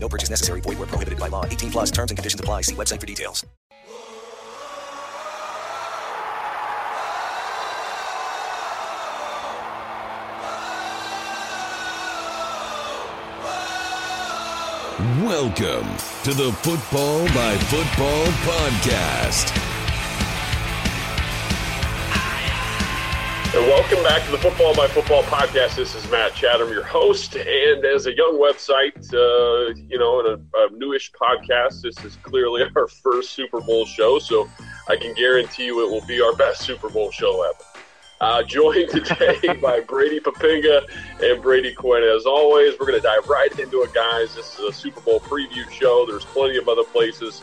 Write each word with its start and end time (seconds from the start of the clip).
No 0.00 0.08
purchase 0.08 0.30
necessary. 0.30 0.60
Void 0.60 0.78
where 0.78 0.86
prohibited 0.86 1.18
by 1.18 1.28
law. 1.28 1.44
18 1.44 1.70
plus 1.70 1.90
terms 1.90 2.10
and 2.10 2.16
conditions 2.16 2.40
apply. 2.40 2.62
See 2.62 2.74
website 2.74 3.00
for 3.00 3.06
details. 3.06 3.44
Welcome 15.22 15.86
to 16.24 16.34
the 16.34 16.52
Football 16.62 17.26
by 17.28 17.56
Football 17.56 18.24
podcast. 18.42 19.77
And 23.54 23.66
welcome 23.66 24.02
back 24.02 24.26
to 24.26 24.30
the 24.30 24.36
Football 24.36 24.74
by 24.74 24.86
Football 24.88 25.22
podcast. 25.22 25.76
This 25.76 25.94
is 25.94 26.08
Matt 26.10 26.34
Chatham, 26.34 26.68
your 26.68 26.82
host. 26.82 27.34
And 27.34 27.82
as 27.82 28.04
a 28.04 28.14
young 28.14 28.38
website, 28.38 29.02
uh, 29.14 29.74
you 29.88 29.98
know, 29.98 30.20
and 30.20 30.46
a, 30.54 30.58
a 30.58 30.70
newish 30.72 31.10
podcast, 31.12 31.80
this 31.80 31.96
is 32.04 32.16
clearly 32.16 32.64
our 32.76 32.86
first 32.86 33.30
Super 33.30 33.62
Bowl 33.62 33.86
show. 33.86 34.18
So 34.18 34.50
I 34.86 34.96
can 34.96 35.14
guarantee 35.14 35.64
you 35.64 35.82
it 35.82 35.90
will 35.90 36.06
be 36.06 36.20
our 36.20 36.34
best 36.36 36.60
Super 36.60 36.90
Bowl 36.90 37.10
show 37.10 37.42
ever. 37.42 37.64
Uh, 38.20 38.42
joined 38.42 38.90
today 39.06 39.40
by 39.62 39.80
Brady 39.80 40.20
Poppinga 40.20 40.82
and 41.22 41.42
Brady 41.42 41.72
Quinn. 41.72 42.02
As 42.02 42.26
always, 42.26 42.74
we're 42.78 42.86
going 42.86 43.00
to 43.00 43.06
dive 43.06 43.30
right 43.30 43.58
into 43.58 43.82
it, 43.82 43.94
guys. 43.94 44.34
This 44.34 44.58
is 44.58 44.60
a 44.60 44.72
Super 44.74 45.00
Bowl 45.00 45.20
preview 45.20 45.68
show. 45.70 46.04
There's 46.06 46.26
plenty 46.26 46.58
of 46.58 46.68
other 46.68 46.84
places, 46.84 47.40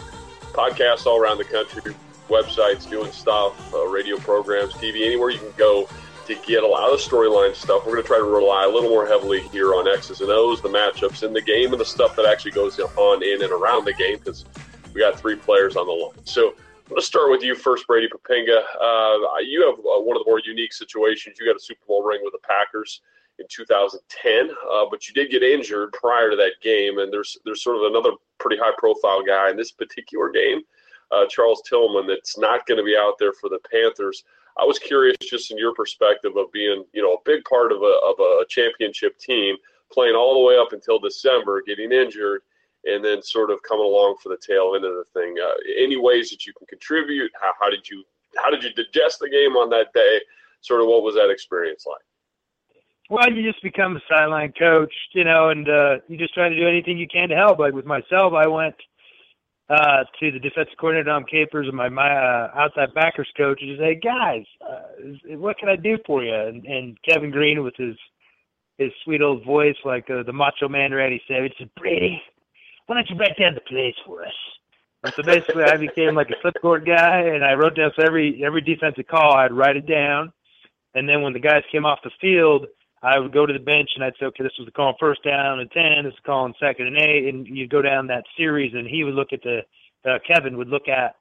podcasts 0.54 1.08
all 1.08 1.20
around 1.20 1.40
the 1.40 1.46
country, 1.46 1.96
websites 2.30 2.90
doing 2.90 3.12
stuff, 3.12 3.74
uh, 3.74 3.86
radio 3.88 4.18
programs, 4.18 4.74
TV, 4.74 5.06
anywhere 5.06 5.30
you 5.30 5.40
can 5.40 5.54
go 5.58 5.88
to 6.26 6.36
get 6.46 6.64
a 6.64 6.68
lot 6.68 6.92
of 6.92 6.98
the 6.98 7.04
storyline 7.04 7.56
stuff. 7.56 7.86
We're 7.86 7.94
going 7.94 8.04
to 8.04 8.08
try 8.08 8.18
to 8.18 8.24
rely 8.24 8.66
a 8.66 8.70
little 8.70 8.90
more 8.90 9.06
heavily 9.06 9.42
here 9.50 9.74
on 9.74 9.88
X's 9.88 10.22
and 10.22 10.30
O's, 10.30 10.62
the 10.62 10.70
matchups 10.70 11.24
in 11.24 11.34
the 11.34 11.42
game, 11.42 11.72
and 11.72 11.80
the 11.80 11.86
stuff 11.86 12.16
that 12.16 12.26
actually 12.26 12.52
goes 12.52 12.80
on 12.80 13.24
in 13.24 13.44
and 13.44 13.52
around 13.52 13.86
the 13.86 13.94
game 13.94 14.18
because 14.18 14.46
we 14.94 15.02
got 15.02 15.20
three 15.20 15.36
players 15.36 15.76
on 15.76 15.88
the 15.88 15.94
line. 15.94 16.26
So 16.26 16.56
Let's 16.92 17.08
start 17.08 17.32
with 17.32 17.42
you 17.42 17.56
first, 17.56 17.88
Brady 17.88 18.08
Poppinga. 18.08 18.62
Uh, 18.80 19.40
you 19.40 19.66
have 19.66 19.80
uh, 19.80 20.00
one 20.02 20.16
of 20.16 20.24
the 20.24 20.30
more 20.30 20.40
unique 20.46 20.72
situations. 20.72 21.38
You 21.40 21.48
got 21.48 21.56
a 21.56 21.60
Super 21.60 21.84
Bowl 21.88 22.04
ring 22.04 22.20
with 22.24 22.34
the 22.34 22.48
Packers 22.48 23.02
in 23.40 23.46
2010, 23.50 24.52
uh, 24.72 24.86
but 24.92 25.08
you 25.08 25.14
did 25.16 25.32
get 25.32 25.42
injured 25.42 25.94
prior 25.94 26.30
to 26.30 26.36
that 26.36 26.62
game, 26.62 27.00
and 27.00 27.12
there's 27.12 27.40
there's 27.44 27.64
sort 27.64 27.78
of 27.78 27.92
another 27.92 28.12
pretty 28.38 28.58
high 28.58 28.74
profile 28.78 29.24
guy 29.24 29.50
in 29.50 29.58
this 29.58 29.72
particular 29.72 30.30
game, 30.30 30.62
uh, 31.12 31.26
Charles 31.28 31.64
Tillman, 31.68 32.06
that's 32.06 32.38
not 32.38 32.68
going 32.68 32.78
to 32.78 32.84
be 32.84 32.96
out 32.96 33.16
there 33.18 33.34
for 33.34 33.50
the 33.50 33.60
Panthers. 33.72 34.24
I 34.58 34.64
was 34.64 34.80
curious, 34.80 35.18
just 35.22 35.52
in 35.52 35.58
your 35.58 35.74
perspective 35.74 36.38
of 36.38 36.52
being, 36.52 36.86
you 36.94 37.02
know, 37.02 37.16
a 37.16 37.18
big 37.26 37.44
part 37.46 37.72
of 37.72 37.82
a 37.82 38.00
of 38.06 38.20
a 38.20 38.46
championship 38.48 39.20
team, 39.20 39.56
playing 39.92 40.16
all 40.16 40.34
the 40.34 40.46
way 40.46 40.58
up 40.58 40.74
until 40.74 41.00
December, 41.00 41.62
getting 41.66 41.92
injured 41.92 42.42
and 42.86 43.04
then 43.04 43.22
sort 43.22 43.52
of 43.52 43.62
coming 43.64 43.86
along 43.86 44.16
for 44.22 44.30
the 44.30 44.38
tail 44.38 44.74
end 44.76 44.86
of 44.86 44.94
the 44.94 45.06
thing. 45.14 45.36
Uh, 45.44 45.54
any 45.78 45.98
ways 45.98 46.30
that 46.30 46.46
you 46.46 46.54
can 46.54 46.68
contribute? 46.68 47.32
How, 47.42 47.52
how 47.60 47.70
did 47.70 47.90
you 47.90 48.04
how 48.38 48.50
did 48.50 48.64
you 48.64 48.72
digest 48.74 49.20
the 49.20 49.30
game 49.30 49.56
on 49.56 49.70
that 49.70 49.94
day? 49.94 50.20
Sort 50.62 50.82
of 50.82 50.88
what 50.88 51.04
was 51.04 51.16
that 51.16 51.30
experience 51.30 51.86
like? 51.88 52.02
Well, 53.10 53.32
you 53.32 53.50
just 53.50 53.62
become 53.62 53.96
a 53.96 54.02
sideline 54.10 54.52
coach, 54.58 54.94
you 55.14 55.24
know, 55.24 55.50
and 55.50 55.70
uh, 55.70 55.98
you 56.08 56.18
just 56.18 56.34
try 56.34 56.50
to 56.50 56.56
do 56.56 56.68
anything 56.68 56.98
you 56.98 57.08
can 57.08 57.30
to 57.30 57.36
help. 57.36 57.60
Like 57.60 57.74
with 57.74 57.86
myself, 57.86 58.34
I 58.34 58.48
went 58.48 58.76
uh, 59.70 60.04
to 60.20 60.32
the 60.32 60.40
defensive 60.40 60.78
coordinator 60.80 61.10
Dom 61.10 61.26
Capers 61.26 61.68
and 61.68 61.76
my 61.76 61.90
my 61.90 62.12
uh, 62.12 62.52
outside 62.56 62.94
backers 62.94 63.28
coach 63.36 63.60
and 63.62 63.70
just 63.70 63.82
say, 63.82 63.96
guys, 63.96 64.44
uh, 64.62 65.38
what 65.38 65.58
can 65.58 65.70
I 65.70 65.76
do 65.76 65.98
for 66.06 66.24
you? 66.24 66.34
And, 66.34 66.66
and 66.66 66.98
Kevin 67.04 67.32
Greene 67.32 67.64
with 67.64 67.76
his 67.76 67.96
his 68.78 68.92
sweet 69.04 69.22
old 69.22 69.44
voice, 69.46 69.76
like 69.84 70.10
uh, 70.10 70.24
the 70.24 70.34
Macho 70.34 70.68
Man 70.68 70.94
Randy 70.94 71.22
Savage, 71.28 71.54
said, 71.58 71.70
Brady, 71.78 72.22
why 72.86 72.96
don't 72.96 73.10
you 73.10 73.16
write 73.16 73.38
down 73.40 73.56
the 73.56 73.62
plays 73.62 73.96
for 74.06 74.24
us? 74.24 74.34
And 75.04 75.14
so 75.14 75.24
basically, 75.24 75.64
I 75.64 75.78
became 75.78 76.16
like 76.16 76.30
a 76.30 76.48
flipboard 76.48 76.86
guy, 76.86 77.22
and 77.22 77.44
I 77.44 77.54
wrote 77.54 77.76
down 77.76 77.92
so 77.96 78.04
every 78.04 78.44
every 78.44 78.62
defensive 78.62 79.08
call, 79.08 79.34
I'd 79.34 79.54
write 79.54 79.78
it 79.78 79.88
down, 79.88 80.32
and 80.94 81.08
then 81.08 81.22
when 81.22 81.34
the 81.34 81.40
guys 81.40 81.64
came 81.72 81.86
off 81.86 82.00
the 82.04 82.12
field, 82.22 82.68
I 83.06 83.20
would 83.20 83.32
go 83.32 83.46
to 83.46 83.54
the 83.54 83.60
bench 83.60 83.92
and 83.94 84.04
I'd 84.04 84.14
say, 84.20 84.26
okay, 84.26 84.44
this 84.44 84.58
was 84.58 84.66
the 84.66 84.72
call 84.72 84.88
on 84.88 84.96
first 85.00 85.24
down 85.24 85.60
and 85.60 85.70
ten, 85.70 86.06
this 86.06 86.14
is 86.14 86.20
call 86.26 86.46
on 86.46 86.56
second 86.60 86.88
and 86.88 86.98
eight, 86.98 87.28
and 87.28 87.46
you'd 87.46 87.70
go 87.70 87.82
down 87.82 88.08
that 88.08 88.24
series, 88.36 88.74
and 88.74 88.88
he 88.88 89.04
would 89.04 89.14
look 89.14 89.32
at 89.32 89.44
the 89.44 89.60
uh, 90.10 90.18
Kevin 90.28 90.58
would 90.58 90.70
look 90.70 90.88
at 90.88 91.16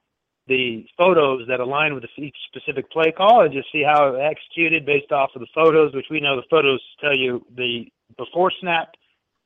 the 0.47 0.85
photos 0.97 1.47
that 1.47 1.59
align 1.59 1.93
with 1.93 2.03
each 2.17 2.35
specific 2.49 2.89
play 2.91 3.11
call 3.11 3.41
and 3.43 3.53
just 3.53 3.71
see 3.71 3.83
how 3.83 4.15
it 4.15 4.19
executed 4.19 4.85
based 4.85 5.11
off 5.11 5.31
of 5.35 5.41
the 5.41 5.47
photos, 5.53 5.93
which 5.93 6.05
we 6.09 6.19
know 6.19 6.35
the 6.35 6.47
photos 6.49 6.81
tell 7.01 7.15
you 7.15 7.45
the 7.55 7.85
before 8.17 8.51
snap, 8.61 8.89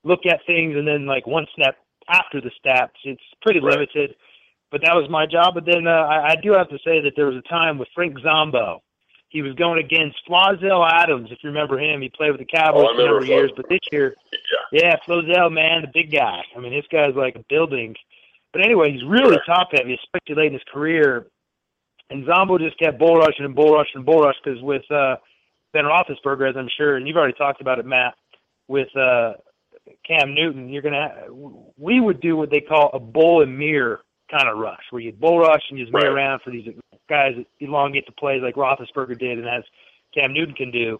look 0.03 0.25
at 0.25 0.39
things, 0.45 0.75
and 0.75 0.87
then 0.87 1.05
like 1.05 1.27
one 1.27 1.45
snap 1.55 1.75
after 2.09 2.39
the 2.41 2.51
stats. 2.59 2.99
It's 3.03 3.21
pretty 3.41 3.59
right. 3.59 3.71
limited, 3.71 4.15
but 4.71 4.81
that 4.83 4.95
was 4.95 5.09
my 5.09 5.25
job. 5.25 5.55
But 5.55 5.65
then 5.65 5.87
uh, 5.87 5.91
I, 5.91 6.31
I 6.31 6.35
do 6.41 6.53
have 6.53 6.69
to 6.69 6.79
say 6.85 7.01
that 7.01 7.13
there 7.15 7.27
was 7.27 7.37
a 7.37 7.49
time 7.49 7.77
with 7.77 7.89
Frank 7.93 8.17
Zombo. 8.19 8.81
He 9.29 9.43
was 9.43 9.53
going 9.53 9.79
against 9.79 10.17
Flozell 10.27 10.89
Adams, 10.91 11.29
if 11.31 11.37
you 11.43 11.49
remember 11.49 11.79
him. 11.79 12.01
He 12.01 12.09
played 12.09 12.31
with 12.31 12.39
the 12.39 12.45
Cowboys 12.45 12.87
oh, 12.89 12.95
for 12.95 13.01
a 13.01 13.05
number 13.05 13.19
of 13.19 13.27
years, 13.27 13.51
but 13.55 13.69
this 13.69 13.79
year, 13.91 14.15
yeah, 14.71 14.81
yeah, 14.81 14.95
Flozell, 15.07 15.51
man, 15.51 15.83
the 15.83 15.91
big 15.93 16.11
guy. 16.11 16.41
I 16.55 16.59
mean, 16.59 16.73
this 16.73 16.85
guy's 16.91 17.15
like 17.15 17.35
a 17.35 17.45
building. 17.47 17.95
But 18.51 18.65
anyway, 18.65 18.91
he's 18.91 19.03
really 19.05 19.37
right. 19.37 19.45
top 19.45 19.69
heavy, 19.71 19.93
especially 19.93 20.41
late 20.41 20.47
in 20.47 20.53
his 20.53 20.63
career. 20.73 21.27
And 22.09 22.25
Zombo 22.25 22.57
just 22.57 22.79
kept 22.79 22.97
bull 22.97 23.17
rushing 23.17 23.45
and 23.45 23.55
bull 23.55 23.73
rushing 23.73 23.97
and 23.97 24.05
bull 24.05 24.21
rush 24.23 24.35
because 24.43 24.59
with 24.63 24.89
uh, 24.89 25.17
Ben 25.73 25.85
Roethlisberger, 25.85 26.49
as 26.49 26.57
I'm 26.57 26.69
sure, 26.75 26.97
and 26.97 27.07
you've 27.07 27.17
already 27.17 27.37
talked 27.37 27.61
about 27.61 27.77
it, 27.77 27.85
Matt, 27.85 28.15
with 28.67 28.87
uh, 28.95 29.33
Cam 30.07 30.33
Newton, 30.33 30.69
you're 30.69 30.81
gonna 30.81 31.11
we 31.77 31.99
would 31.99 32.19
do 32.19 32.35
what 32.35 32.49
they 32.49 32.61
call 32.61 32.89
a 32.93 32.99
bull 32.99 33.43
and 33.43 33.57
mirror 33.57 34.01
kind 34.31 34.49
of 34.49 34.57
rush, 34.57 34.81
where 34.89 35.01
you 35.01 35.11
bull 35.11 35.39
rush 35.39 35.61
and 35.69 35.77
you 35.77 35.85
just 35.85 35.93
right. 35.93 36.05
around 36.05 36.41
for 36.43 36.51
these 36.51 36.67
guys 37.09 37.33
elongate 37.59 38.05
the 38.05 38.11
plays 38.13 38.41
like 38.41 38.55
Roethlisberger 38.55 39.19
did, 39.19 39.39
and 39.39 39.47
as 39.47 39.63
Cam 40.13 40.33
Newton 40.33 40.55
can 40.55 40.71
do. 40.71 40.99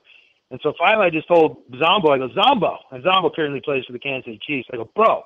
And 0.52 0.60
so 0.64 0.74
finally, 0.80 1.06
I 1.06 1.10
just 1.12 1.28
told 1.28 1.58
Zombo, 1.78 2.12
I 2.12 2.18
go 2.18 2.30
Zombo, 2.34 2.78
and 2.92 3.04
Zombo 3.04 3.30
currently 3.30 3.62
plays 3.64 3.86
for 3.86 3.94
the 3.94 4.00
Kansas 4.00 4.26
City 4.26 4.40
Chiefs. 4.46 4.68
I 4.74 4.78
go, 4.78 4.90
bro, 4.96 5.22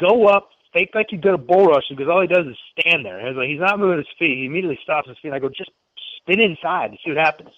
go 0.00 0.26
up, 0.28 0.50
fake 0.72 0.90
like 0.94 1.06
you're 1.10 1.20
gonna 1.20 1.36
bull 1.36 1.66
rush 1.66 1.84
because 1.90 2.06
all 2.08 2.22
he 2.22 2.28
does 2.28 2.46
is 2.46 2.56
stand 2.78 3.04
there. 3.04 3.18
And 3.18 3.36
like, 3.36 3.48
he's 3.48 3.60
not 3.60 3.78
moving 3.78 3.98
his 3.98 4.06
feet. 4.18 4.38
He 4.38 4.46
immediately 4.46 4.78
stops 4.82 5.08
his 5.08 5.18
feet. 5.20 5.32
I 5.32 5.38
go, 5.40 5.48
just 5.48 5.70
spin 6.18 6.40
inside 6.40 6.90
and 6.90 6.98
see 7.04 7.10
what 7.10 7.18
happens. 7.18 7.50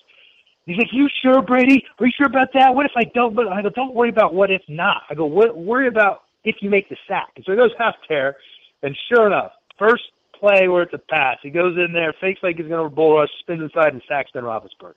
He's 0.67 0.79
like, 0.79 0.93
"You 0.93 1.09
sure, 1.23 1.43
Brady? 1.43 1.85
Are 1.99 2.07
you 2.07 2.13
sure 2.17 2.27
about 2.27 2.49
that? 2.55 2.75
What 2.75 2.87
if 2.87 2.93
I 2.97 3.05
don't?" 3.15 3.35
But 3.35 3.49
I 3.49 3.61
go, 3.61 3.69
"Don't 3.69 3.95
worry 3.95 4.09
about 4.09 4.33
what 4.33 4.51
if 4.51 4.63
not." 4.67 5.03
I 5.11 5.15
go, 5.15 5.27
"Worry 5.27 5.89
about 5.89 6.23
if 6.45 6.57
you 6.63 6.71
make 6.71 6.89
the 6.89 6.97
sack." 7.07 7.29
And 7.37 7.45
so 7.45 7.53
he 7.53 7.59
goes 7.59 7.73
out 7.79 7.97
there, 8.09 8.39
and 8.83 8.97
sure 9.09 9.27
enough, 9.27 9.53
first 9.79 10.05
play 10.44 10.69
where 10.69 10.82
it's 10.82 10.94
a 10.94 10.99
pass, 10.99 11.38
he 11.43 11.50
goes 11.50 11.77
in 11.77 11.93
there, 11.93 12.15
fakes 12.21 12.41
like 12.43 12.56
he's 12.56 12.69
going 12.69 12.88
to 12.88 12.94
bull 12.94 13.16
rush, 13.16 13.31
spins 13.41 13.62
inside, 13.62 13.93
and 13.93 14.03
sacks 14.09 14.31
Ben 14.34 14.43
Roethlisberger. 14.43 14.94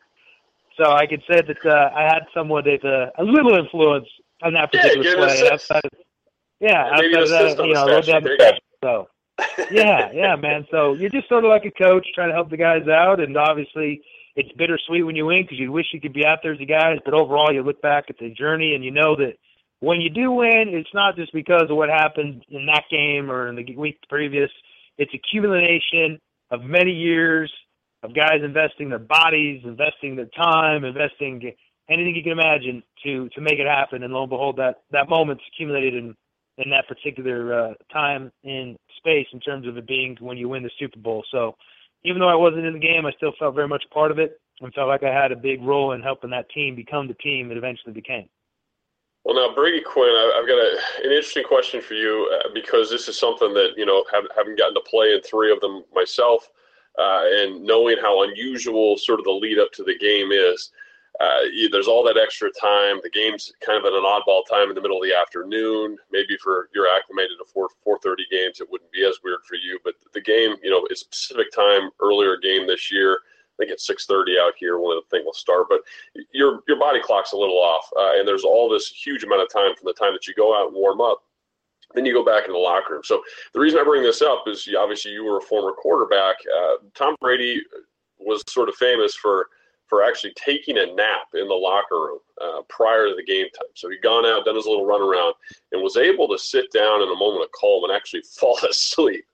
So 0.77 0.91
I 0.91 1.07
could 1.07 1.23
say 1.29 1.41
that 1.41 1.65
uh, 1.65 1.89
I 1.95 2.03
had 2.03 2.23
somewhat 2.33 2.67
of 2.67 2.83
a, 2.83 3.11
a 3.17 3.23
little 3.23 3.57
influence 3.57 4.07
on 4.43 4.53
that 4.53 4.71
particular 4.71 5.03
yeah, 5.03 5.15
play. 5.15 5.49
Outside 5.51 5.85
of, 5.85 5.91
yeah, 6.59 6.89
outside 6.91 7.23
of 7.23 7.29
that, 7.29 7.65
you 7.65 7.73
know, 7.73 8.01
down 8.01 8.23
the. 8.23 8.59
So 8.83 9.07
yeah, 9.71 10.11
yeah, 10.13 10.35
man. 10.35 10.67
So 10.69 10.93
you're 10.93 11.09
just 11.09 11.27
sort 11.29 11.45
of 11.45 11.49
like 11.49 11.65
a 11.65 11.71
coach 11.71 12.05
trying 12.13 12.29
to 12.29 12.35
help 12.35 12.49
the 12.49 12.57
guys 12.57 12.87
out, 12.87 13.19
and 13.19 13.35
obviously 13.37 14.01
it's 14.35 14.51
bittersweet 14.57 15.05
when 15.05 15.15
you 15.15 15.25
win 15.25 15.43
because 15.43 15.57
you 15.57 15.71
wish 15.71 15.87
you 15.93 15.99
could 15.99 16.13
be 16.13 16.25
out 16.25 16.39
there 16.43 16.53
as 16.53 16.59
the 16.59 16.65
guys, 16.65 16.99
but 17.03 17.15
overall 17.15 17.51
you 17.51 17.63
look 17.63 17.81
back 17.81 18.05
at 18.09 18.17
the 18.19 18.29
journey 18.29 18.75
and 18.75 18.83
you 18.85 18.91
know 18.91 19.15
that 19.15 19.33
when 19.79 19.99
you 19.99 20.09
do 20.09 20.31
win, 20.31 20.65
it's 20.67 20.93
not 20.93 21.15
just 21.15 21.33
because 21.33 21.69
of 21.69 21.77
what 21.77 21.89
happened 21.89 22.43
in 22.49 22.67
that 22.67 22.83
game 22.89 23.31
or 23.31 23.47
in 23.47 23.55
the 23.55 23.75
week 23.75 23.97
previous. 24.09 24.51
It's 24.97 25.13
accumulation 25.13 26.19
of 26.51 26.63
many 26.63 26.91
years 26.91 27.51
of 28.03 28.15
guys 28.15 28.41
investing 28.43 28.89
their 28.89 28.99
bodies, 28.99 29.61
investing 29.63 30.15
their 30.15 30.29
time, 30.35 30.83
investing 30.83 31.51
anything 31.89 32.15
you 32.15 32.23
can 32.23 32.31
imagine 32.33 32.83
to 33.03 33.29
to 33.29 33.41
make 33.41 33.59
it 33.59 33.67
happen. 33.67 34.03
And 34.03 34.13
lo 34.13 34.23
and 34.23 34.29
behold, 34.29 34.57
that 34.57 34.83
that 34.91 35.09
moment's 35.09 35.43
accumulated 35.53 35.93
in 35.95 36.15
in 36.57 36.69
that 36.71 36.87
particular 36.87 37.53
uh, 37.53 37.73
time 37.93 38.31
in 38.43 38.75
space 38.97 39.27
in 39.31 39.39
terms 39.39 39.67
of 39.67 39.77
it 39.77 39.87
being 39.87 40.17
when 40.19 40.37
you 40.37 40.49
win 40.49 40.63
the 40.63 40.71
Super 40.79 40.99
Bowl. 40.99 41.23
So 41.31 41.55
even 42.03 42.19
though 42.19 42.29
I 42.29 42.35
wasn't 42.35 42.65
in 42.65 42.73
the 42.73 42.79
game, 42.79 43.05
I 43.05 43.11
still 43.17 43.33
felt 43.37 43.55
very 43.55 43.67
much 43.67 43.83
part 43.93 44.11
of 44.11 44.17
it 44.17 44.39
and 44.61 44.73
felt 44.73 44.87
like 44.87 45.03
I 45.03 45.13
had 45.13 45.31
a 45.31 45.35
big 45.35 45.61
role 45.61 45.91
in 45.91 46.01
helping 46.01 46.31
that 46.31 46.49
team 46.49 46.75
become 46.75 47.07
the 47.07 47.13
team 47.15 47.51
it 47.51 47.57
eventually 47.57 47.93
became. 47.93 48.27
Well, 49.27 49.35
now 49.35 49.53
Brady 49.53 49.81
Quinn, 49.81 50.07
I, 50.07 50.35
have 50.37 50.47
got 50.47 50.55
a, 50.55 50.79
an 51.03 51.11
interesting 51.11 51.43
question 51.43 51.81
for 51.81 51.95
you 51.95 52.31
uh, 52.33 52.47
because 52.53 52.89
this 52.89 53.09
is 53.09 53.19
something 53.19 53.53
that 53.55 53.73
you 53.75 53.85
know 53.85 54.05
have, 54.09 54.23
having 54.37 54.55
gotten 54.55 54.73
to 54.75 54.89
play 54.89 55.11
in 55.11 55.21
three 55.21 55.51
of 55.51 55.59
them 55.59 55.83
myself, 55.93 56.47
uh, 56.97 57.23
and 57.25 57.61
knowing 57.61 57.97
how 57.99 58.23
unusual 58.23 58.97
sort 58.97 59.19
of 59.19 59.25
the 59.25 59.31
lead 59.31 59.59
up 59.59 59.73
to 59.73 59.83
the 59.83 59.97
game 59.97 60.31
is. 60.31 60.71
Uh, 61.19 61.41
there's 61.73 61.89
all 61.89 62.05
that 62.05 62.15
extra 62.15 62.49
time. 62.51 63.01
The 63.03 63.09
game's 63.09 63.51
kind 63.59 63.77
of 63.77 63.83
at 63.83 63.91
an 63.91 64.05
oddball 64.05 64.43
time 64.49 64.69
in 64.69 64.75
the 64.75 64.81
middle 64.81 65.01
of 65.01 65.03
the 65.03 65.13
afternoon. 65.13 65.97
Maybe 66.09 66.37
for 66.37 66.69
you're 66.73 66.87
acclimated 66.87 67.37
to 67.39 67.45
four 67.51 67.67
4:30 67.85 68.29
games, 68.31 68.61
it 68.61 68.71
wouldn't 68.71 68.93
be 68.93 69.03
as 69.03 69.19
weird 69.25 69.43
for 69.45 69.55
you. 69.55 69.77
But 69.83 69.95
the 70.13 70.21
game, 70.21 70.55
you 70.63 70.69
know, 70.69 70.87
is 70.89 71.03
Pacific 71.03 71.51
time 71.51 71.89
earlier 71.99 72.37
game 72.37 72.65
this 72.65 72.89
year. 72.93 73.19
I 73.57 73.63
think 73.63 73.71
it's 73.71 73.87
6:30 73.87 74.39
out 74.39 74.53
here 74.57 74.77
when 74.77 74.97
the 74.97 75.01
thing 75.09 75.25
will 75.25 75.33
start. 75.33 75.67
But 75.69 75.81
your 76.31 76.63
your 76.67 76.77
body 76.77 76.99
clock's 77.01 77.31
a 77.31 77.37
little 77.37 77.57
off, 77.57 77.89
uh, 77.97 78.13
and 78.17 78.27
there's 78.27 78.43
all 78.43 78.69
this 78.69 78.87
huge 78.87 79.23
amount 79.23 79.41
of 79.41 79.49
time 79.49 79.75
from 79.75 79.85
the 79.85 79.93
time 79.93 80.13
that 80.13 80.27
you 80.27 80.33
go 80.33 80.55
out 80.55 80.67
and 80.67 80.75
warm 80.75 81.01
up. 81.01 81.23
Then 81.93 82.05
you 82.05 82.13
go 82.13 82.25
back 82.25 82.45
in 82.45 82.51
the 82.51 82.59
locker 82.59 82.93
room. 82.93 83.03
So 83.03 83.23
the 83.53 83.59
reason 83.59 83.79
I 83.79 83.83
bring 83.83 84.03
this 84.03 84.21
up 84.21 84.43
is 84.47 84.67
obviously 84.77 85.11
you 85.11 85.23
were 85.23 85.37
a 85.37 85.41
former 85.41 85.71
quarterback. 85.71 86.35
Uh, 86.55 86.75
Tom 86.93 87.15
Brady 87.21 87.61
was 88.19 88.43
sort 88.47 88.69
of 88.69 88.75
famous 88.75 89.15
for 89.15 89.47
for 89.87 90.03
actually 90.03 90.33
taking 90.35 90.77
a 90.77 90.85
nap 90.85 91.27
in 91.33 91.47
the 91.47 91.53
locker 91.53 91.95
room 91.95 92.19
uh, 92.41 92.61
prior 92.67 93.07
to 93.07 93.15
the 93.15 93.23
game 93.23 93.47
time. 93.57 93.69
So 93.73 93.89
he'd 93.89 94.01
gone 94.01 94.25
out, 94.25 94.45
done 94.45 94.55
his 94.55 94.65
little 94.65 94.85
run 94.85 95.01
around, 95.01 95.33
and 95.71 95.81
was 95.81 95.97
able 95.97 96.27
to 96.27 96.37
sit 96.37 96.71
down 96.71 97.01
in 97.01 97.09
a 97.09 97.15
moment 97.15 97.43
of 97.43 97.51
calm 97.53 97.83
and 97.85 97.93
actually 97.93 98.21
fall 98.39 98.59
asleep. 98.69 99.25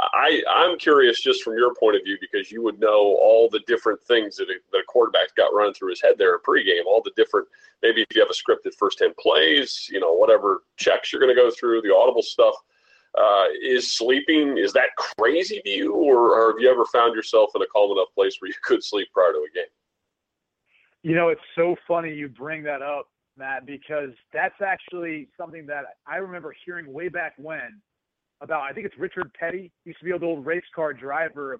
I, 0.00 0.42
I'm 0.48 0.78
curious 0.78 1.20
just 1.20 1.42
from 1.42 1.56
your 1.56 1.74
point 1.74 1.96
of 1.96 2.04
view 2.04 2.18
because 2.20 2.50
you 2.50 2.62
would 2.62 2.80
know 2.80 3.16
all 3.20 3.48
the 3.50 3.60
different 3.66 4.02
things 4.02 4.36
that 4.36 4.48
a, 4.48 4.54
that 4.72 4.78
a 4.78 4.84
quarterback's 4.86 5.32
got 5.32 5.54
running 5.54 5.74
through 5.74 5.90
his 5.90 6.02
head 6.02 6.14
there 6.18 6.34
in 6.34 6.40
pregame, 6.40 6.86
all 6.86 7.02
the 7.02 7.12
different, 7.16 7.48
maybe 7.82 8.02
if 8.02 8.08
you 8.14 8.20
have 8.20 8.30
a 8.30 8.34
scripted 8.34 8.74
first 8.78 8.98
10 8.98 9.14
plays, 9.18 9.88
you 9.90 10.00
know, 10.00 10.12
whatever 10.12 10.62
checks 10.76 11.12
you're 11.12 11.20
going 11.20 11.34
to 11.34 11.40
go 11.40 11.50
through, 11.50 11.82
the 11.82 11.94
audible 11.94 12.22
stuff. 12.22 12.54
Uh, 13.18 13.44
is 13.62 13.92
sleeping 13.94 14.56
is 14.56 14.72
that 14.72 14.88
crazy 14.96 15.60
to 15.62 15.68
you 15.68 15.92
or, 15.92 16.30
or 16.30 16.52
have 16.52 16.58
you 16.58 16.70
ever 16.70 16.86
found 16.86 17.14
yourself 17.14 17.50
in 17.54 17.60
a 17.60 17.66
calm 17.66 17.90
enough 17.92 18.08
place 18.14 18.38
where 18.40 18.48
you 18.48 18.54
could 18.64 18.82
sleep 18.82 19.06
prior 19.12 19.32
to 19.32 19.38
a 19.38 19.54
game 19.54 19.66
you 21.02 21.16
know, 21.16 21.28
it's 21.28 21.40
so 21.56 21.76
funny 21.86 22.12
you 22.14 22.28
bring 22.28 22.62
that 22.64 22.80
up, 22.80 23.08
Matt, 23.36 23.66
because 23.66 24.10
that's 24.32 24.60
actually 24.64 25.28
something 25.36 25.66
that 25.66 25.84
I 26.06 26.16
remember 26.16 26.54
hearing 26.64 26.92
way 26.92 27.08
back 27.08 27.34
when 27.36 27.80
about. 28.42 28.62
I 28.62 28.72
think 28.72 28.86
it's 28.86 28.98
Richard 28.98 29.32
Petty, 29.38 29.70
used 29.84 29.98
to 30.00 30.04
be 30.04 30.10
an 30.10 30.22
old 30.22 30.44
race 30.44 30.64
car 30.74 30.92
driver. 30.92 31.58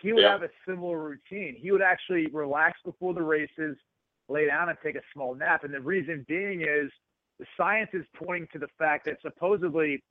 He 0.00 0.12
would 0.12 0.22
yeah. 0.22 0.32
have 0.32 0.42
a 0.42 0.50
similar 0.66 0.98
routine. 0.98 1.56
He 1.58 1.72
would 1.72 1.82
actually 1.82 2.26
relax 2.28 2.78
before 2.84 3.12
the 3.12 3.22
races, 3.22 3.76
lay 4.28 4.46
down 4.46 4.68
and 4.68 4.78
take 4.82 4.96
a 4.96 5.02
small 5.12 5.34
nap. 5.34 5.64
And 5.64 5.74
the 5.74 5.80
reason 5.80 6.24
being 6.28 6.62
is 6.62 6.90
the 7.38 7.46
science 7.56 7.90
is 7.92 8.04
pointing 8.14 8.48
to 8.52 8.58
the 8.58 8.68
fact 8.78 9.06
that 9.06 9.16
supposedly 9.22 10.02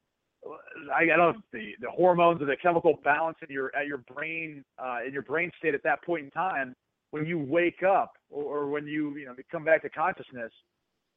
I, 0.96 1.06
don't 1.06 1.18
know 1.18 1.34
the 1.52 1.74
the 1.82 1.90
hormones 1.90 2.42
or 2.42 2.46
the 2.46 2.56
chemical 2.56 3.00
balance 3.04 3.38
in 3.48 3.54
your 3.54 3.76
at 3.76 3.88
your 3.88 3.98
brain 3.98 4.64
uh, 4.78 5.00
in 5.06 5.12
your 5.12 5.22
brain 5.22 5.52
state 5.58 5.74
at 5.74 5.84
that 5.84 6.04
point 6.04 6.26
in 6.26 6.32
time 6.32 6.76
when 7.12 7.26
you 7.26 7.40
wake 7.40 7.84
up 7.84 8.14
or, 8.30 8.44
or 8.44 8.70
when 8.70 8.88
you 8.88 9.16
you 9.18 9.26
know 9.26 9.36
come 9.52 9.64
back 9.64 9.82
to 9.82 9.90
consciousness, 9.90 10.52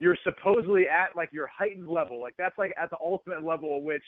you're 0.01 0.17
supposedly 0.25 0.89
at 0.89 1.15
like 1.17 1.31
your 1.33 1.47
heightened 1.47 1.89
level. 1.89 2.21
Like 2.21 2.35
that's 2.39 2.57
like 2.59 2.75
at 2.81 2.91
the 2.91 2.97
ultimate 3.03 3.45
level 3.45 3.77
at 3.77 3.83
which 3.83 4.03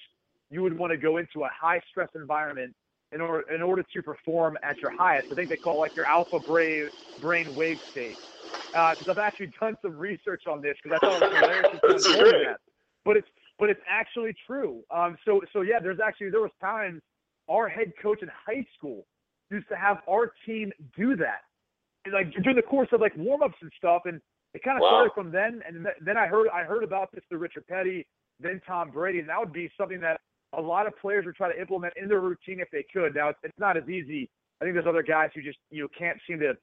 you 0.54 0.62
would 0.62 0.76
want 0.78 0.92
to 0.92 0.96
go 0.96 1.16
into 1.16 1.44
a 1.44 1.48
high 1.48 1.80
stress 1.90 2.08
environment 2.14 2.74
in 3.12 3.20
order 3.20 3.52
in 3.54 3.62
order 3.62 3.84
to 3.94 4.02
perform 4.02 4.56
at 4.62 4.78
your 4.78 4.96
highest. 4.96 5.30
I 5.30 5.34
think 5.34 5.48
they 5.48 5.56
call 5.56 5.76
it 5.76 5.78
like 5.78 5.96
your 5.96 6.06
alpha 6.06 6.38
brain 6.40 6.88
brain 7.20 7.54
wave 7.54 7.80
state. 7.90 8.16
Because 8.72 9.08
uh, 9.08 9.12
I've 9.12 9.18
actually 9.18 9.52
done 9.60 9.76
some 9.82 9.96
research 9.96 10.44
on 10.48 10.62
this 10.62 10.76
because 10.82 10.98
I 11.02 11.06
thought 11.06 11.22
it 11.22 11.80
was 11.82 12.06
hilarious. 12.06 12.46
that. 12.46 12.60
But 13.04 13.16
it's 13.18 13.28
but 13.58 13.68
it's 13.70 13.80
actually 13.88 14.34
true. 14.46 14.82
Um, 14.90 15.16
so 15.24 15.42
so 15.52 15.60
yeah, 15.60 15.80
there's 15.80 16.00
actually 16.04 16.30
there 16.30 16.40
was 16.40 16.50
times 16.60 17.02
our 17.50 17.68
head 17.68 17.92
coach 18.00 18.22
in 18.22 18.28
high 18.46 18.64
school 18.76 19.06
used 19.50 19.68
to 19.68 19.76
have 19.76 19.98
our 20.08 20.32
team 20.46 20.72
do 20.96 21.14
that 21.16 21.42
like 22.12 22.32
during 22.42 22.56
the 22.56 22.62
course 22.62 22.88
of 22.92 23.00
like 23.00 23.16
warm 23.16 23.42
ups 23.42 23.56
and 23.62 23.70
stuff, 23.78 24.02
and 24.04 24.20
it 24.52 24.62
kind 24.62 24.76
of 24.76 24.82
wow. 24.82 24.88
started 24.88 25.12
from 25.14 25.30
then. 25.30 25.62
And 25.66 25.86
then 26.04 26.16
I 26.16 26.26
heard 26.26 26.48
I 26.52 26.64
heard 26.64 26.84
about 26.84 27.10
this 27.12 27.22
through 27.28 27.38
Richard 27.38 27.66
Petty, 27.66 28.06
then 28.40 28.60
Tom 28.66 28.90
Brady, 28.90 29.20
and 29.20 29.28
that 29.28 29.38
would 29.38 29.52
be 29.52 29.70
something 29.78 30.00
that 30.00 30.20
a 30.58 30.60
lot 30.60 30.86
of 30.86 30.96
players 30.98 31.24
would 31.26 31.34
try 31.34 31.52
to 31.52 31.60
implement 31.60 31.94
in 32.00 32.08
their 32.08 32.20
routine 32.20 32.60
if 32.60 32.68
they 32.70 32.84
could. 32.92 33.14
Now 33.14 33.30
it's, 33.30 33.38
it's 33.42 33.58
not 33.58 33.76
as 33.76 33.88
easy. 33.88 34.30
I 34.60 34.64
think 34.64 34.74
there's 34.74 34.86
other 34.86 35.02
guys 35.02 35.30
who 35.34 35.42
just 35.42 35.58
you 35.70 35.82
know 35.82 35.88
can't 35.96 36.18
seem 36.26 36.40
to 36.40 36.54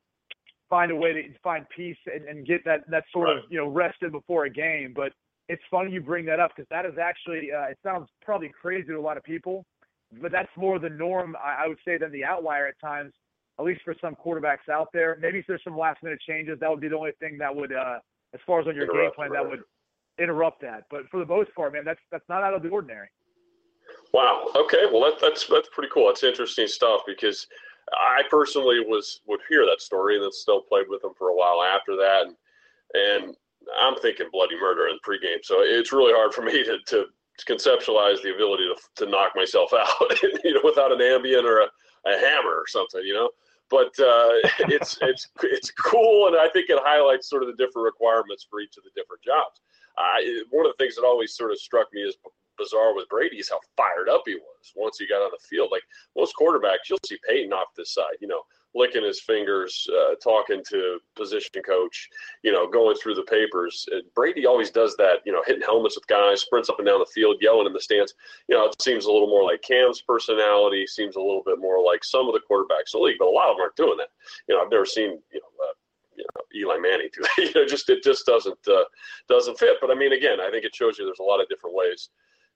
find 0.70 0.92
a 0.92 0.96
way 0.96 1.14
to 1.14 1.24
find 1.44 1.66
peace 1.76 1.98
and, 2.06 2.26
and 2.26 2.46
get 2.46 2.64
that 2.66 2.90
that 2.90 3.04
sort 3.12 3.28
right. 3.28 3.38
of 3.38 3.44
you 3.50 3.58
know 3.58 3.68
rested 3.68 4.12
before 4.12 4.46
a 4.46 4.50
game. 4.50 4.94
But 4.96 5.14
it's 5.50 5.64
funny 5.70 5.92
you 5.92 6.02
bring 6.02 6.26
that 6.26 6.40
up 6.40 6.52
because 6.56 6.68
that 6.70 6.86
is 6.86 6.98
actually 7.02 7.52
uh, 7.52 7.70
it 7.70 7.78
sounds 7.84 8.08
probably 8.22 8.52
crazy 8.62 8.88
to 8.88 8.96
a 8.96 9.02
lot 9.02 9.18
of 9.18 9.24
people, 9.24 9.66
but 10.22 10.32
that's 10.32 10.52
more 10.56 10.80
the 10.80 10.90
norm 10.90 11.36
I, 11.36 11.66
I 11.66 11.68
would 11.68 11.80
say 11.86 11.98
than 11.98 12.12
the 12.12 12.24
outlier 12.24 12.68
at 12.68 12.80
times 12.80 13.14
at 13.62 13.66
least 13.66 13.82
for 13.84 13.96
some 14.02 14.16
quarterbacks 14.16 14.70
out 14.72 14.90
there. 14.92 15.18
Maybe 15.22 15.40
if 15.40 15.46
there's 15.48 15.64
some 15.64 15.78
last 15.78 16.02
minute 16.02 16.20
changes, 16.28 16.60
that 16.60 16.70
would 16.70 16.82
be 16.82 16.88
the 16.88 16.98
only 16.98 17.12
thing 17.20 17.38
that 17.38 17.56
would, 17.56 17.72
uh, 17.72 18.00
as 18.34 18.40
far 18.46 18.60
as 18.60 18.68
on 18.68 18.76
your 18.76 18.86
interrupt, 18.86 19.02
game 19.04 19.12
plan, 19.16 19.32
right. 19.32 19.44
that 19.44 19.50
would 19.50 19.64
interrupt 20.18 20.62
that. 20.62 20.86
But 20.90 21.02
for 21.12 21.20
the 21.20 21.26
most 21.26 21.54
part, 21.54 21.74
man, 21.74 21.84
that's 21.86 22.00
that's 22.12 22.28
not 22.28 22.44
out 22.44 22.54
of 22.54 22.64
the 22.64 22.70
ordinary. 22.70 23.10
Wow. 24.14 24.50
Okay. 24.56 24.86
Well, 24.92 25.02
that, 25.02 25.20
that's 25.22 25.48
that's 25.48 25.70
pretty 25.72 25.90
cool. 25.94 26.08
That's 26.08 26.24
interesting 26.24 26.68
stuff 26.68 27.02
because 27.08 27.48
I 27.94 28.24
personally 28.30 28.80
was 28.80 29.22
would 29.28 29.40
hear 29.50 29.66
that 29.66 29.82
story 29.82 30.16
and 30.16 30.24
then 30.24 30.32
still 30.32 30.62
played 30.62 30.86
with 30.90 31.02
them 31.02 31.14
for 31.18 31.30
a 31.30 31.36
while 31.36 31.62
after 31.64 31.96
that, 31.96 32.28
and 32.28 32.36
and 32.94 33.36
I'm 33.80 33.96
thinking 33.96 34.28
bloody 34.32 34.60
murder 34.60 34.88
in 34.88 34.98
pregame. 35.06 35.44
So 35.44 35.58
it's 35.60 35.92
really 35.94 36.14
hard 36.14 36.34
for 36.34 36.42
me 36.42 36.64
to, 36.64 36.78
to 36.88 37.06
conceptualize 37.48 38.22
the 38.22 38.34
ability 38.34 38.64
to, 38.66 39.06
to 39.06 39.12
knock 39.12 39.32
myself 39.36 39.72
out, 39.78 40.22
you 40.44 40.54
know, 40.54 40.62
without 40.64 40.92
an 40.92 41.00
Ambien 41.00 41.44
or 41.44 41.62
a, 41.62 41.68
a 42.08 42.18
hammer 42.18 42.56
or 42.56 42.66
something, 42.68 43.02
you 43.04 43.14
know 43.14 43.30
but 43.72 43.98
uh, 44.00 44.36
it's 44.70 45.00
it's 45.02 45.30
it's 45.42 45.72
cool, 45.72 46.28
and 46.28 46.36
I 46.36 46.50
think 46.50 46.70
it 46.70 46.78
highlights 46.84 47.30
sort 47.30 47.42
of 47.42 47.48
the 47.48 47.56
different 47.56 47.86
requirements 47.86 48.46
for 48.48 48.60
each 48.60 48.76
of 48.78 48.84
the 48.84 48.92
different 48.96 49.24
jobs. 49.24 49.62
Uh, 49.98 50.20
one 50.52 50.68
of 50.68 50.74
the 50.78 50.84
things 50.84 50.96
that 50.96 51.06
always 51.06 51.36
sort 51.36 51.52
of 51.52 51.58
struck 51.58 51.88
me 51.94 52.04
as 52.08 52.16
bizarre 52.62 52.96
with 52.96 53.10
Brady 53.10 53.38
is 53.38 53.50
how 53.50 53.60
fired 53.76 54.10
up 54.10 54.24
he 54.26 54.36
was 54.36 54.72
once 54.76 55.00
he 55.00 55.08
got 55.08 55.24
on 55.24 55.32
the 55.32 55.48
field. 55.48 55.70
Like 55.72 55.84
most 56.16 56.36
quarterbacks, 56.40 56.90
you'll 56.90 57.00
see 57.06 57.18
Peyton 57.28 57.54
off 57.54 57.70
this 57.76 57.94
side, 57.94 58.18
you 58.20 58.28
know, 58.28 58.42
licking 58.74 59.04
his 59.04 59.20
fingers, 59.20 59.88
uh, 59.92 60.16
talking 60.16 60.64
to 60.70 61.00
position 61.16 61.62
coach, 61.66 62.10
you 62.44 62.52
know, 62.52 62.70
going 62.70 62.96
through 62.96 63.16
the 63.16 63.24
papers. 63.24 63.86
And 63.92 64.04
Brady 64.16 64.46
always 64.46 64.72
does 64.72 64.96
that, 64.98 65.20
you 65.26 65.32
know, 65.32 65.44
hitting 65.46 65.62
helmets 65.62 65.96
with 65.96 66.08
guys, 66.08 66.42
sprints 66.42 66.70
up 66.70 66.80
and 66.80 66.88
down 66.88 67.00
the 67.00 67.06
field, 67.14 67.38
yelling 67.42 67.68
in 67.68 67.74
the 67.74 67.82
stands. 67.82 68.14
You 68.48 68.56
know, 68.56 68.66
it 68.66 68.82
seems 68.82 69.06
a 69.06 69.12
little 69.12 69.28
more 69.28 69.44
like 69.44 69.62
Cam's 69.62 70.02
personality, 70.02 70.88
seems 70.88 71.16
a 71.16 71.22
little 71.22 71.44
bit 71.46 71.60
more 71.60 71.84
like 71.84 72.04
some 72.04 72.28
of 72.28 72.34
the 72.34 72.42
quarterbacks 72.50 72.94
in 72.94 73.00
the 73.00 73.06
league, 73.06 73.18
but 73.20 73.28
a 73.28 73.30
lot 73.30 73.50
of 73.50 73.58
them 73.58 73.64
aren't 73.64 73.76
doing 73.76 73.98
that. 73.98 74.10
You 74.48 74.56
know, 74.56 74.62
I've 74.62 74.72
never 74.72 74.86
seen, 74.86 75.20
you 75.34 75.42
know, 75.42 75.66
uh, 75.66 75.74
you 76.16 76.26
know, 76.36 76.42
Eli 76.56 76.78
Manning 76.78 77.10
do 77.14 77.22
that. 77.38 77.38
you 77.38 77.54
know, 77.54 77.68
just 77.68 77.90
it 77.90 78.04
just 78.04 78.26
doesn't 78.26 78.60
uh, 78.68 78.84
doesn't 79.28 79.60
fit. 79.60 79.78
But 79.82 79.92
I 79.92 79.96
mean, 79.96 80.14
again, 80.14 80.40
I 80.40 80.50
think 80.50 80.66
it 80.66 80.76
shows 80.76 80.98
you 80.98 81.06
there's 81.06 81.20
a 81.20 81.24
lot 81.24 81.42
of 81.42 81.50
different 81.50 81.76
ways 81.76 82.10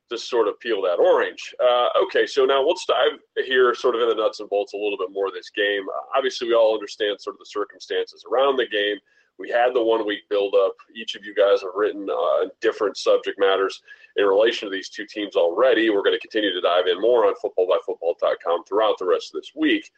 to 0.09 0.17
sort 0.17 0.47
of 0.47 0.59
peel 0.59 0.81
that 0.83 0.99
orange. 0.99 1.53
Uh, 1.59 1.87
okay, 2.03 2.27
so 2.27 2.45
now 2.45 2.65
let's 2.65 2.85
dive 2.85 3.19
here 3.45 3.73
sort 3.73 3.95
of 3.95 4.01
in 4.01 4.09
the 4.09 4.15
nuts 4.15 4.39
and 4.39 4.49
bolts 4.49 4.73
a 4.73 4.77
little 4.77 4.97
bit 4.97 5.11
more 5.11 5.27
of 5.27 5.33
this 5.33 5.49
game. 5.49 5.83
Uh, 5.89 6.17
obviously, 6.17 6.47
we 6.47 6.53
all 6.53 6.73
understand 6.73 7.19
sort 7.19 7.35
of 7.35 7.39
the 7.39 7.45
circumstances 7.45 8.23
around 8.31 8.57
the 8.57 8.67
game. 8.67 8.97
We 9.37 9.49
had 9.49 9.73
the 9.73 9.83
one 9.83 10.05
week 10.05 10.29
build 10.29 10.55
up. 10.55 10.75
Each 10.95 11.15
of 11.15 11.25
you 11.25 11.35
guys 11.35 11.61
have 11.61 11.71
written 11.75 12.07
uh, 12.09 12.47
different 12.61 12.97
subject 12.97 13.37
matters 13.39 13.81
in 14.15 14.25
relation 14.25 14.67
to 14.67 14.71
these 14.71 14.89
two 14.89 15.05
teams 15.05 15.35
already. 15.35 15.89
We're 15.89 16.03
going 16.03 16.15
to 16.15 16.19
continue 16.19 16.53
to 16.53 16.61
dive 16.61 16.87
in 16.87 17.01
more 17.01 17.25
on 17.25 17.33
footballbyfootball.com 17.43 18.63
throughout 18.63 18.97
the 18.97 19.05
rest 19.05 19.33
of 19.33 19.41
this 19.41 19.51
week. 19.55 19.91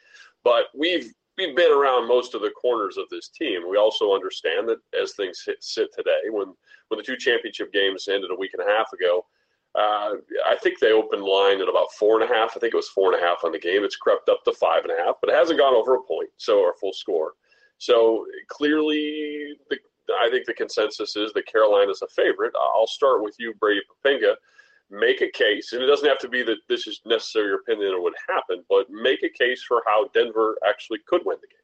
But 0.43 0.65
we've 0.75 1.13
we've 1.37 1.55
been 1.55 1.71
around 1.71 2.07
most 2.07 2.33
of 2.33 2.41
the 2.41 2.49
corners 2.49 2.97
of 2.97 3.05
this 3.09 3.29
team. 3.29 3.69
We 3.69 3.77
also 3.77 4.15
understand 4.15 4.67
that 4.69 4.79
as 4.99 5.13
things 5.13 5.43
sit, 5.45 5.63
sit 5.63 5.89
today, 5.95 6.29
when 6.31 6.53
when 6.87 6.97
the 6.97 7.03
two 7.03 7.17
championship 7.17 7.71
games 7.71 8.07
ended 8.07 8.31
a 8.31 8.35
week 8.35 8.51
and 8.57 8.67
a 8.67 8.71
half 8.71 8.91
ago, 8.93 9.25
uh, 9.77 10.15
I 10.47 10.55
think 10.61 10.79
they 10.79 10.91
opened 10.91 11.21
line 11.21 11.61
at 11.61 11.69
about 11.69 11.91
four 11.99 12.19
and 12.19 12.29
a 12.29 12.33
half. 12.33 12.53
I 12.55 12.59
think 12.59 12.73
it 12.73 12.77
was 12.77 12.89
four 12.89 13.13
and 13.13 13.21
a 13.21 13.25
half 13.25 13.43
on 13.43 13.51
the 13.51 13.59
game. 13.59 13.83
It's 13.83 13.95
crept 13.95 14.27
up 14.27 14.43
to 14.45 14.53
five 14.53 14.83
and 14.83 14.91
a 14.91 15.03
half, 15.03 15.15
but 15.21 15.29
it 15.29 15.35
hasn't 15.35 15.59
gone 15.59 15.75
over 15.75 15.95
a 15.95 16.01
point, 16.01 16.29
so 16.37 16.63
our 16.63 16.73
full 16.79 16.93
score. 16.93 17.33
So 17.77 18.25
clearly, 18.47 19.55
the, 19.69 19.77
I 20.19 20.29
think 20.31 20.47
the 20.47 20.55
consensus 20.55 21.15
is 21.15 21.31
that 21.33 21.45
Carolina's 21.45 22.01
a 22.01 22.07
favorite. 22.07 22.53
I'll 22.55 22.87
start 22.87 23.21
with 23.21 23.35
you, 23.37 23.53
Brady 23.59 23.81
Poppinga. 24.03 24.33
Make 24.89 25.21
a 25.21 25.29
case, 25.29 25.73
and 25.73 25.83
it 25.83 25.87
doesn't 25.87 26.07
have 26.07 26.17
to 26.19 26.29
be 26.29 26.41
that 26.43 26.57
this 26.69 26.87
is 26.87 27.01
necessarily 27.05 27.49
your 27.49 27.59
opinion 27.59 27.93
or 27.93 28.01
would 28.01 28.13
happen, 28.27 28.63
but 28.69 28.89
make 28.89 29.21
a 29.21 29.29
case 29.29 29.61
for 29.67 29.83
how 29.85 30.09
Denver 30.13 30.57
actually 30.67 30.99
could 31.07 31.21
win 31.25 31.37
the 31.41 31.47
game. 31.47 31.57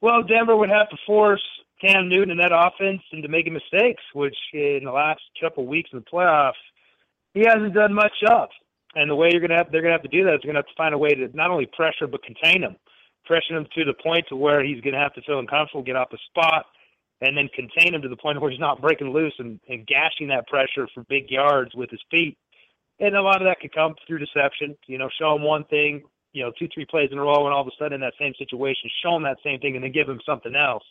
Well, 0.00 0.22
Denver 0.22 0.56
would 0.56 0.68
have 0.68 0.90
to 0.90 0.96
force 1.06 1.42
Cam 1.82 2.08
Newton 2.08 2.30
and 2.30 2.40
that 2.40 2.52
offense 2.54 3.02
into 3.12 3.28
making 3.28 3.52
mistakes, 3.52 4.02
which 4.14 4.36
in 4.52 4.82
the 4.84 4.92
last 4.92 5.20
couple 5.40 5.66
weeks 5.66 5.90
in 5.92 5.98
the 5.98 6.04
playoffs, 6.04 6.52
he 7.34 7.40
hasn't 7.40 7.74
done 7.74 7.92
much 7.92 8.12
of. 8.28 8.48
And 8.94 9.10
the 9.10 9.16
way 9.16 9.30
you're 9.32 9.40
gonna 9.40 9.56
have 9.56 9.72
they're 9.72 9.82
gonna 9.82 9.94
have 9.94 10.02
to 10.02 10.08
do 10.08 10.24
that 10.24 10.34
is 10.34 10.40
you're 10.42 10.52
gonna 10.52 10.64
have 10.64 10.66
to 10.66 10.76
find 10.76 10.94
a 10.94 10.98
way 10.98 11.14
to 11.14 11.28
not 11.34 11.50
only 11.50 11.66
pressure 11.66 12.06
but 12.06 12.22
contain 12.22 12.62
him, 12.62 12.76
pressure 13.24 13.56
him 13.56 13.66
to 13.74 13.84
the 13.84 13.94
point 13.94 14.26
to 14.28 14.36
where 14.36 14.62
he's 14.62 14.80
gonna 14.82 14.98
have 14.98 15.14
to 15.14 15.22
feel 15.22 15.38
uncomfortable, 15.38 15.82
get 15.82 15.96
off 15.96 16.10
the 16.10 16.18
spot, 16.28 16.66
and 17.22 17.36
then 17.36 17.48
contain 17.54 17.94
him 17.94 18.02
to 18.02 18.08
the 18.08 18.16
point 18.16 18.40
where 18.40 18.50
he's 18.50 18.60
not 18.60 18.80
breaking 18.80 19.12
loose 19.12 19.34
and, 19.38 19.58
and 19.68 19.86
gashing 19.86 20.28
that 20.28 20.46
pressure 20.46 20.86
for 20.94 21.04
big 21.08 21.30
yards 21.30 21.74
with 21.74 21.90
his 21.90 22.00
feet. 22.10 22.36
And 23.00 23.16
a 23.16 23.22
lot 23.22 23.40
of 23.40 23.46
that 23.48 23.58
could 23.60 23.74
come 23.74 23.94
through 24.06 24.18
deception. 24.18 24.76
You 24.86 24.98
know, 24.98 25.08
show 25.18 25.34
him 25.34 25.42
one 25.42 25.64
thing, 25.64 26.02
you 26.32 26.44
know, 26.44 26.52
two, 26.58 26.68
three 26.72 26.84
plays 26.84 27.08
in 27.10 27.18
a 27.18 27.22
row, 27.22 27.46
and 27.46 27.54
all 27.54 27.62
of 27.62 27.66
a 27.66 27.70
sudden 27.78 27.94
in 27.94 28.00
that 28.02 28.12
same 28.20 28.34
situation, 28.38 28.90
show 29.02 29.16
him 29.16 29.22
that 29.24 29.38
same 29.42 29.58
thing, 29.58 29.74
and 29.74 29.82
then 29.82 29.90
give 29.90 30.08
him 30.08 30.20
something 30.24 30.54
else. 30.54 30.84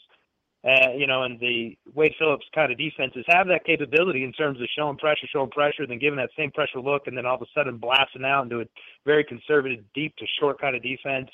Uh, 0.63 0.91
you 0.96 1.08
know, 1.08 1.24
and 1.24 1.39
the 1.39 1.75
Wade 1.96 2.13
Phillips 2.20 2.46
kind 2.53 2.72
of 2.72 2.77
defenses 2.77 3.25
have 3.27 3.48
that 3.48 3.65
capability 3.65 4.24
in 4.24 4.32
terms 4.32 4.62
of 4.62 4.68
showing 4.77 4.96
pressure, 4.98 5.25
showing 5.34 5.50
pressure, 5.50 5.88
then 5.88 5.98
giving 5.98 6.18
that 6.18 6.30
same 6.38 6.51
pressure 6.51 6.80
look, 6.80 7.08
and 7.08 7.18
then 7.18 7.25
all 7.25 7.36
of 7.36 7.41
a 7.41 7.46
sudden 7.56 7.77
blasting 7.77 8.24
out 8.24 8.44
into 8.44 8.62
a 8.62 8.65
very 9.03 9.24
conservative, 9.24 9.84
deep 9.96 10.15
to 10.18 10.25
short 10.39 10.62
kind 10.62 10.75
of 10.75 10.84
defense. 10.84 11.30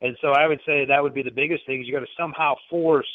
And 0.00 0.16
so 0.22 0.28
I 0.28 0.46
would 0.46 0.60
say 0.64 0.86
that 0.86 1.02
would 1.02 1.12
be 1.12 1.22
the 1.22 1.30
biggest 1.30 1.66
thing 1.66 1.80
is 1.80 1.86
you 1.86 1.92
got 1.92 2.00
to 2.00 2.06
somehow 2.18 2.54
force 2.70 3.08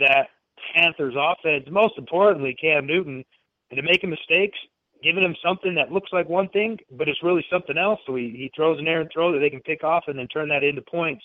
that 0.00 0.30
Panthers 0.74 1.14
offense, 1.16 1.66
most 1.70 1.96
importantly, 1.96 2.56
Cam 2.60 2.86
Newton, 2.86 3.24
into 3.70 3.82
making 3.82 4.10
mistakes, 4.10 4.58
giving 5.02 5.22
him 5.22 5.36
something 5.44 5.74
that 5.76 5.92
looks 5.92 6.12
like 6.12 6.28
one 6.28 6.48
thing, 6.48 6.78
but 6.90 7.08
it's 7.08 7.22
really 7.22 7.44
something 7.50 7.78
else. 7.78 8.00
So 8.06 8.14
he, 8.16 8.30
he 8.30 8.50
throws 8.54 8.78
an 8.78 8.88
errant 8.88 9.10
throw 9.12 9.32
that 9.32 9.38
they 9.38 9.50
can 9.50 9.60
pick 9.60 9.84
off 9.84 10.04
and 10.06 10.18
then 10.18 10.28
turn 10.28 10.48
that 10.48 10.64
into 10.64 10.82
points. 10.82 11.24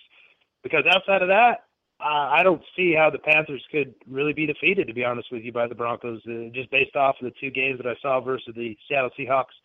Because 0.63 0.83
outside 0.89 1.21
of 1.21 1.27
that, 1.27 1.65
I 1.99 2.43
don't 2.43 2.61
see 2.75 2.93
how 2.93 3.09
the 3.09 3.17
Panthers 3.17 3.63
could 3.71 3.95
really 4.07 4.33
be 4.33 4.45
defeated, 4.45 4.87
to 4.87 4.93
be 4.93 5.03
honest 5.03 5.31
with 5.31 5.43
you, 5.43 5.51
by 5.51 5.67
the 5.67 5.73
Broncos, 5.73 6.21
uh, 6.27 6.49
just 6.53 6.69
based 6.69 6.95
off 6.95 7.15
of 7.19 7.25
the 7.25 7.33
two 7.41 7.49
games 7.49 7.79
that 7.79 7.87
I 7.87 7.95
saw 8.01 8.21
versus 8.21 8.53
the 8.55 8.77
Seattle 8.87 9.09
Seahawks 9.17 9.55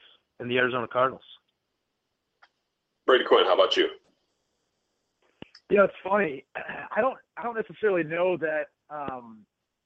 and 0.41 0.51
the 0.51 0.57
Arizona 0.57 0.89
Cardinals. 0.89 1.23
Brady 3.07 3.25
Quinn, 3.25 3.45
how 3.45 3.55
about 3.55 3.77
you? 3.77 3.89
Yeah, 5.71 5.85
it's 5.85 5.95
funny. 6.03 6.45
I 6.97 7.01
don't 7.01 7.19
I 7.37 7.43
don't 7.43 7.57
necessarily 7.57 8.05
know 8.05 8.37
that 8.39 8.69
um, 8.91 9.41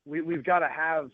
we 0.05 0.21
we've 0.21 0.45
got 0.45 0.61
to 0.61 0.69
have 0.69 1.11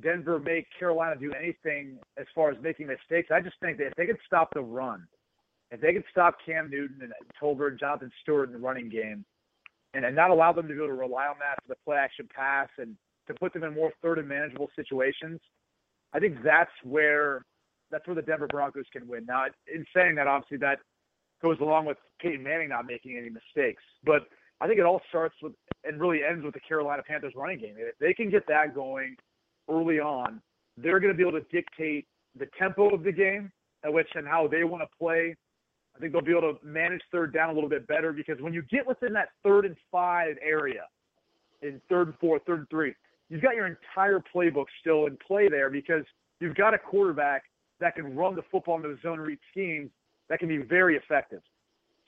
Denver 0.00 0.38
make 0.38 0.66
Carolina 0.78 1.16
do 1.18 1.32
anything 1.32 1.98
as 2.16 2.26
far 2.34 2.50
as 2.50 2.56
making 2.62 2.86
mistakes. 2.86 3.30
I 3.32 3.40
just 3.40 3.56
think 3.60 3.78
that 3.78 3.88
if 3.88 3.94
they 3.96 4.06
could 4.06 4.18
stop 4.26 4.52
the 4.54 4.60
run, 4.60 5.06
if 5.70 5.80
they 5.80 5.92
could 5.92 6.04
stop 6.10 6.36
Cam 6.44 6.70
Newton 6.70 6.98
and 7.02 7.12
Tolbert 7.40 7.70
and 7.70 7.80
Jonathan 7.80 8.10
Stewart 8.22 8.48
in 8.48 8.54
the 8.54 8.60
running 8.60 8.88
game, 8.88 9.24
and, 9.94 10.04
and 10.04 10.14
not 10.14 10.30
allow 10.30 10.52
them 10.52 10.68
to 10.68 10.74
be 10.74 10.78
able 10.78 10.88
to 10.88 10.94
rely 10.94 11.26
on 11.26 11.36
that 11.38 11.62
for 11.62 11.68
the 11.68 11.76
play 11.84 11.96
action 11.96 12.28
pass 12.34 12.68
and 12.78 12.96
to 13.26 13.34
put 13.34 13.52
them 13.52 13.64
in 13.64 13.74
more 13.74 13.92
third 14.02 14.18
and 14.18 14.28
manageable 14.28 14.68
situations, 14.74 15.40
I 16.12 16.18
think 16.18 16.42
that's 16.42 16.70
where 16.82 17.44
that's 17.90 18.06
where 18.06 18.16
the 18.16 18.22
Denver 18.22 18.46
Broncos 18.48 18.84
can 18.92 19.08
win. 19.08 19.24
Now, 19.26 19.44
in 19.72 19.84
saying 19.94 20.16
that, 20.16 20.26
obviously 20.26 20.58
that 20.58 20.78
goes 21.42 21.58
along 21.60 21.86
with 21.86 21.96
Peyton 22.20 22.42
Manning 22.42 22.68
not 22.68 22.86
making 22.86 23.16
any 23.16 23.30
mistakes, 23.30 23.82
but 24.04 24.26
I 24.60 24.66
think 24.66 24.78
it 24.78 24.84
all 24.84 25.00
starts 25.08 25.34
with 25.42 25.52
and 25.84 26.00
really 26.00 26.20
ends 26.28 26.44
with 26.44 26.54
the 26.54 26.60
Carolina 26.60 27.02
Panthers 27.06 27.32
running 27.36 27.58
game. 27.58 27.74
If 27.78 27.96
they 27.98 28.12
can 28.12 28.30
get 28.30 28.46
that 28.48 28.74
going 28.74 29.16
early 29.70 30.00
on, 30.00 30.40
they're 30.76 31.00
going 31.00 31.12
to 31.12 31.16
be 31.16 31.26
able 31.26 31.38
to 31.38 31.46
dictate 31.50 32.06
the 32.38 32.46
tempo 32.58 32.94
of 32.94 33.04
the 33.04 33.12
game, 33.12 33.50
at 33.84 33.92
which 33.92 34.08
and 34.14 34.26
how 34.26 34.48
they 34.48 34.64
want 34.64 34.82
to 34.82 34.88
play 34.98 35.36
I 35.98 36.00
think 36.00 36.12
they'll 36.12 36.22
be 36.22 36.30
able 36.30 36.54
to 36.54 36.64
manage 36.64 37.02
third 37.10 37.34
down 37.34 37.50
a 37.50 37.52
little 37.52 37.68
bit 37.68 37.86
better 37.88 38.12
because 38.12 38.40
when 38.40 38.54
you 38.54 38.62
get 38.70 38.86
within 38.86 39.12
that 39.14 39.30
third 39.42 39.64
and 39.64 39.76
five 39.90 40.36
area, 40.40 40.84
in 41.62 41.80
third 41.88 42.08
and 42.08 42.18
four, 42.20 42.38
third 42.40 42.60
and 42.60 42.70
three, 42.70 42.94
you've 43.28 43.42
got 43.42 43.56
your 43.56 43.66
entire 43.66 44.22
playbook 44.34 44.66
still 44.80 45.06
in 45.06 45.18
play 45.26 45.48
there 45.48 45.70
because 45.70 46.04
you've 46.38 46.54
got 46.54 46.72
a 46.72 46.78
quarterback 46.78 47.42
that 47.80 47.96
can 47.96 48.14
run 48.14 48.36
the 48.36 48.42
football 48.50 48.76
into 48.76 48.88
the 48.88 48.98
zone 49.02 49.18
read 49.18 49.38
schemes 49.50 49.90
that 50.28 50.38
can 50.38 50.48
be 50.48 50.58
very 50.58 50.96
effective. 50.96 51.42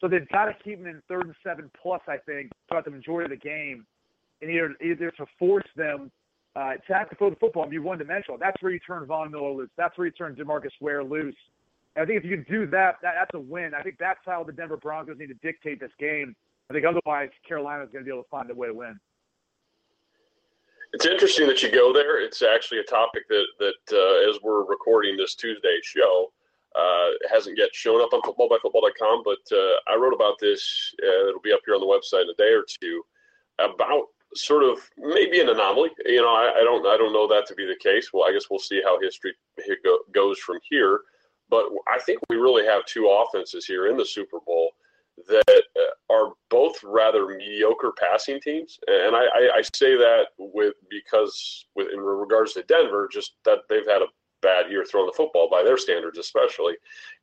So 0.00 0.06
they've 0.06 0.28
got 0.28 0.44
to 0.44 0.54
keep 0.62 0.78
them 0.78 0.86
in 0.86 1.02
third 1.08 1.26
and 1.26 1.34
seven 1.44 1.68
plus, 1.80 2.00
I 2.06 2.16
think, 2.18 2.52
throughout 2.68 2.84
the 2.84 2.92
majority 2.92 3.34
of 3.34 3.40
the 3.40 3.44
game, 3.44 3.84
and 4.40 4.50
either 4.50 4.74
either 4.82 5.10
to 5.12 5.26
force 5.36 5.66
them 5.76 6.12
uh, 6.54 6.74
to 6.86 6.94
have 6.94 7.10
to 7.10 7.16
throw 7.16 7.30
the 7.30 7.36
football 7.36 7.64
and 7.64 7.70
be 7.70 7.78
one 7.78 7.98
dimensional. 7.98 8.38
That's 8.38 8.60
where 8.62 8.72
you 8.72 8.78
turn 8.78 9.04
Von 9.06 9.32
Miller 9.32 9.50
loose. 9.50 9.70
That's 9.76 9.98
where 9.98 10.06
you 10.06 10.12
turn 10.12 10.36
Demarcus 10.36 10.70
Ware 10.80 11.02
loose. 11.02 11.34
I 11.96 12.04
think 12.04 12.18
if 12.18 12.24
you 12.24 12.36
can 12.36 12.46
do 12.48 12.66
that, 12.68 12.96
that, 13.02 13.14
that's 13.18 13.34
a 13.34 13.40
win. 13.40 13.72
I 13.74 13.82
think 13.82 13.96
that's 13.98 14.20
how 14.24 14.44
the 14.44 14.52
Denver 14.52 14.76
Broncos 14.76 15.16
need 15.18 15.26
to 15.26 15.34
dictate 15.34 15.80
this 15.80 15.90
game. 15.98 16.34
I 16.70 16.74
think 16.74 16.86
otherwise 16.86 17.30
Carolina 17.46 17.82
is 17.82 17.90
going 17.90 18.04
to 18.04 18.08
be 18.08 18.12
able 18.14 18.22
to 18.22 18.28
find 18.28 18.50
a 18.50 18.54
way 18.54 18.68
to 18.68 18.74
win. 18.74 18.98
It's 20.92 21.06
interesting 21.06 21.46
that 21.46 21.62
you 21.62 21.70
go 21.70 21.92
there. 21.92 22.20
It's 22.20 22.42
actually 22.42 22.78
a 22.78 22.84
topic 22.84 23.22
that 23.28 23.46
that 23.58 23.82
uh, 23.92 24.30
as 24.30 24.40
we're 24.42 24.64
recording 24.64 25.16
this 25.16 25.34
Tuesday 25.34 25.78
show 25.82 26.32
uh, 26.74 27.10
hasn't 27.32 27.58
yet 27.58 27.70
shown 27.72 28.00
up 28.00 28.12
on 28.12 28.22
footballbyfootball.com, 28.22 29.22
but 29.24 29.56
uh, 29.56 29.92
I 29.92 29.96
wrote 29.96 30.14
about 30.14 30.34
this. 30.40 30.92
Uh, 31.02 31.28
it'll 31.28 31.40
be 31.40 31.52
up 31.52 31.60
here 31.64 31.74
on 31.74 31.80
the 31.80 31.86
website 31.86 32.22
in 32.22 32.30
a 32.30 32.34
day 32.34 32.52
or 32.52 32.64
two 32.80 33.02
about 33.58 34.06
sort 34.34 34.62
of 34.62 34.78
maybe 34.96 35.40
an 35.40 35.48
anomaly. 35.48 35.90
You 36.06 36.22
know, 36.22 36.28
I, 36.28 36.60
I 36.60 36.64
don't 36.64 36.86
I 36.86 36.96
don't 36.96 37.12
know 37.12 37.28
that 37.28 37.46
to 37.46 37.54
be 37.54 37.66
the 37.66 37.76
case. 37.76 38.10
Well, 38.12 38.28
I 38.28 38.32
guess 38.32 38.46
we'll 38.50 38.60
see 38.60 38.82
how 38.84 39.00
history 39.00 39.34
goes 40.12 40.38
from 40.38 40.58
here. 40.68 41.00
But 41.50 41.66
I 41.88 41.98
think 41.98 42.20
we 42.28 42.36
really 42.36 42.64
have 42.64 42.84
two 42.86 43.08
offenses 43.08 43.66
here 43.66 43.88
in 43.88 43.96
the 43.96 44.06
Super 44.06 44.38
Bowl 44.46 44.70
that 45.28 45.42
uh, 45.48 46.12
are 46.12 46.32
both 46.48 46.76
rather 46.82 47.26
mediocre 47.26 47.92
passing 47.98 48.40
teams, 48.40 48.78
and 48.86 49.14
I, 49.14 49.24
I, 49.24 49.50
I 49.56 49.62
say 49.74 49.96
that 49.96 50.28
with 50.38 50.74
because 50.88 51.66
with 51.74 51.88
in 51.92 52.00
regards 52.00 52.54
to 52.54 52.62
Denver, 52.62 53.08
just 53.12 53.32
that 53.44 53.60
they've 53.68 53.86
had 53.86 54.02
a 54.02 54.06
bad 54.42 54.70
year 54.70 54.84
throwing 54.84 55.06
the 55.06 55.12
football 55.12 55.48
by 55.50 55.62
their 55.62 55.76
standards, 55.76 56.18
especially. 56.18 56.74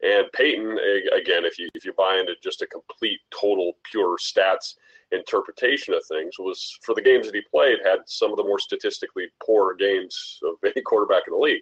And 0.03 0.25
Peyton, 0.33 0.77
again, 1.15 1.45
if 1.45 1.57
you 1.57 1.69
if 1.73 1.85
you 1.85 1.93
buy 1.93 2.17
into 2.17 2.33
just 2.43 2.61
a 2.61 2.67
complete, 2.67 3.19
total, 3.31 3.73
pure 3.89 4.17
stats 4.17 4.75
interpretation 5.11 5.93
of 5.93 6.03
things, 6.05 6.37
was 6.37 6.77
for 6.83 6.93
the 6.93 7.01
games 7.01 7.25
that 7.25 7.35
he 7.35 7.41
played 7.49 7.77
had 7.83 7.99
some 8.05 8.31
of 8.31 8.37
the 8.37 8.43
more 8.43 8.59
statistically 8.59 9.27
poor 9.43 9.73
games 9.75 10.39
of 10.43 10.55
any 10.65 10.81
quarterback 10.81 11.23
in 11.27 11.33
the 11.33 11.39
league. 11.39 11.61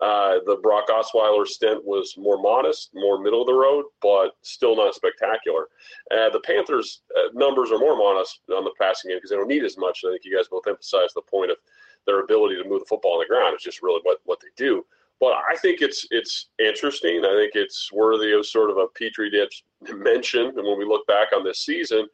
Uh, 0.00 0.38
the 0.44 0.56
Brock 0.62 0.88
Osweiler 0.88 1.46
stint 1.46 1.84
was 1.84 2.14
more 2.18 2.40
modest, 2.40 2.90
more 2.94 3.20
middle 3.20 3.42
of 3.42 3.46
the 3.46 3.54
road, 3.54 3.84
but 4.02 4.32
still 4.42 4.74
not 4.74 4.94
spectacular. 4.94 5.68
Uh, 6.10 6.30
the 6.30 6.40
Panthers' 6.40 7.02
uh, 7.16 7.28
numbers 7.32 7.70
are 7.70 7.78
more 7.78 7.96
modest 7.96 8.40
on 8.54 8.64
the 8.64 8.74
passing 8.78 9.10
game 9.10 9.18
because 9.18 9.30
they 9.30 9.36
don't 9.36 9.48
need 9.48 9.64
as 9.64 9.78
much. 9.78 10.02
I 10.04 10.10
think 10.10 10.22
you 10.24 10.36
guys 10.36 10.48
both 10.48 10.66
emphasize 10.66 11.14
the 11.14 11.22
point 11.22 11.52
of 11.52 11.58
their 12.06 12.20
ability 12.20 12.56
to 12.56 12.68
move 12.68 12.80
the 12.80 12.86
football 12.86 13.14
on 13.14 13.20
the 13.20 13.26
ground. 13.26 13.54
It's 13.54 13.64
just 13.64 13.82
really 13.82 14.00
what, 14.02 14.18
what 14.24 14.40
they 14.40 14.48
do. 14.56 14.84
But 15.20 15.34
I 15.50 15.56
think 15.56 15.80
it's 15.80 16.06
it's 16.10 16.48
interesting. 16.58 17.24
I 17.24 17.34
think 17.34 17.52
it's 17.54 17.92
worthy 17.92 18.32
of 18.32 18.44
sort 18.44 18.70
of 18.70 18.78
a 18.78 18.88
petri 18.98 19.30
dish 19.30 19.62
mention. 19.94 20.46
And 20.46 20.66
when 20.66 20.78
we 20.78 20.84
look 20.84 21.06
back 21.06 21.28
on 21.32 21.44
this 21.44 21.60
season, 21.60 22.06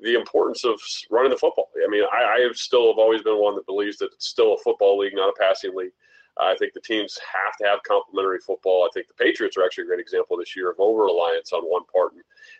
the 0.00 0.14
importance 0.14 0.64
of 0.64 0.80
running 1.10 1.30
the 1.30 1.36
football. 1.36 1.70
I 1.84 1.88
mean, 1.88 2.04
I, 2.12 2.24
I 2.24 2.40
have 2.40 2.56
still 2.56 2.88
have 2.88 2.98
always 2.98 3.22
been 3.22 3.40
one 3.40 3.54
that 3.56 3.66
believes 3.66 3.96
that 3.98 4.10
it's 4.12 4.28
still 4.28 4.54
a 4.54 4.58
football 4.58 4.98
league, 4.98 5.14
not 5.14 5.30
a 5.30 5.40
passing 5.40 5.74
league. 5.74 5.92
I 6.40 6.56
think 6.56 6.72
the 6.72 6.80
teams 6.80 7.18
have 7.18 7.56
to 7.58 7.64
have 7.64 7.82
complementary 7.82 8.38
football. 8.38 8.84
I 8.84 8.90
think 8.94 9.08
the 9.08 9.24
Patriots 9.24 9.56
are 9.56 9.64
actually 9.64 9.84
a 9.84 9.86
great 9.88 10.00
example 10.00 10.36
this 10.36 10.54
year 10.54 10.70
of 10.70 10.78
over 10.78 11.04
reliance 11.04 11.52
on 11.52 11.62
one 11.62 11.82
part 11.92 12.12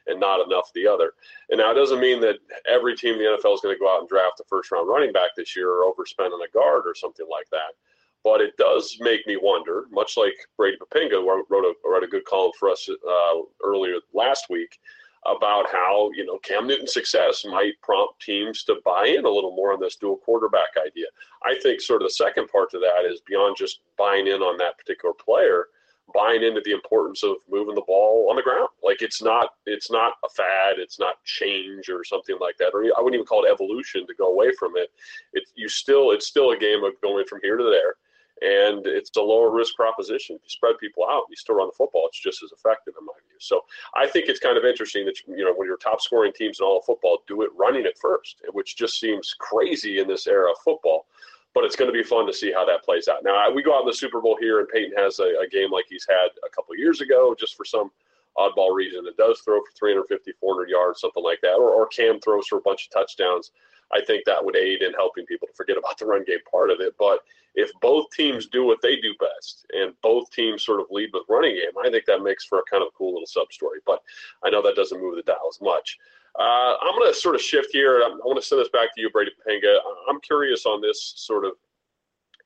and, 0.07 0.19
not 0.19 0.45
enough 0.45 0.71
the 0.75 0.87
other. 0.87 1.13
And 1.51 1.59
now 1.59 1.71
it 1.71 1.75
doesn't 1.75 2.01
mean 2.01 2.21
that 2.23 2.39
every 2.67 2.97
team 2.97 3.15
in 3.15 3.19
the 3.21 3.25
NFL 3.25 3.55
is 3.55 3.61
going 3.61 3.75
to 3.75 3.79
go 3.79 3.95
out 3.95 4.01
and 4.01 4.09
draft 4.09 4.41
a 4.41 4.45
first 4.49 4.73
round 4.73 4.89
running 4.89 5.13
back 5.13 5.31
this 5.37 5.55
year 5.55 5.71
or 5.71 5.93
overspend 5.93 6.33
on 6.33 6.43
a 6.43 6.51
guard 6.53 6.85
or 6.87 6.95
something 6.95 7.27
like 7.31 7.49
that. 7.51 7.77
But 8.25 8.41
it 8.41 8.57
does 8.57 8.97
make 9.01 9.27
me 9.27 9.37
wonder, 9.41 9.85
much 9.93 10.17
like 10.17 10.35
Brady 10.57 10.77
Poppinga 10.79 11.25
wrote 11.25 11.65
a, 11.65 11.75
wrote 11.89 12.03
a 12.03 12.09
good 12.09 12.25
column 12.25 12.53
for 12.59 12.69
us 12.71 12.89
uh, 12.89 13.41
earlier 13.63 13.97
last 14.13 14.47
week 14.51 14.79
about 15.27 15.67
how 15.71 16.11
you 16.15 16.25
know 16.25 16.39
Cam 16.39 16.67
Newton's 16.67 16.93
success 16.93 17.45
might 17.45 17.81
prompt 17.83 18.21
teams 18.21 18.65
to 18.65 18.77
buy 18.85 19.07
in 19.07 19.25
a 19.25 19.31
little 19.31 19.55
more 19.55 19.73
on 19.73 19.81
this 19.81 19.97
dual 19.97 20.17
quarterback 20.17 20.71
idea. 20.85 21.07
I 21.45 21.59
think 21.63 21.81
sort 21.81 22.03
of 22.03 22.09
the 22.09 22.15
second 22.15 22.49
part 22.49 22.71
to 22.71 22.79
that 22.79 23.11
is 23.11 23.21
beyond 23.21 23.57
just 23.57 23.81
buying 23.97 24.27
in 24.27 24.43
on 24.43 24.57
that 24.59 24.79
particular 24.79 25.15
player, 25.15 25.67
buying 26.15 26.43
into 26.43 26.63
the 26.65 26.73
importance 26.73 27.23
of 27.23 27.37
moving 27.51 27.75
the 27.75 27.83
ball 27.87 28.29
on 28.31 28.37
the 28.37 28.43
ground. 28.43 28.69
Like 28.83 29.03
it's 29.03 29.23
not 29.23 29.51
it's 29.67 29.91
not 29.91 30.15
a 30.25 30.29
fad, 30.29 30.79
it's 30.79 30.99
not 30.99 31.23
change 31.25 31.89
or 31.89 32.05
something 32.05 32.37
like 32.41 32.57
that. 32.59 32.71
Or 32.75 32.85
I 32.85 33.01
wouldn't 33.01 33.15
even 33.15 33.27
call 33.27 33.45
it 33.45 33.51
evolution 33.51 34.07
to 34.07 34.15
go 34.15 34.33
away 34.33 34.53
from 34.59 34.73
it. 34.77 34.91
It's 35.33 35.53
you 35.55 35.69
still 35.69 36.13
it's 36.13 36.27
still 36.27 36.53
a 36.53 36.59
game 36.59 36.85
of 36.85 37.01
going 37.03 37.27
from 37.27 37.41
here 37.43 37.57
to 37.57 37.65
there 37.65 37.97
and 38.43 38.87
it's 38.87 39.11
a 39.17 39.21
lower 39.21 39.51
risk 39.51 39.75
proposition. 39.75 40.37
If 40.37 40.43
you 40.45 40.51
spread 40.51 40.79
people 40.79 41.05
out, 41.09 41.25
you 41.31 41.37
still 41.37 41.57
run 41.57 41.69
the 41.69 41.77
football. 41.77 42.07
It's 42.07 42.21
just 42.21 42.43
as 42.43 42.53
effective 42.53 42.95
in 42.99 43.07
my 43.07 43.13
view. 43.29 43.37
So 43.39 43.65
I 43.95 44.07
think 44.07 44.29
it's 44.29 44.41
kind 44.41 44.57
of 44.57 44.65
interesting 44.65 45.05
that 45.07 45.17
you 45.27 45.45
know 45.45 45.55
when 45.55 45.67
your 45.67 45.77
top 45.77 46.01
scoring 46.01 46.33
teams 46.33 46.61
in 46.61 46.67
all 46.67 46.79
of 46.79 46.85
football 46.85 47.23
do 47.27 47.43
it 47.43 47.51
running 47.57 47.87
it 47.87 47.99
first, 47.99 48.43
which 48.53 48.77
just 48.77 48.99
seems 48.99 49.35
crazy 49.39 49.99
in 49.99 50.09
this 50.09 50.27
era 50.27 50.51
of 50.51 50.59
football. 50.65 51.07
But 51.55 51.65
it's 51.65 51.77
going 51.77 51.93
to 51.93 51.99
be 51.99 52.05
fun 52.05 52.27
to 52.27 52.33
see 52.33 52.53
how 52.53 52.65
that 52.67 52.85
plays 52.85 53.09
out. 53.09 53.25
Now 53.25 53.51
we 53.51 53.63
go 53.63 53.75
out 53.75 53.83
in 53.83 53.87
the 53.87 53.95
Super 53.95 54.21
Bowl 54.21 54.37
here, 54.39 54.61
and 54.61 54.69
Peyton 54.69 54.97
has 54.97 55.19
a, 55.19 55.41
a 55.43 55.49
game 55.51 55.71
like 55.71 55.87
he's 55.89 56.07
had 56.09 56.29
a 56.47 56.51
couple 56.51 56.77
years 56.77 57.01
ago, 57.01 57.35
just 57.39 57.57
for 57.57 57.65
some 57.65 57.91
oddball 58.37 58.75
reason. 58.75 59.07
It 59.07 59.17
does 59.17 59.41
throw 59.41 59.59
for 59.59 59.73
350, 59.77 60.33
400 60.41 60.69
yards, 60.69 61.01
something 61.01 61.25
like 61.25 61.41
that, 61.43 61.55
or, 61.55 61.71
or 61.71 61.87
Cam 61.89 62.21
throws 62.21 62.47
for 62.47 62.59
a 62.59 62.63
bunch 62.63 62.87
of 62.87 62.93
touchdowns 62.93 63.51
I 63.93 64.03
think 64.05 64.25
that 64.25 64.45
would 64.45 64.57
aid 64.57 64.83
in 64.83 64.93
helping 64.95 65.27
people 65.27 65.49
to 65.49 65.55
forget 65.55 65.79
about 65.79 65.99
the 65.99 66.07
run 66.07 66.25
game 66.25 66.39
part 66.51 66.71
of 66.71 66.81
it. 66.81 66.95
But 66.99 67.21
if 67.55 67.71
both 67.81 68.07
teams 68.15 68.47
do 68.47 68.65
what 68.65 68.79
they 68.83 68.97
do 68.97 69.15
best 69.19 69.67
and 69.73 69.95
both 70.03 70.31
teams 70.31 70.65
sort 70.65 70.81
of 70.81 70.87
lead 70.91 71.11
with 71.13 71.25
running 71.29 71.55
game, 71.55 71.77
I 71.83 71.91
think 71.91 72.05
that 72.07 72.23
makes 72.23 72.45
for 72.45 72.59
a 72.59 72.71
kind 72.71 72.83
of 72.83 72.93
cool 72.97 73.15
little 73.15 73.27
sub 73.27 73.53
story. 73.53 73.81
But 73.87 74.03
I 74.45 74.51
know 74.51 74.63
that 74.63 74.77
doesn't 74.77 75.01
move 75.01 75.17
the 75.17 75.23
dial 75.23 75.49
as 75.51 75.61
much. 75.61 75.99
Uh, 76.39 76.77
I'm 76.81 76.95
going 76.95 77.13
to 77.13 77.19
sort 77.19 77.35
of 77.35 77.41
shift 77.41 77.71
here. 77.73 78.03
I'm 78.03 78.19
want 78.19 78.41
to 78.41 78.47
send 78.47 78.61
this 78.61 78.69
back 78.69 78.95
to 78.95 79.01
you, 79.01 79.11
Brady 79.11 79.33
Poppinga. 79.33 79.79
I'm 80.09 80.21
curious 80.21 80.67
on 80.67 80.81
this 80.81 81.15
sort 81.17 81.45
of 81.45 81.53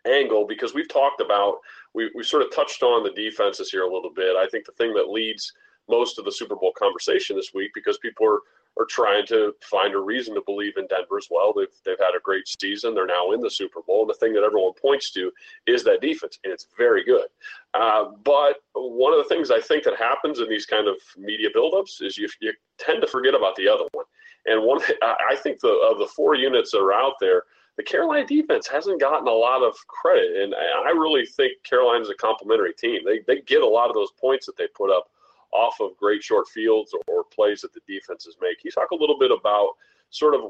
angle 0.06 0.46
because 0.46 0.74
we've 0.74 0.88
talked 0.88 1.20
about, 1.20 1.56
we, 1.94 2.10
we 2.14 2.22
sort 2.22 2.42
of 2.42 2.54
touched 2.54 2.82
on 2.82 3.02
the 3.02 3.10
defenses 3.10 3.70
here 3.70 3.82
a 3.82 3.92
little 3.92 4.12
bit. 4.14 4.36
I 4.36 4.46
think 4.46 4.64
the 4.64 4.72
thing 4.72 4.94
that 4.94 5.10
leads 5.10 5.52
most 5.88 6.18
of 6.18 6.24
the 6.24 6.32
Super 6.32 6.56
Bowl 6.56 6.72
conversation 6.78 7.36
this 7.36 7.52
week 7.54 7.72
because 7.74 7.98
people 7.98 8.26
are 8.26 8.40
are 8.78 8.86
trying 8.86 9.26
to 9.26 9.54
find 9.62 9.94
a 9.94 9.98
reason 9.98 10.34
to 10.34 10.42
believe 10.46 10.76
in 10.76 10.86
Denver 10.86 11.18
as 11.18 11.28
well. 11.30 11.52
They've 11.54 11.66
they've 11.84 11.98
had 11.98 12.16
a 12.16 12.22
great 12.22 12.44
season. 12.60 12.94
They're 12.94 13.06
now 13.06 13.32
in 13.32 13.40
the 13.40 13.50
Super 13.50 13.82
Bowl. 13.82 14.02
And 14.02 14.10
the 14.10 14.14
thing 14.14 14.32
that 14.32 14.42
everyone 14.42 14.72
points 14.80 15.10
to 15.12 15.30
is 15.66 15.84
that 15.84 16.00
defense, 16.00 16.38
and 16.44 16.52
it's 16.52 16.66
very 16.76 17.04
good. 17.04 17.26
Uh, 17.74 18.04
but 18.24 18.56
one 18.74 19.12
of 19.12 19.18
the 19.18 19.28
things 19.28 19.50
I 19.50 19.60
think 19.60 19.84
that 19.84 19.96
happens 19.96 20.38
in 20.38 20.48
these 20.48 20.66
kind 20.66 20.88
of 20.88 20.96
media 21.18 21.48
buildups 21.54 22.02
is 22.02 22.16
you, 22.16 22.28
you 22.40 22.52
tend 22.78 23.02
to 23.02 23.06
forget 23.06 23.34
about 23.34 23.56
the 23.56 23.68
other 23.68 23.84
one. 23.92 24.06
And 24.46 24.62
one, 24.62 24.80
I 25.02 25.36
think 25.36 25.60
the 25.60 25.72
of 25.90 25.98
the 25.98 26.06
four 26.06 26.34
units 26.34 26.70
that 26.72 26.80
are 26.80 26.94
out 26.94 27.14
there, 27.20 27.44
the 27.76 27.82
Carolina 27.82 28.26
defense 28.26 28.66
hasn't 28.66 29.00
gotten 29.00 29.28
a 29.28 29.30
lot 29.30 29.62
of 29.62 29.76
credit, 29.86 30.42
and 30.42 30.54
I 30.54 30.90
really 30.90 31.26
think 31.26 31.52
Carolina's 31.64 32.10
a 32.10 32.14
complimentary 32.14 32.74
team. 32.74 33.00
They 33.04 33.20
they 33.26 33.42
get 33.42 33.62
a 33.62 33.66
lot 33.66 33.88
of 33.88 33.94
those 33.94 34.12
points 34.20 34.46
that 34.46 34.56
they 34.56 34.66
put 34.74 34.90
up 34.90 35.08
off 35.52 35.80
of 35.80 35.96
great 35.96 36.22
short 36.22 36.48
fields 36.48 36.94
or, 37.08 37.24
plays 37.32 37.62
that 37.62 37.72
the 37.72 37.80
defenses 37.88 38.36
make. 38.42 38.58
Can 38.58 38.66
you 38.66 38.70
talk 38.72 38.90
a 38.90 38.94
little 38.94 39.18
bit 39.18 39.30
about 39.30 39.70
sort 40.10 40.34
of 40.34 40.42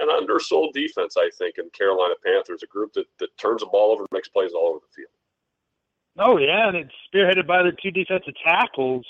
an 0.00 0.08
undersold 0.08 0.72
defense, 0.72 1.16
I 1.18 1.30
think, 1.36 1.58
in 1.58 1.68
Carolina 1.70 2.14
Panthers, 2.24 2.62
a 2.62 2.66
group 2.66 2.94
that, 2.94 3.04
that 3.18 3.36
turns 3.36 3.60
the 3.60 3.66
ball 3.66 3.92
over 3.92 4.02
and 4.02 4.08
makes 4.12 4.28
plays 4.28 4.52
all 4.54 4.70
over 4.70 4.78
the 4.78 4.94
field. 4.94 5.12
Oh 6.18 6.38
yeah, 6.38 6.68
and 6.68 6.76
it's 6.76 6.94
spearheaded 7.12 7.46
by 7.46 7.62
the 7.62 7.72
two 7.82 7.90
defensive 7.90 8.34
tackles, 8.42 9.06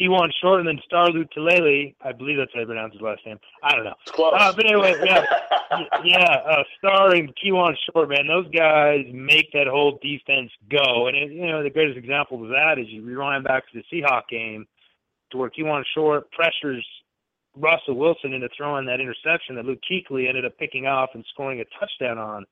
Kawann 0.00 0.30
Short 0.40 0.60
and 0.60 0.68
then 0.68 0.80
Star 0.84 1.08
Lotulelei. 1.08 1.94
I 2.00 2.12
believe 2.12 2.38
that's 2.38 2.50
how 2.54 2.60
you 2.60 2.66
pronounce 2.66 2.94
his 2.94 3.02
last 3.02 3.20
name. 3.26 3.38
I 3.62 3.74
don't 3.74 3.84
know. 3.84 3.94
It's 4.02 4.12
close. 4.12 4.32
Uh, 4.36 4.52
but 4.54 4.66
anyway, 4.66 4.94
yeah, 5.04 5.24
yeah, 6.04 6.36
uh, 6.48 6.62
Star 6.78 7.14
and 7.14 7.32
Kawann 7.36 7.74
Short, 7.92 8.08
man, 8.08 8.26
those 8.26 8.48
guys 8.50 9.04
make 9.12 9.52
that 9.52 9.66
whole 9.66 9.98
defense 10.02 10.50
go. 10.70 11.08
And 11.08 11.16
it, 11.16 11.32
you 11.32 11.46
know, 11.46 11.62
the 11.62 11.70
greatest 11.70 11.98
example 11.98 12.42
of 12.42 12.48
that 12.50 12.78
is 12.78 12.86
you 12.88 13.02
rewind 13.02 13.44
back 13.44 13.64
to 13.70 13.82
the 13.82 13.84
Seahawk 13.92 14.28
game, 14.30 14.66
to 15.32 15.36
where 15.36 15.50
Kawann 15.50 15.84
Short 15.94 16.30
pressures 16.32 16.84
Russell 17.56 17.96
Wilson 17.96 18.32
into 18.32 18.48
throwing 18.56 18.86
that 18.86 19.00
interception 19.00 19.56
that 19.56 19.64
Luke 19.64 19.80
Kuechly 19.90 20.28
ended 20.28 20.44
up 20.44 20.56
picking 20.58 20.86
off 20.86 21.10
and 21.14 21.24
scoring 21.32 21.60
a 21.60 21.64
touchdown 21.78 22.18
on. 22.18 22.46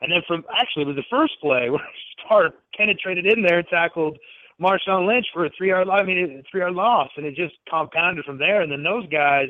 And 0.00 0.12
then 0.12 0.20
from 0.26 0.44
actually 0.54 0.82
it 0.82 0.88
was 0.88 0.96
the 0.96 1.04
first 1.10 1.34
play 1.40 1.70
where 1.70 1.80
Star 2.18 2.50
penetrated 2.76 3.26
in 3.26 3.42
there 3.42 3.60
and 3.60 3.68
tackled 3.68 4.18
Marshawn 4.60 5.06
Lynch 5.06 5.26
for 5.32 5.46
a 5.46 5.50
three 5.56 5.68
yard 5.68 5.88
I 5.88 6.02
mean 6.02 6.42
three 6.50 6.60
yard 6.60 6.74
loss 6.74 7.10
and 7.16 7.26
it 7.26 7.34
just 7.34 7.54
compounded 7.68 8.24
from 8.24 8.38
there 8.38 8.62
and 8.62 8.70
then 8.70 8.82
those 8.82 9.06
guys 9.08 9.48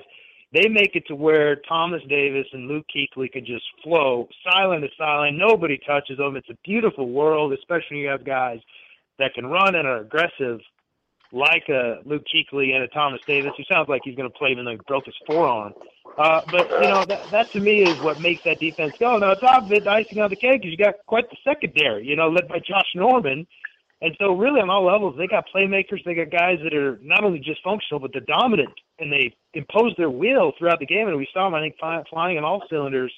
they 0.54 0.68
make 0.68 0.94
it 0.94 1.04
to 1.08 1.16
where 1.16 1.56
Thomas 1.56 2.00
Davis 2.08 2.46
and 2.52 2.68
Luke 2.68 2.86
Kuechly 2.94 3.30
can 3.30 3.44
just 3.44 3.64
flow 3.82 4.28
silent 4.48 4.84
to 4.84 4.88
silent. 4.96 5.36
Nobody 5.36 5.80
touches 5.84 6.16
them. 6.16 6.36
It's 6.36 6.48
a 6.48 6.56
beautiful 6.64 7.10
world, 7.10 7.52
especially 7.52 7.96
when 7.96 7.98
you 7.98 8.08
have 8.08 8.24
guys 8.24 8.60
that 9.18 9.34
can 9.34 9.46
run 9.46 9.74
and 9.74 9.86
are 9.86 9.98
aggressive 9.98 10.60
like 11.32 11.68
a 11.68 11.98
Luke 12.04 12.22
Kuechly 12.32 12.72
and 12.72 12.84
a 12.84 12.88
Thomas 12.88 13.20
Davis, 13.26 13.50
who 13.56 13.64
sounds 13.64 13.88
like 13.88 14.02
he's 14.04 14.14
going 14.14 14.30
to 14.30 14.38
play 14.38 14.50
even 14.50 14.64
though 14.64 14.70
he 14.70 14.78
broke 14.86 15.06
his 15.06 15.16
forearm. 15.26 15.72
Uh, 16.16 16.42
but 16.52 16.70
you 16.70 16.88
know 16.88 17.04
that, 17.04 17.28
that 17.32 17.50
to 17.50 17.58
me 17.58 17.82
is 17.82 18.00
what 18.00 18.20
makes 18.20 18.44
that 18.44 18.60
defense 18.60 18.92
go. 19.00 19.18
Now, 19.18 19.34
top 19.34 19.64
of 19.64 19.68
the 19.68 19.90
icing 19.90 20.20
on 20.20 20.30
the 20.30 20.36
cake 20.36 20.64
is 20.64 20.70
you 20.70 20.76
got 20.76 20.94
quite 21.06 21.28
the 21.30 21.36
secondary, 21.42 22.06
you 22.06 22.14
know, 22.14 22.28
led 22.28 22.46
by 22.46 22.60
Josh 22.60 22.86
Norman. 22.94 23.44
And 24.04 24.14
so, 24.20 24.36
really, 24.36 24.60
on 24.60 24.68
all 24.68 24.84
levels, 24.84 25.16
they 25.16 25.26
got 25.26 25.46
playmakers. 25.48 26.04
They 26.04 26.14
got 26.14 26.30
guys 26.30 26.58
that 26.62 26.74
are 26.74 27.00
not 27.00 27.24
only 27.24 27.38
just 27.38 27.64
functional, 27.64 27.98
but 27.98 28.10
they're 28.12 28.20
dominant, 28.28 28.68
and 28.98 29.10
they 29.10 29.34
impose 29.54 29.94
their 29.96 30.10
will 30.10 30.52
throughout 30.58 30.78
the 30.78 30.84
game. 30.84 31.08
And 31.08 31.16
we 31.16 31.26
saw 31.32 31.46
them, 31.46 31.54
I 31.54 31.62
think, 31.62 31.76
flying 32.10 32.36
on 32.36 32.44
all 32.44 32.62
cylinders 32.68 33.10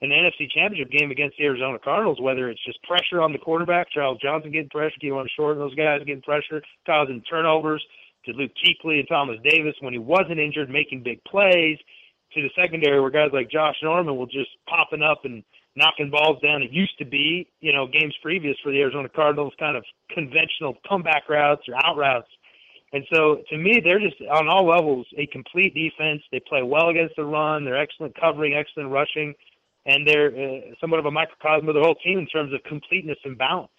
in 0.00 0.10
the 0.10 0.16
NFC 0.16 0.50
Championship 0.50 0.90
game 0.90 1.12
against 1.12 1.36
the 1.38 1.44
Arizona 1.44 1.78
Cardinals, 1.78 2.20
whether 2.20 2.50
it's 2.50 2.64
just 2.66 2.82
pressure 2.82 3.22
on 3.22 3.30
the 3.30 3.38
quarterback, 3.38 3.86
Charles 3.94 4.18
Johnson 4.20 4.50
getting 4.50 4.70
pressure, 4.70 4.96
Kawann 5.00 5.28
Short, 5.36 5.56
and 5.56 5.60
those 5.60 5.76
guys 5.76 6.00
getting 6.00 6.20
pressure, 6.20 6.60
causing 6.84 7.22
turnovers, 7.30 7.84
to 8.24 8.32
Luke 8.32 8.50
Kuechly 8.58 8.98
and 8.98 9.06
Thomas 9.06 9.38
Davis 9.44 9.76
when 9.82 9.92
he 9.92 10.00
wasn't 10.00 10.40
injured, 10.40 10.68
making 10.68 11.04
big 11.04 11.22
plays, 11.22 11.78
to 12.32 12.42
the 12.42 12.50
secondary 12.56 13.00
where 13.00 13.10
guys 13.10 13.30
like 13.32 13.52
Josh 13.52 13.76
Norman 13.84 14.16
will 14.16 14.26
just 14.26 14.50
popping 14.68 15.02
up 15.02 15.24
and 15.24 15.44
knocking 15.76 16.10
balls 16.10 16.40
down. 16.42 16.62
It 16.62 16.70
used 16.70 16.96
to 16.98 17.04
be, 17.04 17.48
you 17.60 17.72
know, 17.72 17.86
games 17.86 18.14
previous 18.22 18.56
for 18.62 18.70
the 18.70 18.80
Arizona 18.80 19.08
Cardinals, 19.08 19.52
kind 19.58 19.76
of 19.76 19.84
conventional 20.10 20.76
comeback 20.88 21.28
routes 21.28 21.62
or 21.68 21.74
out 21.84 21.96
routes. 21.96 22.28
And 22.92 23.04
so 23.12 23.42
to 23.50 23.58
me, 23.58 23.80
they're 23.82 23.98
just 23.98 24.20
on 24.30 24.48
all 24.48 24.66
levels 24.66 25.06
a 25.18 25.26
complete 25.26 25.74
defense. 25.74 26.22
They 26.30 26.40
play 26.40 26.62
well 26.62 26.90
against 26.90 27.16
the 27.16 27.24
run. 27.24 27.64
They're 27.64 27.76
excellent 27.76 28.18
covering, 28.18 28.54
excellent 28.54 28.90
rushing 28.90 29.34
and 29.86 30.06
they're 30.06 30.28
uh, 30.28 30.60
somewhat 30.80 31.00
of 31.00 31.06
a 31.06 31.10
microcosm 31.10 31.68
of 31.68 31.74
the 31.74 31.80
whole 31.80 31.94
team 31.96 32.18
in 32.18 32.26
terms 32.26 32.52
of 32.52 32.62
completeness 32.64 33.18
and 33.24 33.36
balance. 33.36 33.70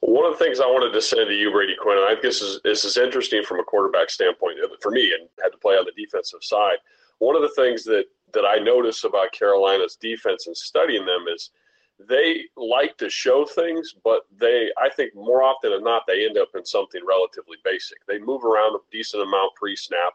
One 0.00 0.30
of 0.30 0.38
the 0.38 0.44
things 0.44 0.60
I 0.60 0.66
wanted 0.66 0.92
to 0.92 1.02
say 1.02 1.24
to 1.24 1.34
you, 1.34 1.50
Brady 1.50 1.74
Quinn, 1.80 1.98
and 1.98 2.06
I 2.06 2.10
think 2.10 2.22
this 2.22 2.40
is 2.40 2.60
this 2.62 2.84
is 2.84 2.96
interesting 2.96 3.42
from 3.42 3.58
a 3.58 3.64
quarterback 3.64 4.10
standpoint 4.10 4.58
uh, 4.62 4.68
for 4.80 4.90
me, 4.90 5.12
and 5.12 5.28
had 5.42 5.50
to 5.50 5.58
play 5.58 5.74
on 5.74 5.84
the 5.84 6.02
defensive 6.02 6.42
side. 6.42 6.78
One 7.18 7.34
of 7.34 7.42
the 7.42 7.52
things 7.56 7.84
that 7.84 8.04
that 8.32 8.44
I 8.44 8.56
notice 8.56 9.04
about 9.04 9.32
Carolina's 9.32 9.96
defense 9.96 10.46
and 10.46 10.56
studying 10.56 11.06
them 11.06 11.26
is 11.32 11.50
they 11.98 12.44
like 12.56 12.96
to 12.98 13.10
show 13.10 13.44
things, 13.44 13.94
but 14.04 14.22
they, 14.38 14.70
I 14.80 14.88
think, 14.88 15.14
more 15.14 15.42
often 15.42 15.72
than 15.72 15.82
not, 15.82 16.02
they 16.06 16.26
end 16.26 16.38
up 16.38 16.50
in 16.54 16.64
something 16.64 17.00
relatively 17.06 17.56
basic. 17.64 17.98
They 18.06 18.18
move 18.18 18.44
around 18.44 18.76
a 18.76 18.78
decent 18.92 19.22
amount 19.22 19.54
pre-snap 19.56 20.12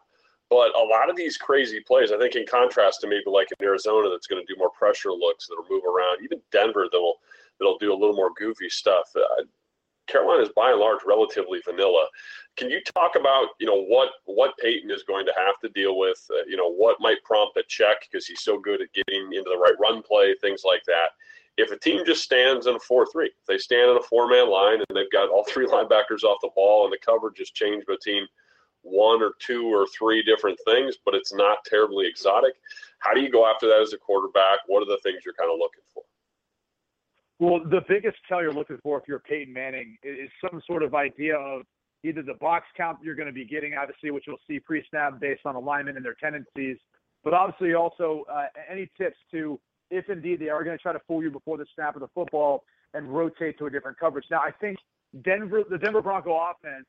but 0.50 0.76
a 0.76 0.84
lot 0.84 1.10
of 1.10 1.16
these 1.16 1.36
crazy 1.36 1.80
plays, 1.80 2.12
I 2.12 2.18
think, 2.18 2.36
in 2.36 2.46
contrast 2.46 3.00
to 3.00 3.08
maybe 3.08 3.24
like 3.26 3.48
in 3.58 3.66
Arizona, 3.66 4.10
that's 4.10 4.26
going 4.26 4.44
to 4.44 4.52
do 4.52 4.58
more 4.58 4.70
pressure 4.70 5.10
looks 5.10 5.48
that'll 5.48 5.66
move 5.70 5.84
around. 5.84 6.22
Even 6.22 6.40
Denver, 6.52 6.86
that'll 6.90 7.16
that'll 7.58 7.78
do 7.78 7.92
a 7.92 7.96
little 7.96 8.14
more 8.14 8.30
goofy 8.36 8.68
stuff. 8.68 9.10
Uh, 9.16 9.44
Carolina 10.06 10.42
is 10.42 10.50
by 10.54 10.70
and 10.70 10.80
large 10.80 11.00
relatively 11.06 11.60
vanilla. 11.64 12.06
Can 12.56 12.70
you 12.70 12.80
talk 12.94 13.16
about 13.16 13.48
you 13.58 13.66
know 13.66 13.84
what 13.84 14.10
what 14.24 14.56
Peyton 14.58 14.90
is 14.90 15.02
going 15.02 15.26
to 15.26 15.32
have 15.36 15.58
to 15.62 15.68
deal 15.70 15.98
with? 15.98 16.24
Uh, 16.30 16.44
you 16.46 16.56
know 16.56 16.70
what 16.70 17.00
might 17.00 17.22
prompt 17.24 17.56
a 17.56 17.62
check 17.68 17.96
because 18.10 18.26
he's 18.26 18.42
so 18.42 18.58
good 18.58 18.80
at 18.80 18.92
getting 18.92 19.32
into 19.32 19.50
the 19.50 19.58
right 19.58 19.74
run 19.80 20.02
play, 20.02 20.34
things 20.40 20.62
like 20.64 20.82
that. 20.86 21.10
If 21.56 21.70
a 21.70 21.78
team 21.78 22.04
just 22.04 22.24
stands 22.24 22.66
in 22.66 22.74
a 22.74 22.80
four-three, 22.80 23.30
they 23.46 23.58
stand 23.58 23.90
in 23.90 23.96
a 23.96 24.02
four-man 24.02 24.50
line 24.50 24.82
and 24.88 24.96
they've 24.96 25.10
got 25.12 25.30
all 25.30 25.44
three 25.48 25.66
linebackers 25.66 26.24
off 26.24 26.38
the 26.42 26.50
ball 26.54 26.84
and 26.84 26.92
the 26.92 26.98
coverage 27.04 27.38
has 27.38 27.50
changed 27.50 27.86
between– 27.86 28.26
one 28.84 29.22
or 29.22 29.32
two 29.40 29.66
or 29.66 29.86
three 29.98 30.22
different 30.22 30.58
things, 30.64 30.96
but 31.04 31.14
it's 31.14 31.34
not 31.34 31.64
terribly 31.64 32.06
exotic. 32.06 32.54
How 32.98 33.12
do 33.12 33.20
you 33.20 33.30
go 33.30 33.50
after 33.50 33.66
that 33.66 33.80
as 33.80 33.92
a 33.92 33.98
quarterback? 33.98 34.60
What 34.66 34.82
are 34.82 34.86
the 34.86 35.00
things 35.02 35.22
you're 35.24 35.34
kind 35.34 35.50
of 35.50 35.58
looking 35.58 35.82
for? 35.92 36.02
Well, 37.40 37.60
the 37.64 37.80
biggest 37.88 38.16
tell 38.28 38.42
you're 38.42 38.52
looking 38.52 38.78
for 38.82 38.98
if 38.98 39.04
you're 39.08 39.18
Peyton 39.18 39.52
Manning 39.52 39.96
is 40.02 40.30
some 40.40 40.62
sort 40.66 40.82
of 40.82 40.94
idea 40.94 41.36
of 41.36 41.62
either 42.04 42.22
the 42.22 42.34
box 42.34 42.66
count 42.76 42.98
you're 43.02 43.14
going 43.14 43.26
to 43.26 43.32
be 43.32 43.44
getting, 43.44 43.74
obviously, 43.74 44.10
which 44.10 44.24
you'll 44.26 44.38
see 44.46 44.60
pre-snap 44.60 45.18
based 45.20 45.40
on 45.44 45.56
alignment 45.56 45.96
and 45.96 46.04
their 46.04 46.14
tendencies, 46.14 46.76
but 47.24 47.34
obviously 47.34 47.74
also 47.74 48.24
uh, 48.32 48.44
any 48.70 48.88
tips 48.96 49.16
to 49.32 49.58
if 49.90 50.08
indeed 50.08 50.40
they 50.40 50.48
are 50.48 50.64
going 50.64 50.76
to 50.76 50.82
try 50.82 50.92
to 50.92 51.00
fool 51.06 51.22
you 51.22 51.30
before 51.30 51.56
the 51.56 51.66
snap 51.74 51.94
of 51.94 52.00
the 52.00 52.08
football 52.14 52.64
and 52.94 53.08
rotate 53.08 53.58
to 53.58 53.66
a 53.66 53.70
different 53.70 53.98
coverage. 53.98 54.24
Now, 54.30 54.40
I 54.40 54.50
think 54.50 54.78
Denver, 55.24 55.62
the 55.68 55.78
Denver 55.78 56.02
Bronco 56.02 56.36
offense 56.36 56.86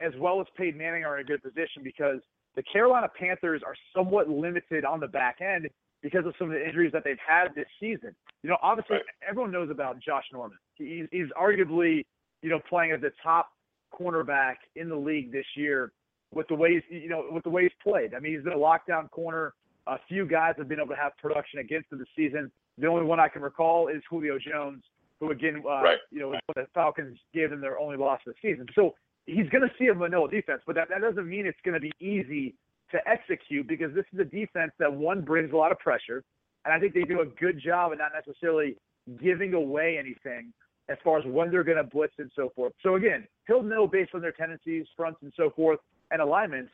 as 0.00 0.12
well 0.18 0.40
as 0.40 0.46
Peyton 0.56 0.78
Manning 0.78 1.04
are 1.04 1.18
in 1.18 1.24
a 1.24 1.28
good 1.28 1.42
position 1.42 1.82
because 1.82 2.20
the 2.54 2.62
Carolina 2.62 3.08
Panthers 3.18 3.62
are 3.64 3.74
somewhat 3.94 4.28
limited 4.28 4.84
on 4.84 5.00
the 5.00 5.08
back 5.08 5.38
end 5.40 5.68
because 6.02 6.26
of 6.26 6.34
some 6.38 6.48
of 6.48 6.54
the 6.54 6.64
injuries 6.64 6.92
that 6.92 7.04
they've 7.04 7.18
had 7.26 7.48
this 7.54 7.66
season. 7.80 8.14
You 8.42 8.50
know, 8.50 8.56
obviously 8.62 8.96
right. 8.96 9.04
everyone 9.28 9.50
knows 9.50 9.70
about 9.70 10.00
Josh 10.00 10.24
Norman. 10.32 10.58
He's, 10.74 11.06
he's 11.10 11.26
arguably, 11.40 12.04
you 12.42 12.50
know, 12.50 12.60
playing 12.68 12.92
as 12.92 13.00
the 13.00 13.10
top 13.22 13.50
cornerback 13.92 14.56
in 14.76 14.88
the 14.88 14.96
league 14.96 15.32
this 15.32 15.46
year 15.56 15.92
with 16.32 16.46
the 16.48 16.54
way 16.54 16.74
he's, 16.74 17.02
you 17.02 17.08
know, 17.08 17.24
with 17.30 17.44
the 17.44 17.50
way 17.50 17.62
he's 17.62 17.72
played. 17.82 18.14
I 18.14 18.20
mean, 18.20 18.34
he's 18.34 18.44
been 18.44 18.52
a 18.52 18.56
lockdown 18.56 19.10
corner. 19.10 19.54
A 19.86 19.96
few 20.08 20.26
guys 20.26 20.54
have 20.58 20.68
been 20.68 20.78
able 20.78 20.94
to 20.94 21.00
have 21.00 21.12
production 21.20 21.60
against 21.60 21.90
him 21.90 21.98
this 21.98 22.08
season. 22.14 22.50
The 22.76 22.86
only 22.86 23.04
one 23.04 23.18
I 23.18 23.28
can 23.28 23.42
recall 23.42 23.88
is 23.88 24.02
Julio 24.08 24.38
Jones, 24.38 24.84
who 25.18 25.30
again, 25.30 25.62
uh, 25.64 25.82
right. 25.82 25.98
you 26.10 26.20
know, 26.20 26.34
the 26.54 26.66
Falcons 26.74 27.18
gave 27.34 27.50
them 27.50 27.60
their 27.60 27.78
only 27.78 27.96
loss 27.96 28.20
of 28.26 28.34
the 28.34 28.50
season. 28.50 28.66
So 28.74 28.94
he's 29.26 29.48
going 29.48 29.62
to 29.62 29.70
see 29.78 29.86
a 29.86 29.94
vanilla 29.94 30.30
defense, 30.30 30.62
but 30.66 30.76
that, 30.76 30.88
that 30.90 31.00
doesn't 31.00 31.28
mean 31.28 31.46
it's 31.46 31.58
going 31.64 31.74
to 31.74 31.80
be 31.80 31.92
easy 32.00 32.54
to 32.90 32.98
execute 33.06 33.68
because 33.68 33.94
this 33.94 34.04
is 34.12 34.20
a 34.20 34.24
defense 34.24 34.72
that 34.78 34.92
one 34.92 35.20
brings 35.22 35.52
a 35.52 35.56
lot 35.56 35.72
of 35.72 35.78
pressure, 35.78 36.22
and 36.64 36.72
I 36.74 36.78
think 36.80 36.94
they 36.94 37.02
do 37.02 37.20
a 37.20 37.26
good 37.26 37.60
job 37.60 37.92
of 37.92 37.98
not 37.98 38.12
necessarily 38.14 38.76
giving 39.22 39.54
away 39.54 39.96
anything 39.98 40.52
as 40.88 40.96
far 41.04 41.18
as 41.18 41.24
when 41.26 41.50
they're 41.50 41.64
going 41.64 41.76
to 41.76 41.84
blitz 41.84 42.14
and 42.18 42.30
so 42.34 42.50
forth. 42.56 42.72
So 42.82 42.94
again, 42.94 43.26
he'll 43.46 43.62
know 43.62 43.86
based 43.86 44.14
on 44.14 44.20
their 44.20 44.32
tendencies, 44.32 44.86
fronts, 44.96 45.20
and 45.22 45.32
so 45.36 45.50
forth, 45.50 45.80
and 46.10 46.22
alignments. 46.22 46.72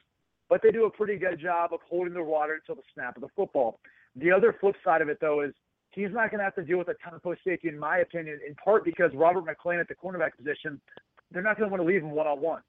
but 0.48 0.60
they 0.62 0.70
do 0.70 0.84
a 0.84 0.90
pretty 0.90 1.16
good 1.16 1.40
job 1.40 1.72
of 1.72 1.80
holding 1.88 2.14
their 2.14 2.22
water 2.24 2.54
until 2.54 2.76
the 2.76 2.86
snap 2.92 3.16
of 3.16 3.22
the 3.22 3.28
football. 3.34 3.78
The 4.16 4.30
other 4.30 4.54
flip 4.60 4.76
side 4.84 5.02
of 5.02 5.08
it, 5.08 5.18
though, 5.20 5.42
is 5.42 5.52
he's 5.90 6.10
not 6.12 6.30
going 6.30 6.38
to 6.38 6.44
have 6.44 6.54
to 6.56 6.62
deal 6.62 6.78
with 6.78 6.88
a 6.88 6.94
ton 7.02 7.14
of 7.14 7.22
post 7.22 7.40
safety, 7.44 7.68
in 7.68 7.78
my 7.78 7.98
opinion, 7.98 8.38
in 8.46 8.54
part 8.56 8.84
because 8.84 9.10
Robert 9.14 9.44
McClain 9.44 9.80
at 9.80 9.88
the 9.88 9.94
cornerback 9.94 10.36
position, 10.36 10.80
they're 11.30 11.42
not 11.42 11.58
going 11.58 11.68
to 11.68 11.72
want 11.72 11.82
to 11.82 11.86
leave 11.86 12.02
him 12.02 12.10
one 12.10 12.26
on 12.26 12.40
one, 12.40 12.62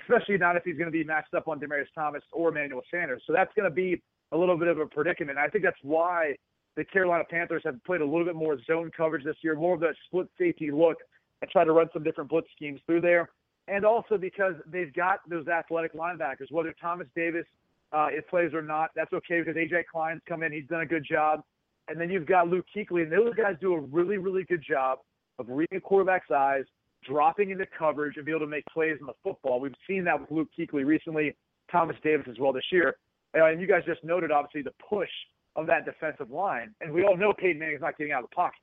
especially 0.00 0.38
not 0.38 0.56
if 0.56 0.64
he's 0.64 0.76
going 0.76 0.86
to 0.86 0.92
be 0.92 1.04
matched 1.04 1.34
up 1.34 1.48
on 1.48 1.60
Demaryius 1.60 1.86
Thomas 1.94 2.22
or 2.32 2.48
Emmanuel 2.48 2.82
Sanders. 2.90 3.22
So 3.26 3.32
that's 3.32 3.52
going 3.54 3.68
to 3.68 3.74
be 3.74 4.02
a 4.32 4.36
little 4.36 4.56
bit 4.56 4.68
of 4.68 4.78
a 4.78 4.86
predicament. 4.86 5.38
I 5.38 5.48
think 5.48 5.64
that's 5.64 5.76
why 5.82 6.34
the 6.76 6.84
Carolina 6.84 7.24
Panthers 7.28 7.62
have 7.64 7.82
played 7.84 8.00
a 8.00 8.04
little 8.04 8.24
bit 8.24 8.34
more 8.34 8.58
zone 8.66 8.90
coverage 8.96 9.24
this 9.24 9.36
year, 9.42 9.54
more 9.54 9.74
of 9.74 9.82
a 9.82 9.92
split 10.06 10.28
safety 10.38 10.70
look, 10.70 10.96
and 11.42 11.50
try 11.50 11.64
to 11.64 11.72
run 11.72 11.88
some 11.92 12.02
different 12.02 12.30
blitz 12.30 12.48
schemes 12.56 12.80
through 12.86 13.02
there. 13.02 13.28
And 13.68 13.84
also 13.84 14.16
because 14.16 14.54
they've 14.66 14.92
got 14.92 15.20
those 15.28 15.46
athletic 15.48 15.94
linebackers, 15.94 16.50
whether 16.50 16.74
Thomas 16.80 17.06
Davis 17.14 17.44
uh, 17.92 18.08
it 18.10 18.28
plays 18.28 18.54
or 18.54 18.62
not, 18.62 18.90
that's 18.96 19.12
okay 19.12 19.40
because 19.40 19.56
AJ 19.56 19.84
Klein's 19.92 20.22
come 20.26 20.42
in. 20.42 20.52
He's 20.52 20.66
done 20.66 20.80
a 20.80 20.86
good 20.86 21.06
job. 21.08 21.42
And 21.88 22.00
then 22.00 22.10
you've 22.10 22.26
got 22.26 22.48
Luke 22.48 22.64
Kuechly, 22.74 23.02
and 23.02 23.12
those 23.12 23.34
guys 23.34 23.56
do 23.60 23.74
a 23.74 23.80
really, 23.80 24.16
really 24.16 24.44
good 24.44 24.64
job 24.66 25.00
of 25.38 25.48
reading 25.48 25.78
a 25.78 25.80
quarterback's 25.80 26.30
eyes, 26.30 26.64
dropping 27.06 27.50
into 27.50 27.66
coverage, 27.78 28.16
and 28.16 28.24
be 28.26 28.32
able 28.32 28.40
to 28.40 28.46
make 28.46 28.64
plays 28.72 28.96
in 29.00 29.06
the 29.06 29.12
football. 29.22 29.60
We've 29.60 29.72
seen 29.88 30.04
that 30.04 30.20
with 30.20 30.30
Luke 30.30 30.48
Kuechly 30.58 30.84
recently, 30.84 31.36
Thomas 31.70 31.96
Davis 32.02 32.26
as 32.30 32.38
well 32.38 32.52
this 32.52 32.64
year. 32.70 32.96
And 33.34 33.60
you 33.60 33.66
guys 33.66 33.82
just 33.86 34.04
noted, 34.04 34.30
obviously, 34.30 34.62
the 34.62 34.74
push 34.88 35.08
of 35.56 35.66
that 35.66 35.84
defensive 35.84 36.30
line. 36.30 36.74
And 36.80 36.92
we 36.92 37.04
all 37.04 37.16
know 37.16 37.32
Peyton 37.32 37.58
Manning's 37.58 37.80
not 37.80 37.96
getting 37.96 38.12
out 38.12 38.22
of 38.22 38.30
the 38.30 38.34
pocket. 38.34 38.60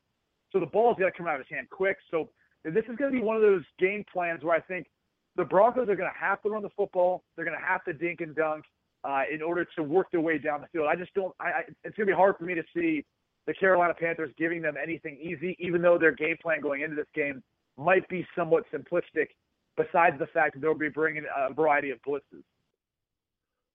So 0.51 0.59
the 0.59 0.65
ball's 0.65 0.97
got 0.99 1.05
to 1.05 1.11
come 1.11 1.27
out 1.27 1.35
of 1.35 1.45
his 1.47 1.55
hand 1.55 1.69
quick. 1.69 1.97
So 2.11 2.29
this 2.63 2.83
is 2.89 2.95
going 2.97 3.11
to 3.11 3.19
be 3.19 3.23
one 3.23 3.35
of 3.35 3.41
those 3.41 3.63
game 3.79 4.03
plans 4.11 4.43
where 4.43 4.55
I 4.55 4.61
think 4.61 4.87
the 5.35 5.45
Broncos 5.45 5.89
are 5.89 5.95
going 5.95 6.09
to 6.11 6.19
have 6.19 6.41
to 6.43 6.49
run 6.49 6.63
the 6.63 6.69
football. 6.75 7.23
They're 7.35 7.45
going 7.45 7.57
to 7.57 7.65
have 7.65 7.83
to 7.85 7.93
dink 7.93 8.21
and 8.21 8.35
dunk 8.35 8.65
uh, 9.03 9.23
in 9.31 9.41
order 9.41 9.65
to 9.75 9.83
work 9.83 10.11
their 10.11 10.21
way 10.21 10.37
down 10.37 10.61
the 10.61 10.67
field. 10.67 10.87
I 10.89 10.95
just 10.95 11.13
don't. 11.13 11.33
I, 11.39 11.45
I, 11.45 11.59
it's 11.83 11.95
going 11.95 12.07
to 12.07 12.13
be 12.13 12.13
hard 12.13 12.35
for 12.37 12.45
me 12.45 12.55
to 12.55 12.63
see 12.75 13.05
the 13.47 13.53
Carolina 13.53 13.93
Panthers 13.93 14.31
giving 14.37 14.61
them 14.61 14.75
anything 14.81 15.17
easy, 15.21 15.55
even 15.59 15.81
though 15.81 15.97
their 15.97 16.11
game 16.11 16.35
plan 16.41 16.61
going 16.61 16.81
into 16.81 16.95
this 16.95 17.07
game 17.15 17.41
might 17.79 18.07
be 18.09 18.27
somewhat 18.35 18.65
simplistic. 18.73 19.29
Besides 19.77 20.19
the 20.19 20.27
fact 20.27 20.55
that 20.55 20.61
they'll 20.61 20.77
be 20.77 20.89
bringing 20.89 21.23
a 21.37 21.53
variety 21.53 21.91
of 21.91 21.99
blitzes. 22.01 22.43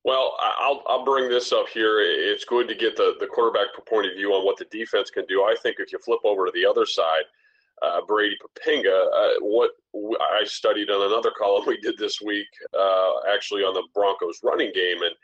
Well, 0.05 0.37
I'll, 0.39 0.83
I'll 0.87 1.05
bring 1.05 1.31
this 1.31 1.51
up 1.51 1.67
here. 1.73 2.01
It's 2.01 2.45
good 2.45 2.69
to 2.69 2.75
get 2.75 2.95
the, 2.95 3.15
the 3.21 3.27
quarterback 3.27 3.69
point 3.89 4.07
of 4.07 4.13
view 4.13 4.35
on 4.35 4.45
what 4.45 4.59
the 4.59 4.67
defense 4.67 5.09
can 5.09 5.25
do. 5.27 5.43
I 5.45 5.55
think 5.63 5.77
if 5.79 5.93
you 5.93 5.99
flip 5.99 6.21
over 6.25 6.45
to 6.45 6.53
the 6.55 6.67
other 6.67 6.85
side, 6.85 7.25
uh, 7.83 8.03
Brady 8.07 8.37
Poppinga, 8.37 9.07
uh, 9.07 9.41
what 9.41 9.71
I 9.95 10.45
studied 10.45 10.91
on 10.91 11.11
another 11.11 11.33
column 11.39 11.65
we 11.67 11.79
did 11.79 11.97
this 11.97 12.21
week, 12.21 12.49
uh, 12.79 13.13
actually 13.33 13.63
on 13.63 13.73
the 13.73 13.83
Broncos 13.95 14.41
running 14.43 14.73
game. 14.75 15.03
And 15.03 15.15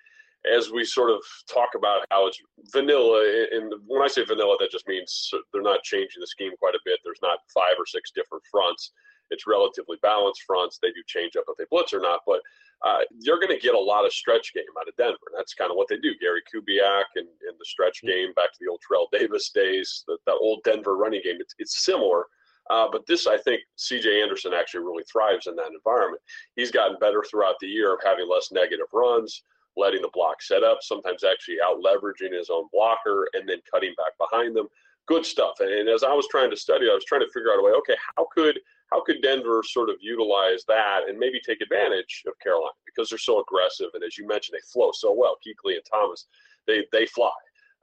as 0.51 0.71
we 0.71 0.85
sort 0.85 1.11
of 1.11 1.21
talk 1.53 1.71
about 1.77 2.07
how 2.11 2.27
it's 2.27 2.39
vanilla, 2.73 3.47
and 3.53 3.73
when 3.87 4.03
I 4.03 4.09
say 4.09 4.25
vanilla, 4.25 4.57
that 4.61 4.71
just 4.71 4.89
means 4.89 5.31
they're 5.53 5.63
not 5.63 5.83
changing 5.83 6.21
the 6.21 6.27
scheme 6.27 6.53
quite 6.59 6.75
a 6.75 6.81
bit. 6.85 7.01
There's 7.05 7.23
not 7.23 7.39
five 7.53 7.75
or 7.79 7.87
six 7.87 8.11
different 8.15 8.45
fronts. 8.51 8.93
It's 9.31 9.47
relatively 9.47 9.97
balanced 10.03 10.43
fronts. 10.47 10.79
They 10.81 10.89
do 10.89 11.03
change 11.07 11.37
up 11.37 11.45
if 11.49 11.57
they 11.57 11.65
blitz 11.71 11.93
or 11.93 12.01
not, 12.01 12.21
but 12.27 12.41
uh, 12.85 13.01
you're 13.21 13.39
going 13.39 13.55
to 13.55 13.63
get 13.63 13.75
a 13.75 13.79
lot 13.79 14.07
of 14.07 14.13
stretch 14.13 14.55
game 14.55 14.65
out 14.81 14.89
of 14.89 14.97
Denver. 14.97 15.19
That's 15.37 15.55
kind 15.55 15.71
of 15.71 15.77
what 15.77 15.89
they 15.89 15.99
do. 15.99 16.15
Gary 16.21 16.43
Kubiak 16.53 17.05
and, 17.17 17.27
and 17.27 17.59
the 17.59 17.65
stretch 17.65 18.01
game 18.03 18.33
back 18.35 18.53
to 18.53 18.59
the 18.61 18.71
old 18.71 18.81
Terrell 18.87 19.09
Davis 19.13 19.51
days, 19.51 20.05
the, 20.09 20.17
the 20.27 20.33
old 20.33 20.61
Denver 20.65 20.97
running 20.97 21.21
game. 21.23 21.37
It's, 21.39 21.55
it's 21.59 21.85
similar. 21.85 22.25
Uh, 22.71 22.87
but 22.91 23.05
this, 23.07 23.27
I 23.27 23.37
think, 23.37 23.61
C.J. 23.77 24.23
Anderson 24.23 24.55
actually 24.55 24.85
really 24.85 25.05
thrives 25.11 25.47
in 25.47 25.57
that 25.57 25.73
environment. 25.75 26.23
He's 26.57 26.71
gotten 26.71 26.97
better 27.01 27.25
throughout 27.29 27.57
the 27.61 27.67
year 27.67 27.93
of 27.93 28.01
having 28.05 28.29
less 28.29 28.51
negative 28.53 28.87
runs, 28.93 29.43
letting 29.81 30.03
the 30.03 30.11
block 30.13 30.43
set 30.43 30.63
up, 30.63 30.79
sometimes 30.83 31.25
actually 31.25 31.57
out 31.65 31.83
leveraging 31.83 32.37
his 32.37 32.51
own 32.51 32.67
blocker, 32.73 33.29
and 33.33 33.49
then 33.49 33.59
cutting 33.71 33.95
back 33.97 34.13
behind 34.19 34.55
them. 34.55 34.69
Good 35.07 35.27
stuff. 35.27 35.61
And, 35.61 35.89
as 35.89 36.05
I 36.05 36.13
was 36.13 36.29
trying 36.31 36.51
to 36.51 36.57
study, 36.57 36.89
I 36.91 36.95
was 36.95 37.05
trying 37.05 37.23
to 37.23 37.31
figure 37.33 37.53
out 37.53 37.59
a 37.59 37.63
way. 37.63 37.73
Okay, 37.73 37.97
how 38.17 38.27
could 38.33 38.61
how 38.93 39.03
could 39.03 39.23
Denver 39.23 39.63
sort 39.65 39.89
of 39.89 39.97
utilize 40.01 40.65
that 40.67 41.03
and 41.09 41.17
maybe 41.17 41.41
take 41.41 41.61
advantage 41.61 42.25
of 42.27 42.39
Carolina 42.41 42.73
because 42.85 43.09
they're 43.09 43.19
so 43.19 43.41
aggressive 43.41 43.87
and 43.95 44.03
as 44.03 44.19
you 44.19 44.27
mentioned, 44.27 44.57
they 44.57 44.67
flow 44.73 44.91
so 44.93 45.13
well. 45.13 45.37
Kuechly 45.37 45.75
and 45.75 45.85
Thomas, 45.91 46.27
they 46.67 46.85
they 46.93 47.07
fly. 47.07 47.31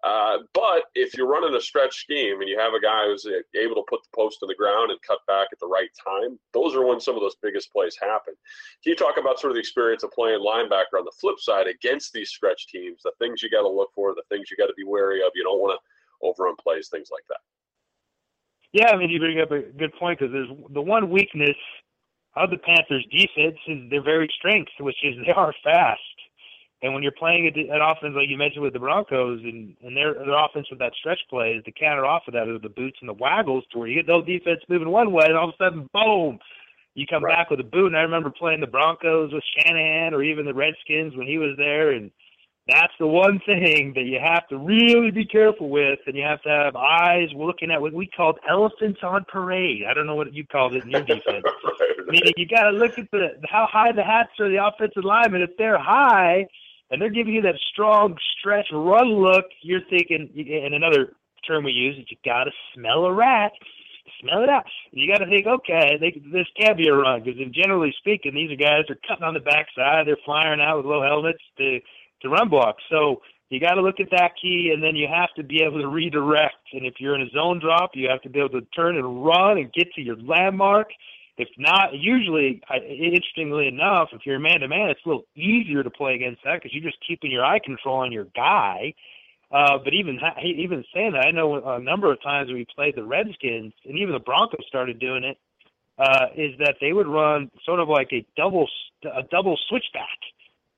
Uh, 0.04 0.38
but 0.54 0.84
if 0.94 1.18
you're 1.18 1.28
running 1.28 1.56
a 1.56 1.62
stretch 1.62 2.02
scheme 2.02 2.40
and 2.40 2.48
you 2.48 2.58
have 2.58 2.74
a 2.74 2.80
guy 2.80 3.06
who's 3.06 3.26
able 3.56 3.76
to 3.76 3.84
put 3.90 4.00
the 4.04 4.16
post 4.16 4.38
in 4.42 4.48
the 4.48 4.56
ground 4.56 4.92
and 4.92 5.02
cut 5.02 5.20
back 5.26 5.48
at 5.52 5.60
the 5.60 5.68
right 5.68 5.90
time, 6.06 6.38
those 6.54 6.76
are 6.76 6.86
when 6.86 7.00
some 7.00 7.16
of 7.16 7.22
those 7.22 7.36
biggest 7.42 7.72
plays 7.74 7.98
happen. 8.00 8.34
Can 8.84 8.92
you 8.92 8.96
talk 8.96 9.18
about 9.18 9.40
sort 9.40 9.52
of 9.52 9.56
the 9.56 9.60
experience 9.60 10.04
of 10.04 10.12
playing 10.12 10.40
linebacker 10.40 11.00
on 11.00 11.06
the 11.06 11.16
flip 11.20 11.40
side 11.40 11.68
against 11.68 12.14
these 12.14 12.30
stretch 12.30 12.68
teams, 12.68 13.02
the 13.04 13.12
things 13.18 13.42
you 13.42 13.50
got 13.50 13.64
to 13.64 13.70
look 13.70 13.90
for, 13.96 14.14
the 14.14 14.24
things 14.30 14.52
you 14.52 14.58
got 14.58 14.68
to 14.68 14.78
be 14.78 14.84
wary 14.84 15.22
of? 15.22 15.32
You 15.34 15.44
don't 15.44 15.60
want 15.60 15.80
to 15.80 16.28
overrun 16.28 16.56
plays, 16.62 16.90
things 16.90 17.10
like 17.12 17.24
that. 17.30 17.40
Yeah, 18.74 18.92
I 18.92 18.98
mean, 18.98 19.10
you 19.10 19.20
bring 19.20 19.40
up 19.40 19.52
a 19.52 19.62
good 19.62 19.94
point 20.00 20.20
because 20.20 20.32
there's 20.32 20.50
the 20.72 20.82
one 20.82 21.10
weakness 21.10 21.56
of 22.36 22.52
the 22.52 22.58
Panthers' 22.58 23.06
defense 23.12 23.58
is 23.68 23.90
their 23.90 24.04
very 24.04 24.30
strength, 24.38 24.72
which 24.80 24.98
is 25.04 25.16
they 25.26 25.32
are 25.32 25.54
fast. 25.64 26.02
And 26.84 26.94
when 26.94 27.02
you're 27.02 27.12
playing 27.12 27.48
an 27.48 27.82
offense 27.82 28.14
like 28.16 28.30
you 28.30 28.38
mentioned 28.38 28.62
with 28.62 28.74
the 28.74 28.80
Broncos 28.80 29.42
and, 29.44 29.76
and 29.84 29.98
their 29.98 30.14
their 30.14 30.38
offense 30.38 30.68
with 30.70 30.80
that 30.80 30.94
stretch 31.00 31.20
play, 31.30 31.52
is 31.52 31.64
the 31.66 31.72
counter 31.72 32.06
off 32.06 32.24
of 32.28 32.34
that 32.34 32.48
is 32.48 32.62
the 32.62 32.70
boots 32.70 32.98
and 33.02 33.10
the 33.10 33.14
waggles 33.14 33.64
to 33.72 33.80
where 33.80 33.88
you 33.88 33.96
get 33.96 34.08
those 34.08 34.26
defense 34.26 34.60
moving 34.70 34.90
one 34.90 35.12
way 35.12 35.26
and 35.26 35.36
all 35.36 35.50
of 35.50 35.56
a 35.60 35.64
sudden, 35.64 35.90
boom, 35.92 36.38
you 36.94 37.08
come 37.08 37.24
right. 37.24 37.36
back 37.36 37.50
with 37.50 37.60
a 37.60 37.64
boot. 37.64 37.88
And 37.88 37.98
I 37.98 38.02
remember 38.02 38.30
playing 38.30 38.62
the 38.62 38.68
Broncos 38.68 39.34
with 39.34 39.44
Shanahan 39.58 40.14
or 40.14 40.22
even 40.22 40.46
the 40.46 40.54
Redskins 40.54 41.16
when 41.16 41.28
he 41.28 41.38
was 41.38 41.56
there 41.58 41.92
and– 41.92 42.12
that's 42.68 42.94
the 43.00 43.08
one 43.08 43.40
thing 43.46 43.94
that 43.96 44.04
you 44.04 44.20
have 44.22 44.48
to 44.50 44.58
really 44.58 45.10
be 45.10 45.26
careful 45.26 45.70
with, 45.70 46.00
and 46.06 46.16
you 46.16 46.24
have 46.24 46.42
to 46.42 46.50
have 46.50 46.76
eyes 46.76 47.30
looking 47.34 47.72
at 47.72 47.82
what 47.82 47.94
we 47.94 48.08
called 48.08 48.40
elephants 48.50 49.00
on 49.04 49.26
parade. 49.32 49.84
I 49.90 49.94
don't 49.94 50.06
know 50.06 50.16
what 50.16 50.34
you 50.34 50.46
called 50.46 50.76
it 50.76 50.84
in 50.84 50.92
your 50.92 51.02
defense. 51.06 51.46
Meaning 52.08 52.34
you 52.36 52.46
got 52.46 52.64
to 52.64 52.72
look 52.72 52.98
at 52.98 53.10
the 53.12 53.30
how 53.50 53.68
high 53.72 53.94
the 53.94 54.04
hats 54.04 54.32
are 54.40 54.50
the 54.50 54.66
offensive 54.66 55.06
linemen. 55.06 55.42
If 55.42 55.56
they're 55.58 55.80
high 55.80 56.46
and 56.90 57.02
they're 57.02 57.10
giving 57.10 57.34
you 57.34 57.42
that 57.42 57.56
strong 57.72 58.16
stretch 58.40 58.68
run 58.72 59.10
look, 59.10 59.46
you're 59.62 59.82
thinking. 59.90 60.30
And 60.36 60.74
another 60.74 61.14
term 61.46 61.64
we 61.64 61.72
use 61.72 61.98
is 61.98 62.06
you 62.10 62.18
got 62.24 62.46
to 62.46 62.52
smell 62.74 63.06
a 63.06 63.14
rat. 63.14 63.52
Smell 64.22 64.42
it 64.42 64.50
out. 64.50 64.66
You 64.92 65.12
got 65.12 65.20
to 65.20 65.30
think, 65.30 65.46
okay, 65.46 65.98
they, 66.00 66.12
this 66.32 66.48
can't 66.60 66.78
be 66.78 66.88
a 66.88 66.94
run 66.94 67.24
because, 67.24 67.40
generally 67.54 67.94
speaking, 68.00 68.34
these 68.34 68.50
are 68.50 68.56
guys 68.56 68.86
are 68.90 68.98
cutting 69.08 69.24
on 69.26 69.34
the 69.34 69.42
backside. 69.42 70.08
They're 70.08 70.18
flying 70.26 70.62
out 70.62 70.78
with 70.78 70.86
low 70.86 71.04
helmets 71.04 71.44
to 71.58 71.80
to 72.22 72.30
run 72.30 72.50
block. 72.50 72.78
So 72.90 73.22
you 73.50 73.60
got 73.60 73.76
to 73.76 73.82
look 73.82 74.00
at 74.00 74.10
that 74.12 74.32
key, 74.42 74.72
and 74.74 74.82
then 74.82 74.96
you 74.96 75.08
have 75.08 75.30
to 75.36 75.44
be 75.44 75.62
able 75.62 75.80
to 75.82 75.88
redirect. 75.88 76.56
And 76.74 76.86
if 76.86 76.96
you're 77.00 77.16
in 77.16 77.22
a 77.22 77.30
zone 77.30 77.60
drop, 77.60 77.92
you 77.94 78.10
have 78.10 78.22
to 78.24 78.30
be 78.30 78.40
able 78.40 78.60
to 78.60 78.66
turn 78.76 78.98
and 78.98 79.24
run 79.24 79.58
and 79.58 79.72
get 79.72 79.92
to 79.94 80.02
your 80.02 80.18
landmark. 80.18 80.90
If 81.38 81.50
not, 81.58 81.94
usually, 81.94 82.62
I, 82.68 82.78
interestingly 82.78 83.68
enough, 83.68 84.10
if 84.12 84.26
you're 84.26 84.38
a 84.38 84.40
man 84.40 84.62
to 84.62 84.68
man, 84.68 84.90
it's 84.90 85.00
a 85.06 85.08
little 85.08 85.28
easier 85.36 85.84
to 85.84 85.90
play 85.90 86.16
against 86.16 86.44
that 86.44 86.56
because 86.56 86.74
you're 86.74 86.84
just 86.84 86.98
keeping 87.08 87.32
your 87.32 87.46
eye 87.46 87.60
control 87.60 87.98
on 87.98 88.12
your 88.12 88.26
guy. 88.36 88.94
Uh, 89.52 89.78
but 89.82 89.94
even 89.94 90.20
even 90.44 90.84
saying 90.94 91.14
that, 91.14 91.26
I 91.26 91.32
know 91.32 91.64
a 91.64 91.80
number 91.80 92.12
of 92.12 92.22
times 92.22 92.52
we 92.52 92.66
played 92.76 92.96
the 92.96 93.04
Redskins, 93.04 93.74
and 93.86 93.98
even 93.98 94.14
the 94.14 94.20
Broncos 94.20 94.66
started 94.68 95.00
doing 95.00 95.24
it. 95.24 95.38
Uh, 96.00 96.28
is 96.36 96.52
that 96.60 96.76
they 96.80 96.94
would 96.94 97.08
run 97.08 97.50
sort 97.66 97.80
of 97.80 97.90
like 97.90 98.10
a 98.14 98.24
double 98.36 98.68
a 99.04 99.24
double 99.32 99.58
switchback 99.68 100.20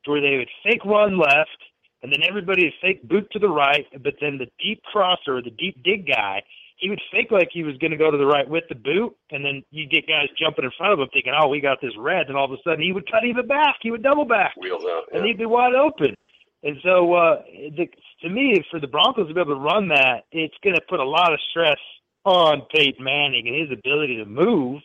where 0.06 0.22
they 0.22 0.38
would 0.38 0.50
fake 0.64 0.84
run 0.86 1.18
left, 1.18 1.60
and 2.02 2.12
then 2.12 2.22
everybody 2.24 2.66
would 2.66 2.74
fake 2.82 3.04
boot 3.04 3.30
to 3.32 3.40
the 3.40 3.50
right, 3.50 3.86
but 4.02 4.14
then 4.22 4.38
the 4.38 4.48
deep 4.64 4.82
crosser 4.84 5.38
or 5.38 5.42
the 5.42 5.52
deep 5.52 5.84
dig 5.84 6.08
guy, 6.08 6.42
he 6.80 6.90
would 6.90 7.02
fake 7.12 7.30
like 7.30 7.50
he 7.52 7.64
was 7.64 7.78
going 7.78 7.92
to 7.92 7.98
go 7.98 8.10
to 8.10 8.18
the 8.18 8.26
right 8.26 8.50
with 8.50 8.64
the 8.70 8.76
boot, 8.76 9.16
and 9.32 9.44
then 9.44 9.64
you'd 9.70 9.92
get 9.92 10.08
guys 10.08 10.28
jumping 10.40 10.66
in 10.66 10.72
front 10.78 10.94
of 10.94 11.00
him 11.00 11.10
thinking, 11.14 11.34
oh, 11.38 11.48
we 11.48 11.60
got 11.60 11.80
this 11.82 11.92
red, 11.98 12.28
and 12.28 12.38
all 12.38 12.46
of 12.46 12.52
a 12.52 12.62
sudden 12.64 12.82
he 12.82 12.94
would 12.94 13.10
cut 13.12 13.26
even 13.26 13.48
back. 13.48 13.76
He 13.82 13.92
would 13.92 14.04
double 14.04 14.26
back. 14.26 14.56
Wheels 14.58 14.84
out. 14.84 15.04
Yeah. 15.12 15.18
And 15.18 15.28
he'd 15.28 15.38
be 15.38 15.46
wide 15.46 15.76
open. 15.76 16.16
And 16.64 16.78
so, 16.84 17.14
uh, 17.14 17.42
the, 17.78 17.88
to 18.22 18.30
me, 18.30 18.64
for 18.72 18.80
the 18.80 18.88
Broncos 18.88 19.28
to 19.28 19.34
be 19.34 19.40
able 19.40 19.56
to 19.56 19.62
run 19.62 19.90
that, 19.90 20.24
it's 20.32 20.56
going 20.64 20.76
to 20.76 20.82
put 20.90 21.00
a 21.00 21.06
lot 21.06 21.34
of 21.34 21.40
stress 21.50 21.80
on 22.26 22.64
Peyton 22.74 23.04
Manning 23.04 23.48
and 23.48 23.56
his 23.56 23.78
ability 23.78 24.18
to 24.18 24.26
move 24.26 24.82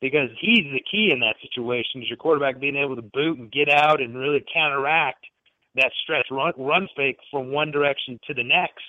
because 0.00 0.30
he's 0.40 0.64
the 0.72 0.82
key 0.90 1.10
in 1.12 1.20
that 1.20 1.36
situation. 1.42 2.02
Is 2.02 2.08
your 2.08 2.16
quarterback 2.16 2.58
being 2.58 2.76
able 2.76 2.96
to 2.96 3.02
boot 3.02 3.38
and 3.38 3.52
get 3.52 3.68
out 3.68 4.00
and 4.00 4.16
really 4.16 4.44
counteract 4.52 5.26
that 5.74 5.92
stretch 6.02 6.26
run, 6.30 6.52
run 6.56 6.88
fake 6.96 7.18
from 7.30 7.52
one 7.52 7.70
direction 7.70 8.18
to 8.26 8.34
the 8.34 8.42
next. 8.42 8.84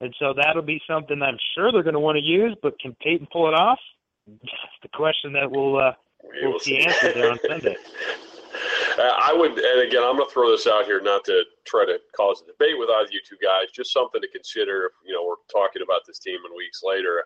And 0.00 0.14
so 0.18 0.34
that'll 0.36 0.62
be 0.62 0.80
something 0.88 1.22
I'm 1.22 1.38
sure 1.54 1.72
they're 1.72 1.82
going 1.82 1.94
to 1.94 2.00
want 2.00 2.16
to 2.16 2.24
use. 2.24 2.56
But 2.62 2.78
can 2.80 2.96
Peyton 3.00 3.28
pull 3.32 3.48
it 3.48 3.54
off? 3.54 3.78
That's 4.26 4.78
the 4.82 4.88
question 4.88 5.32
that 5.34 5.50
we'll 5.50 5.78
uh, 5.78 5.92
we'll, 6.22 6.50
we'll 6.50 6.58
see 6.58 6.78
answered 6.80 7.14
there 7.14 7.30
on 7.30 7.38
Sunday. 7.46 7.76
I 8.96 9.34
would, 9.36 9.58
and 9.58 9.88
again, 9.88 10.02
I'm 10.04 10.16
going 10.16 10.28
to 10.28 10.32
throw 10.32 10.50
this 10.50 10.68
out 10.68 10.84
here, 10.84 11.00
not 11.00 11.24
to 11.24 11.42
try 11.66 11.84
to 11.84 11.98
cause 12.16 12.42
a 12.42 12.46
debate 12.46 12.78
with 12.78 12.88
either 12.88 13.10
you 13.10 13.20
two 13.28 13.36
guys, 13.42 13.72
just 13.74 13.92
something 13.92 14.20
to 14.20 14.28
consider. 14.28 14.86
If, 14.86 14.92
you 15.04 15.12
know, 15.12 15.24
we're 15.26 15.42
talking 15.50 15.82
about 15.82 16.02
this 16.06 16.20
team 16.20 16.38
in 16.48 16.56
weeks 16.56 16.82
later. 16.84 17.24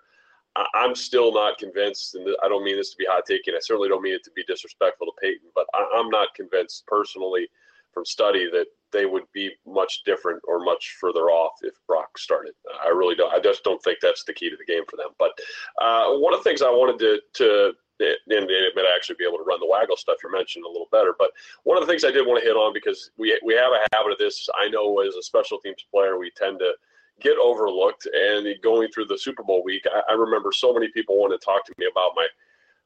I'm 0.75 0.95
still 0.95 1.33
not 1.33 1.59
convinced, 1.59 2.15
and 2.15 2.29
I 2.43 2.49
don't 2.49 2.65
mean 2.65 2.77
this 2.77 2.91
to 2.91 2.97
be 2.97 3.07
hot 3.09 3.25
taking. 3.27 3.55
I 3.55 3.61
certainly 3.61 3.89
don't 3.89 4.03
mean 4.03 4.15
it 4.15 4.25
to 4.25 4.31
be 4.35 4.43
disrespectful 4.45 5.07
to 5.07 5.13
Peyton, 5.21 5.51
but 5.55 5.67
I'm 5.95 6.09
not 6.09 6.35
convinced 6.35 6.87
personally 6.87 7.49
from 7.93 8.05
study 8.05 8.51
that 8.51 8.67
they 8.93 9.07
would 9.07 9.25
be 9.33 9.51
much 9.67 10.03
different 10.05 10.41
or 10.49 10.65
much 10.65 10.97
further 11.01 11.31
off 11.31 11.53
if 11.63 11.75
Brock 11.87 12.19
started. 12.19 12.55
I 12.85 12.89
really 12.89 13.15
don't. 13.15 13.33
I 13.33 13.41
just 13.41 13.65
don't 13.65 13.83
think 13.83 13.99
that's 14.01 14.25
the 14.25 14.33
key 14.33 14.51
to 14.51 14.57
the 14.57 14.73
game 14.73 14.85
for 14.89 14.97
them. 14.97 15.11
But 15.19 15.33
uh, 15.81 16.19
one 16.19 16.33
of 16.33 16.41
the 16.41 16.45
things 16.45 16.63
I 16.63 16.71
wanted 16.71 16.99
to 17.01 17.21
to 17.35 17.73
and 18.01 18.21
it 18.51 18.73
might 18.77 18.85
actually 18.95 19.17
be 19.19 19.27
able 19.27 19.39
to 19.39 19.45
run 19.45 19.61
the 19.61 19.69
waggle 19.69 19.97
stuff 19.97 20.19
you 20.23 20.31
mentioned 20.31 20.65
a 20.65 20.69
little 20.69 20.89
better. 20.93 21.15
But 21.19 21.31
one 21.65 21.77
of 21.77 21.85
the 21.85 21.91
things 21.91 22.05
I 22.05 22.11
did 22.11 22.27
want 22.27 22.41
to 22.41 22.47
hit 22.47 22.57
on 22.57 22.73
because 22.73 23.11
we 23.17 23.39
we 23.45 23.55
have 23.55 23.73
a 23.73 23.87
habit 23.97 24.13
of 24.13 24.19
this. 24.19 24.49
I 24.57 24.69
know 24.69 25.01
as 25.01 25.15
a 25.15 25.23
special 25.23 25.59
teams 25.59 25.85
player, 25.91 26.19
we 26.19 26.31
tend 26.37 26.59
to 26.61 26.73
get 27.21 27.37
overlooked. 27.39 28.07
And 28.07 28.47
going 28.63 28.89
through 28.93 29.07
the 29.07 29.19
Super 29.19 29.43
Bowl 29.43 29.65
week, 29.65 29.85
I, 29.87 30.13
I 30.13 30.15
remember 30.15 30.53
so 30.53 30.73
many 30.73 30.89
people 30.89 31.19
want 31.19 31.39
to 31.39 31.45
talk 31.45 31.65
to 31.67 31.75
me 31.79 31.87
about 31.91 32.13
my 32.15 32.27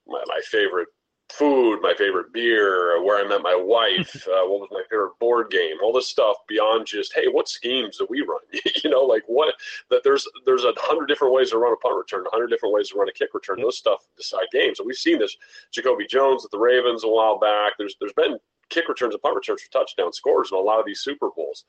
my, 0.06 0.22
my 0.26 0.40
favorite 0.50 0.88
food, 1.30 1.80
my 1.80 1.94
favorite 1.94 2.32
beer, 2.32 3.02
where 3.02 3.24
I 3.24 3.28
met 3.28 3.42
my 3.42 3.54
wife, 3.58 4.14
uh, 4.28 4.46
what 4.46 4.60
was 4.60 4.68
my 4.70 4.82
favorite 4.90 5.18
board 5.18 5.50
game, 5.50 5.76
all 5.82 5.92
this 5.92 6.08
stuff 6.08 6.36
beyond 6.48 6.86
just 6.86 7.12
hey, 7.14 7.28
what 7.28 7.48
schemes 7.48 7.98
do 7.98 8.06
we 8.08 8.22
run? 8.22 8.40
you 8.84 8.90
know, 8.90 9.02
like 9.02 9.24
what 9.26 9.54
that 9.90 10.02
there's 10.04 10.26
there's 10.46 10.64
a 10.64 10.72
hundred 10.76 11.06
different 11.06 11.34
ways 11.34 11.50
to 11.50 11.58
run 11.58 11.72
a 11.72 11.76
punt 11.76 11.96
return, 11.96 12.24
a 12.26 12.30
hundred 12.30 12.48
different 12.48 12.74
ways 12.74 12.90
to 12.90 12.98
run 12.98 13.08
a 13.08 13.12
kick 13.12 13.34
return. 13.34 13.60
Those 13.60 13.78
stuff 13.78 14.06
decide 14.16 14.46
games, 14.52 14.78
and 14.78 14.86
we've 14.86 14.96
seen 14.96 15.18
this. 15.18 15.36
Jacoby 15.70 16.06
Jones 16.06 16.44
at 16.44 16.50
the 16.50 16.58
Ravens 16.58 17.04
a 17.04 17.08
while 17.08 17.38
back. 17.38 17.72
There's 17.78 17.96
there's 18.00 18.12
been 18.14 18.38
kick 18.70 18.88
returns 18.88 19.14
and 19.14 19.22
punt 19.22 19.36
returns 19.36 19.62
for 19.62 19.70
touchdown 19.70 20.12
scores 20.12 20.50
in 20.50 20.56
a 20.56 20.60
lot 20.60 20.80
of 20.80 20.86
these 20.86 21.00
Super 21.00 21.28
Bowls. 21.36 21.64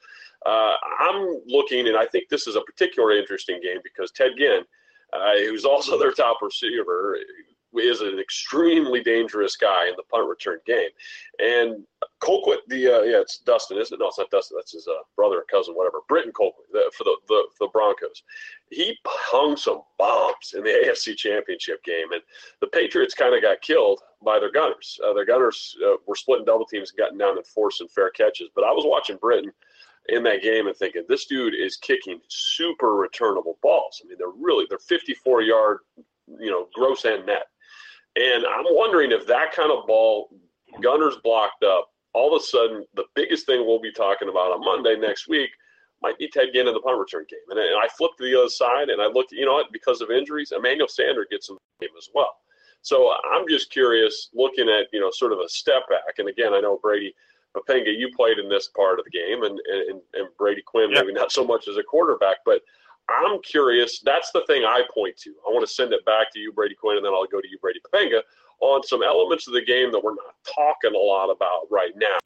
Uh, 0.46 0.74
I'm 1.00 1.42
looking, 1.48 1.88
and 1.88 1.98
I 1.98 2.06
think 2.06 2.30
this 2.30 2.48
is 2.48 2.56
a 2.56 2.62
particularly 2.62 3.20
interesting 3.20 3.60
game 3.62 3.80
because 3.84 4.12
Ted 4.12 4.32
Ginn. 4.38 4.64
Uh, 5.12 5.38
who's 5.46 5.64
also 5.64 5.96
their 5.96 6.12
top 6.12 6.42
receiver, 6.42 7.20
is 7.76 8.02
an 8.02 8.20
extremely 8.20 9.02
dangerous 9.02 9.56
guy 9.56 9.88
in 9.88 9.96
the 9.96 10.04
punt 10.04 10.28
return 10.28 10.60
game. 10.66 10.90
And 11.40 11.84
Colquitt, 12.22 12.60
the 12.68 12.88
uh, 12.88 13.02
yeah, 13.02 13.22
it's 13.22 13.40
Dustin, 13.40 13.78
isn't 13.78 13.94
it? 13.94 14.00
No, 14.00 14.08
it's 14.08 14.18
not 14.18 14.30
Dustin. 14.30 14.58
That's 14.58 14.74
his 14.74 14.88
uh, 14.88 15.04
brother 15.16 15.44
cousin, 15.50 15.74
whatever. 15.74 16.00
Britton 16.08 16.32
Colquitt 16.32 16.72
the, 16.72 16.92
for 16.98 17.04
the, 17.04 17.16
the 17.28 17.44
the 17.60 17.68
Broncos. 17.74 18.24
He 18.70 18.98
hung 19.06 19.58
some 19.58 19.82
bombs 19.98 20.54
in 20.56 20.64
the 20.64 20.70
AFC 20.70 21.16
Championship 21.16 21.84
game, 21.84 22.12
and 22.12 22.22
the 22.62 22.68
Patriots 22.68 23.14
kind 23.14 23.36
of 23.36 23.42
got 23.42 23.62
killed 23.62 24.00
by 24.24 24.40
their 24.40 24.52
gunners. 24.52 25.00
Uh, 25.06 25.14
their 25.14 25.26
gunners 25.26 25.76
uh, 25.86 25.96
were 26.08 26.16
splitting 26.16 26.46
double 26.46 26.66
teams 26.66 26.92
and 26.92 26.98
gotten 26.98 27.18
down 27.18 27.38
and 27.38 27.46
forcing 27.48 27.88
fair 27.88 28.10
catches. 28.12 28.50
But 28.56 28.64
I 28.64 28.72
was 28.72 28.86
watching 28.86 29.18
Britton 29.18 29.52
in 30.10 30.24
that 30.24 30.42
game 30.42 30.68
and 30.68 30.76
thinking 30.76 31.04
this 31.08 31.26
dude 31.26 31.54
is 31.56 31.78
kicking 31.78 32.20
super 32.28 32.96
returnable 32.96 33.58
balls. 33.62 34.02
I 34.04 34.08
mean, 34.08 34.18
they're 34.18 34.28
really 34.30 34.66
they're 34.70 34.80
54 34.80 35.42
yard, 35.42 35.80
you 36.40 36.52
know, 36.52 36.68
gross 36.74 37.06
and 37.06 37.26
net 37.26 37.48
and 38.16 38.46
I'm 38.46 38.66
wondering 38.70 39.12
if 39.12 39.26
that 39.28 39.54
kind 39.54 39.72
of 39.72 39.88
ball, 39.88 40.30
gunners 40.82 41.16
blocked 41.24 41.64
up, 41.64 41.90
all 42.14 42.36
of 42.36 42.42
a 42.42 42.46
sudden, 42.46 42.86
the 42.96 43.06
biggest 43.16 43.46
thing 43.46 43.66
we'll 43.66 43.82
be 43.82 43.92
talking 43.92 44.30
about 44.30 44.52
on 44.52 44.64
Monday 44.64 44.96
next 44.96 45.28
week 45.28 45.50
might 46.02 46.18
be 46.20 46.30
Ted 46.30 46.50
Ginn 46.54 46.68
in 46.68 46.74
the 46.74 46.80
punt 46.82 47.00
return 47.00 47.26
game. 47.30 47.40
And, 47.50 47.60
and 47.60 47.78
I 47.82 47.88
flipped 47.98 48.18
to 48.20 48.24
the 48.24 48.38
other 48.38 48.50
side 48.50 48.90
and 48.90 49.02
I 49.02 49.08
looked, 49.08 49.32
you 49.32 49.46
know 49.46 49.54
what, 49.54 49.72
because 49.72 50.02
of 50.02 50.12
injuries, 50.12 50.54
Emmanuel 50.56 50.88
Sanders 50.88 51.28
gets 51.32 51.50
in 51.50 51.56
the 51.56 51.88
game 51.88 51.96
as 51.98 52.10
well. 52.14 52.36
So 52.82 53.14
I'm 53.34 53.48
just 53.48 53.72
curious, 53.72 54.30
looking 54.34 54.70
at, 54.70 54.88
you 54.92 55.00
know, 55.00 55.10
sort 55.12 55.32
of 55.32 55.40
a 55.40 55.50
step 55.50 55.84
back. 55.90 56.20
And 56.20 56.28
again, 56.28 56.54
I 56.54 56.60
know 56.60 56.78
Brady 56.82 57.16
Poppinga, 57.56 57.98
you 57.98 58.10
played 58.16 58.38
in 58.38 58.50
this 58.50 58.68
part 58.68 59.00
of 59.00 59.06
the 59.06 59.12
game, 59.12 59.44
and, 59.44 59.60
and, 59.90 60.02
and 60.14 60.28
Brady 60.38 60.62
Quinn, 60.66 60.92
yep. 60.92 61.06
maybe 61.06 61.14
not 61.14 61.32
so 61.32 61.46
much 61.46 61.68
as 61.68 61.78
a 61.78 61.84
quarterback, 61.84 62.38
but– 62.46 62.62
I'm 63.14 63.42
curious. 63.42 64.00
That's 64.00 64.32
the 64.32 64.44
thing 64.48 64.64
I 64.64 64.82
point 64.94 65.18
to. 65.18 65.32
I 65.48 65.52
want 65.52 65.66
to 65.68 65.74
send 65.74 65.94
it 65.94 66.06
back 66.06 66.32
to 66.34 66.40
you, 66.40 66.52
Brady 66.52 66.76
Quinn, 66.76 66.98
and 66.98 67.06
then 67.06 67.14
I'll 67.14 67.26
go 67.26 67.42
to 67.42 67.48
you, 67.50 67.58
Brady 67.60 67.80
Poppinga, 67.86 68.22
on 68.60 68.84
some 68.84 69.04
elements 69.04 69.48
of 69.48 69.54
the 69.54 69.64
game 69.64 69.92
that 69.92 70.04
we're 70.04 70.16
not 70.16 70.36
talking 70.44 70.96
a 70.96 70.98
lot 70.98 71.30
about 71.30 71.68
right 71.70 71.94
now, 71.96 72.20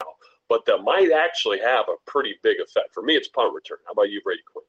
but 0.48 0.64
that 0.66 0.78
might 0.78 1.10
actually 1.10 1.58
have 1.60 1.86
a 1.88 1.96
pretty 2.06 2.34
big 2.42 2.58
effect. 2.60 2.94
For 2.94 3.02
me, 3.02 3.14
it's 3.14 3.28
punt 3.28 3.54
return. 3.54 3.78
How 3.86 3.92
about 3.92 4.10
you, 4.10 4.20
Brady 4.22 4.42
Quinn? 4.50 4.64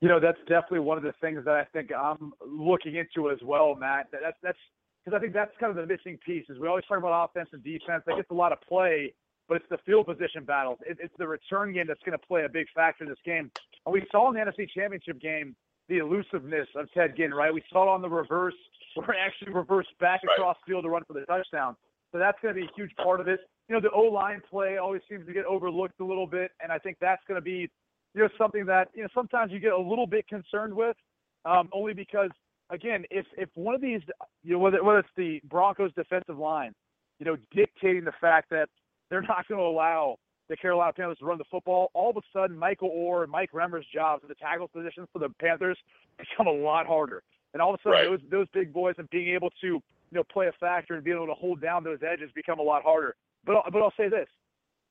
You 0.00 0.08
know, 0.08 0.20
that's 0.20 0.38
definitely 0.40 0.80
one 0.80 0.98
of 0.98 1.04
the 1.04 1.14
things 1.20 1.44
that 1.46 1.54
I 1.54 1.64
think 1.72 1.90
I'm 1.92 2.32
looking 2.46 2.96
into 2.96 3.30
as 3.30 3.38
well, 3.42 3.74
Matt. 3.74 4.08
That's 4.12 4.36
that's 4.42 4.58
because 5.02 5.16
I 5.16 5.20
think 5.20 5.32
that's 5.32 5.52
kind 5.58 5.70
of 5.70 5.76
the 5.76 5.86
missing 5.86 6.18
piece. 6.24 6.44
Is 6.50 6.58
we 6.58 6.68
always 6.68 6.84
talk 6.84 6.98
about 6.98 7.30
offense 7.30 7.48
and 7.52 7.64
defense. 7.64 8.02
That 8.06 8.16
gets 8.16 8.30
a 8.30 8.34
lot 8.34 8.52
of 8.52 8.60
play, 8.60 9.14
but 9.48 9.56
it's 9.56 9.66
the 9.70 9.78
field 9.84 10.06
position 10.06 10.44
battles. 10.44 10.78
It, 10.86 10.98
it's 11.00 11.14
the 11.18 11.26
return 11.26 11.72
game 11.72 11.86
that's 11.86 12.02
going 12.04 12.18
to 12.18 12.26
play 12.26 12.44
a 12.44 12.48
big 12.48 12.66
factor 12.74 13.04
in 13.04 13.10
this 13.10 13.18
game. 13.24 13.50
And 13.86 13.92
we 13.92 14.04
saw 14.10 14.28
in 14.30 14.34
the 14.34 14.40
NFC 14.40 14.68
Championship 14.70 15.20
game 15.20 15.54
the 15.88 15.98
elusiveness 15.98 16.68
of 16.76 16.90
Ted 16.92 17.14
Ginn, 17.16 17.32
right? 17.32 17.52
We 17.52 17.62
saw 17.70 17.84
it 17.84 17.88
on 17.88 18.00
the 18.00 18.08
reverse, 18.08 18.54
where 18.94 19.12
he 19.12 19.20
actually 19.20 19.52
reversed 19.52 19.90
back 20.00 20.22
across 20.22 20.56
right. 20.56 20.72
field 20.72 20.84
to 20.84 20.90
run 20.90 21.02
for 21.06 21.12
the 21.12 21.26
touchdown. 21.26 21.76
So 22.12 22.18
that's 22.18 22.38
going 22.40 22.54
to 22.54 22.60
be 22.60 22.66
a 22.66 22.70
huge 22.76 22.94
part 23.02 23.20
of 23.20 23.28
it. 23.28 23.40
You 23.68 23.74
know, 23.74 23.80
the 23.80 23.90
O 23.90 24.02
line 24.02 24.40
play 24.48 24.76
always 24.76 25.02
seems 25.10 25.26
to 25.26 25.32
get 25.32 25.44
overlooked 25.46 26.00
a 26.00 26.04
little 26.04 26.26
bit, 26.26 26.52
and 26.62 26.70
I 26.70 26.78
think 26.78 26.98
that's 27.00 27.22
going 27.26 27.36
to 27.36 27.44
be, 27.44 27.68
you 28.14 28.22
know, 28.22 28.28
something 28.38 28.64
that 28.66 28.88
you 28.94 29.02
know 29.02 29.08
sometimes 29.14 29.50
you 29.50 29.58
get 29.58 29.72
a 29.72 29.78
little 29.78 30.06
bit 30.06 30.28
concerned 30.28 30.72
with, 30.72 30.96
um, 31.44 31.68
only 31.72 31.92
because 31.92 32.30
again, 32.70 33.04
if 33.10 33.26
if 33.36 33.48
one 33.54 33.74
of 33.74 33.80
these, 33.80 34.00
you 34.42 34.52
know, 34.52 34.58
whether 34.58 34.84
whether 34.84 35.00
it's 35.00 35.08
the 35.16 35.40
Broncos 35.48 35.92
defensive 35.94 36.38
line, 36.38 36.72
you 37.18 37.26
know, 37.26 37.36
dictating 37.52 38.04
the 38.04 38.12
fact 38.20 38.50
that 38.50 38.68
they're 39.10 39.22
not 39.22 39.46
going 39.48 39.58
to 39.58 39.66
allow 39.66 40.16
the 40.48 40.56
Carolina 40.56 40.92
Panthers 40.92 41.18
to 41.18 41.24
run 41.24 41.38
the 41.38 41.44
football, 41.50 41.90
all 41.94 42.10
of 42.10 42.16
a 42.16 42.20
sudden 42.32 42.56
Michael 42.56 42.90
Oher 42.90 43.22
and 43.22 43.32
Mike 43.32 43.50
Remmers' 43.52 43.84
jobs 43.92 44.22
at 44.22 44.28
the 44.28 44.34
tackle 44.34 44.68
positions 44.68 45.08
for 45.12 45.18
the 45.18 45.28
Panthers 45.40 45.78
become 46.18 46.46
a 46.46 46.52
lot 46.52 46.86
harder. 46.86 47.22
And 47.52 47.62
all 47.62 47.72
of 47.72 47.80
a 47.80 47.82
sudden 47.82 48.10
right. 48.10 48.20
those 48.20 48.30
those 48.30 48.46
big 48.52 48.72
boys 48.72 48.96
and 48.98 49.08
being 49.10 49.34
able 49.34 49.50
to 49.60 49.66
you 49.66 49.82
know 50.10 50.24
play 50.24 50.48
a 50.48 50.52
factor 50.58 50.94
and 50.94 51.04
being 51.04 51.16
able 51.16 51.28
to 51.28 51.34
hold 51.34 51.60
down 51.60 51.84
those 51.84 52.00
edges 52.02 52.30
become 52.34 52.58
a 52.58 52.62
lot 52.62 52.82
harder. 52.82 53.14
But 53.46 53.56
but 53.72 53.80
I'll 53.80 53.92
say 53.96 54.08
this 54.08 54.28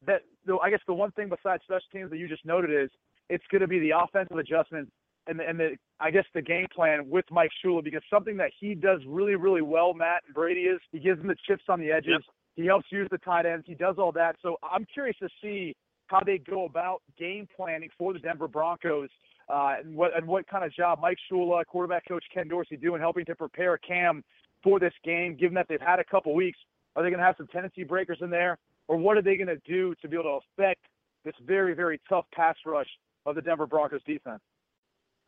that 0.05 0.21
though 0.45 0.59
I 0.59 0.69
guess 0.69 0.79
the 0.87 0.93
one 0.93 1.11
thing 1.11 1.29
besides 1.29 1.63
special 1.63 1.87
teams 1.91 2.09
that 2.09 2.17
you 2.17 2.27
just 2.27 2.45
noted 2.45 2.71
is 2.71 2.89
it's 3.29 3.43
going 3.51 3.61
to 3.61 3.67
be 3.67 3.79
the 3.79 3.91
offensive 3.91 4.37
adjustments 4.37 4.91
and 5.27 5.39
the, 5.39 5.47
and 5.47 5.59
the 5.59 5.75
I 5.99 6.11
guess 6.11 6.25
the 6.33 6.41
game 6.41 6.67
plan 6.73 7.09
with 7.09 7.25
Mike 7.31 7.51
Shula 7.63 7.83
because 7.83 8.01
something 8.09 8.37
that 8.37 8.51
he 8.59 8.75
does 8.75 9.01
really 9.05 9.35
really 9.35 9.61
well, 9.61 9.93
Matt 9.93 10.23
and 10.25 10.33
Brady 10.33 10.61
is 10.61 10.79
he 10.91 10.99
gives 10.99 11.19
them 11.19 11.27
the 11.27 11.35
chips 11.47 11.63
on 11.69 11.79
the 11.79 11.91
edges. 11.91 12.11
Yep. 12.11 12.21
He 12.55 12.65
helps 12.65 12.85
use 12.91 13.07
the 13.11 13.17
tight 13.19 13.45
ends. 13.45 13.65
He 13.67 13.75
does 13.75 13.95
all 13.97 14.11
that. 14.11 14.35
So 14.41 14.57
I'm 14.63 14.85
curious 14.93 15.17
to 15.19 15.29
see 15.41 15.75
how 16.07 16.21
they 16.23 16.37
go 16.37 16.65
about 16.65 17.01
game 17.17 17.47
planning 17.55 17.89
for 17.97 18.13
the 18.13 18.19
Denver 18.19 18.47
Broncos 18.47 19.09
uh, 19.49 19.75
and 19.79 19.95
what 19.95 20.15
and 20.15 20.27
what 20.27 20.47
kind 20.47 20.63
of 20.63 20.73
job 20.73 20.99
Mike 21.01 21.17
Shula, 21.31 21.65
quarterback 21.65 22.07
coach 22.07 22.23
Ken 22.33 22.47
Dorsey, 22.47 22.77
doing 22.77 23.01
helping 23.01 23.25
to 23.25 23.35
prepare 23.35 23.77
Cam 23.77 24.23
for 24.63 24.79
this 24.79 24.93
game. 25.03 25.35
Given 25.35 25.55
that 25.55 25.67
they've 25.67 25.81
had 25.81 25.99
a 25.99 26.03
couple 26.03 26.33
weeks, 26.33 26.59
are 26.95 27.03
they 27.03 27.09
going 27.09 27.19
to 27.19 27.25
have 27.25 27.35
some 27.37 27.47
tendency 27.47 27.83
breakers 27.83 28.19
in 28.21 28.29
there, 28.29 28.57
or 28.87 28.97
what 28.97 29.17
are 29.17 29.21
they 29.21 29.35
going 29.35 29.47
to 29.47 29.59
do 29.65 29.95
to 30.01 30.07
be 30.07 30.15
able 30.15 30.39
to 30.39 30.61
affect 30.61 30.85
this 31.25 31.35
very 31.45 31.73
very 31.73 31.99
tough 32.07 32.25
pass 32.33 32.55
rush 32.65 32.89
of 33.25 33.35
the 33.35 33.41
Denver 33.41 33.67
Broncos 33.67 34.01
defense? 34.05 34.41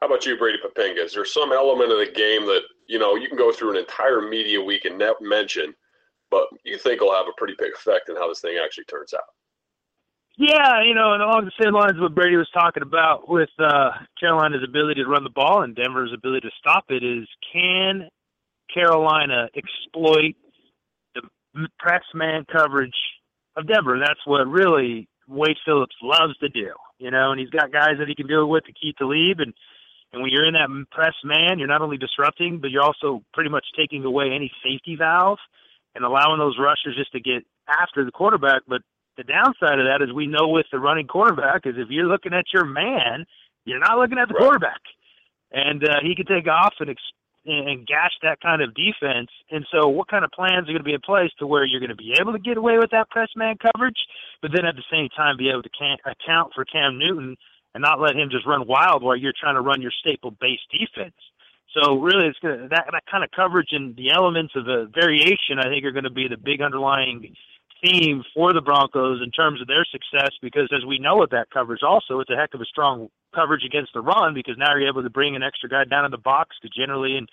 How 0.02 0.08
about 0.08 0.26
you, 0.26 0.38
Brady 0.38 0.60
Poppinga? 0.64 1.04
Is 1.06 1.14
there 1.14 1.26
some 1.26 1.52
element 1.52 1.92
of 1.92 1.98
the 1.98 2.12
game 2.12 2.46
that 2.46 2.62
you 2.88 3.00
know 3.00 3.16
you 3.16 3.28
can 3.28 3.38
go 3.38 3.52
through 3.52 3.72
an 3.72 3.78
entire 3.78 4.22
media 4.22 4.62
week 4.62 4.86
and 4.86 4.98
not 4.98 5.22
mention? 5.22 5.74
But 6.32 6.48
you 6.64 6.78
think 6.78 7.02
will 7.02 7.14
have 7.14 7.28
a 7.28 7.38
pretty 7.38 7.56
big 7.58 7.74
effect 7.74 8.10
in 8.10 8.16
how 8.16 8.28
this 8.28 8.42
thing 8.42 8.58
actually 8.64 8.86
turns 8.86 9.14
out. 9.14 9.24
Yeah, 10.38 10.84
you 10.84 10.94
know, 10.94 11.14
and 11.14 11.24
along 11.24 11.46
the 11.46 11.64
same 11.64 11.74
lines 11.74 11.98
what 11.98 12.14
Brady 12.14 12.36
was 12.36 12.50
talking 12.54 12.84
about 12.84 13.30
with 13.30 13.50
uh, 13.58 13.92
Carolina's 14.20 14.64
ability 14.68 15.02
to 15.02 15.10
run 15.10 15.24
the 15.24 15.30
ball 15.30 15.64
and 15.64 15.76
Denver's 15.76 16.12
ability 16.14 16.50
to 16.50 16.56
stop 16.60 16.86
it 16.90 17.04
is 17.04 17.26
can 17.54 18.10
Carolina 18.74 19.48
exploit 19.56 20.36
the 21.14 21.22
press 21.80 22.04
man 22.14 22.46
coverage 22.52 22.98
of 23.56 23.66
Denver? 23.68 23.98
That's 23.98 24.20
what 24.26 24.46
really 24.48 25.08
Wade 25.26 25.58
Phillips 25.66 25.96
loves 26.04 26.38
to 26.40 26.50
do, 26.50 26.74
you 27.00 27.12
know, 27.12 27.32
and 27.32 27.40
he's 27.40 27.50
got 27.50 27.72
guys 27.72 27.96
that 28.00 28.10
he 28.10 28.16
can 28.16 28.30
it 28.30 28.46
with 28.46 28.66
to 28.66 28.74
keep 28.74 28.98
the 29.00 29.06
lead. 29.06 29.40
And, 29.40 29.54
and 30.12 30.22
when 30.22 30.32
you're 30.32 30.46
in 30.46 30.56
that 30.56 30.70
press 30.92 31.16
man, 31.24 31.60
you're 31.60 31.70
not 31.70 31.82
only 31.82 31.98
disrupting, 31.98 32.60
but 32.60 32.72
you're 32.72 32.84
also 32.84 33.24
pretty 33.34 33.50
much 33.50 33.66
taking 33.78 34.04
away 34.04 34.32
any 34.36 34.52
safety 34.62 34.98
valve 34.98 35.40
and 35.96 36.06
allowing 36.06 36.40
those 36.40 36.58
rushers 36.60 36.96
just 36.98 37.12
to 37.14 37.20
get 37.20 37.44
after 37.68 38.06
the 38.06 38.12
quarterback. 38.12 38.62
But 38.68 38.82
the 39.18 39.24
downside 39.24 39.80
of 39.80 39.88
that 39.88 40.04
is 40.04 40.14
we 40.14 40.28
know 40.28 40.48
with 40.50 40.68
the 40.72 40.80
running 40.80 41.08
quarterback 41.08 41.66
is 41.66 41.76
if 41.78 41.90
you're 41.90 42.08
looking 42.08 42.34
at 42.34 42.46
your 42.54 42.66
man, 42.66 43.26
you're 43.64 43.80
not 43.80 43.98
looking 43.98 44.20
at 44.20 44.28
the 44.28 44.34
right. 44.36 44.42
quarterback, 44.42 44.82
and 45.52 45.84
uh, 45.84 46.04
he 46.04 46.16
could 46.16 46.28
take 46.28 46.48
off 46.48 46.74
and 46.80 46.90
ex- 46.90 47.16
and 47.46 47.86
gash 47.88 48.12
that 48.24 48.42
kind 48.42 48.62
of 48.62 48.74
defense. 48.74 49.30
And 49.50 49.66
so, 49.72 49.88
what 49.88 50.08
kind 50.08 50.26
of 50.26 50.32
plans 50.32 50.68
are 50.68 50.74
going 50.74 50.84
to 50.84 50.84
be 50.84 50.94
in 50.94 51.02
place 51.02 51.32
to 51.40 51.48
where 51.48 51.66
you're 51.66 51.80
going 51.80 51.90
to 51.90 51.96
be 51.96 52.16
able 52.20 52.34
to 52.34 52.40
get 52.40 52.58
away 52.58 52.78
with 52.78 52.92
that 52.92 53.10
press 53.10 53.30
man 53.36 53.56
coverage, 53.58 53.98
but 54.42 54.52
then 54.54 54.66
at 54.66 54.76
the 54.76 54.86
same 54.92 55.10
time 55.16 55.38
be 55.38 55.50
able 55.50 55.64
to 55.64 55.70
can- 55.70 55.98
account 56.06 56.54
for 56.54 56.66
Cam 56.66 57.00
Newton 57.00 57.38
and 57.74 57.82
not 57.82 58.00
let 58.00 58.16
him 58.16 58.30
just 58.30 58.46
run 58.46 58.68
wild 58.68 59.04
while 59.04 59.16
you're 59.16 59.34
trying 59.40 59.56
to 59.56 59.62
run 59.62 59.82
your 59.82 59.92
staple 59.92 60.32
base 60.32 60.62
defense. 60.72 61.16
So 61.76 62.00
really, 62.00 62.28
it's 62.28 62.40
gonna, 62.40 62.70
that 62.70 62.88
that 62.92 63.04
kind 63.12 63.24
of 63.24 63.32
coverage 63.36 63.70
and 63.72 63.96
the 63.98 64.12
elements 64.12 64.54
of 64.56 64.66
the 64.66 64.90
variation, 64.96 65.60
I 65.60 65.68
think, 65.68 65.84
are 65.84 65.92
going 65.92 66.06
to 66.06 66.10
be 66.10 66.28
the 66.28 66.38
big 66.38 66.62
underlying 66.62 67.36
theme 67.84 68.24
for 68.34 68.54
the 68.54 68.62
Broncos 68.62 69.22
in 69.22 69.30
terms 69.32 69.62
of 69.62 69.68
their 69.68 69.86
success. 69.92 70.32
Because 70.42 70.70
as 70.74 70.86
we 70.86 71.00
know 71.00 71.18
with 71.18 71.32
that 71.32 71.52
coverage, 71.52 71.84
also 71.84 72.20
it's 72.22 72.32
a 72.32 72.38
heck 72.38 72.54
of 72.54 72.62
a 72.62 72.66
strong 72.66 73.10
coverage 73.36 73.66
against 73.66 73.92
the 73.94 74.00
run 74.00 74.34
because 74.34 74.56
now 74.58 74.74
you're 74.76 74.88
able 74.88 75.04
to 75.04 75.10
bring 75.10 75.36
an 75.36 75.44
extra 75.44 75.68
guy 75.68 75.84
down 75.84 76.06
in 76.06 76.12
the 76.12 76.18
box 76.18 76.56
to 76.62 76.70
generally, 76.70 77.18
and 77.18 77.28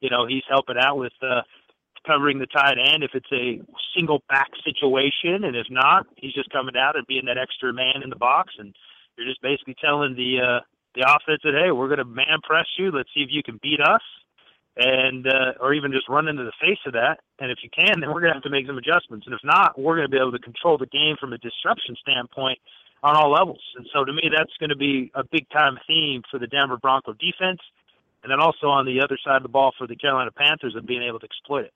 you 0.00 0.10
know 0.10 0.26
he's 0.26 0.44
helping 0.48 0.76
out 0.78 0.98
with 0.98 1.16
uh, 1.22 1.40
covering 2.06 2.38
the 2.38 2.46
tight 2.46 2.76
end 2.78 3.02
if 3.02 3.12
it's 3.14 3.32
a 3.32 3.60
single 3.96 4.22
back 4.28 4.50
situation, 4.62 5.44
and 5.44 5.56
if 5.56 5.66
not, 5.70 6.06
he's 6.16 6.34
just 6.34 6.50
coming 6.50 6.76
out 6.76 6.96
and 6.96 7.06
being 7.06 7.24
that 7.24 7.38
extra 7.38 7.72
man 7.72 8.04
in 8.04 8.10
the 8.10 8.16
box, 8.16 8.52
and 8.58 8.74
you're 9.16 9.26
just 9.26 9.40
basically 9.40 9.74
telling 9.80 10.14
the 10.14 10.36
uh, 10.38 10.60
the 10.96 11.04
offense 11.04 11.44
that 11.44 11.54
hey, 11.54 11.70
we're 11.70 11.88
going 11.88 12.02
to 12.02 12.08
man 12.08 12.40
press 12.42 12.66
you. 12.78 12.90
Let's 12.90 13.10
see 13.14 13.20
if 13.20 13.28
you 13.30 13.42
can 13.42 13.60
beat 13.62 13.80
us, 13.80 14.02
and 14.76 15.26
uh, 15.28 15.60
or 15.60 15.74
even 15.74 15.92
just 15.92 16.08
run 16.08 16.26
into 16.26 16.42
the 16.42 16.56
face 16.60 16.80
of 16.86 16.94
that. 16.94 17.20
And 17.38 17.52
if 17.52 17.58
you 17.62 17.70
can, 17.70 18.00
then 18.00 18.08
we're 18.08 18.24
going 18.24 18.32
to 18.32 18.40
have 18.40 18.48
to 18.48 18.50
make 18.50 18.66
some 18.66 18.78
adjustments. 18.78 19.26
And 19.26 19.34
if 19.34 19.44
not, 19.44 19.78
we're 19.78 19.96
going 19.96 20.08
to 20.08 20.12
be 20.12 20.18
able 20.18 20.32
to 20.32 20.40
control 20.40 20.78
the 20.78 20.88
game 20.88 21.16
from 21.20 21.32
a 21.32 21.38
disruption 21.38 21.94
standpoint 22.00 22.58
on 23.02 23.14
all 23.14 23.30
levels. 23.30 23.62
And 23.76 23.86
so 23.92 24.04
to 24.04 24.12
me, 24.12 24.32
that's 24.32 24.56
going 24.58 24.70
to 24.70 24.76
be 24.76 25.12
a 25.14 25.22
big 25.22 25.48
time 25.50 25.78
theme 25.86 26.22
for 26.30 26.40
the 26.40 26.48
Denver 26.48 26.78
Bronco 26.78 27.12
defense. 27.12 27.60
And 28.24 28.32
then 28.32 28.40
also 28.40 28.66
on 28.66 28.86
the 28.86 29.00
other 29.04 29.18
side 29.22 29.36
of 29.36 29.44
the 29.44 29.52
ball 29.52 29.72
for 29.78 29.86
the 29.86 29.94
Carolina 29.94 30.32
Panthers 30.32 30.74
of 30.74 30.86
being 30.86 31.02
able 31.02 31.20
to 31.20 31.26
exploit 31.26 31.66
it. 31.66 31.72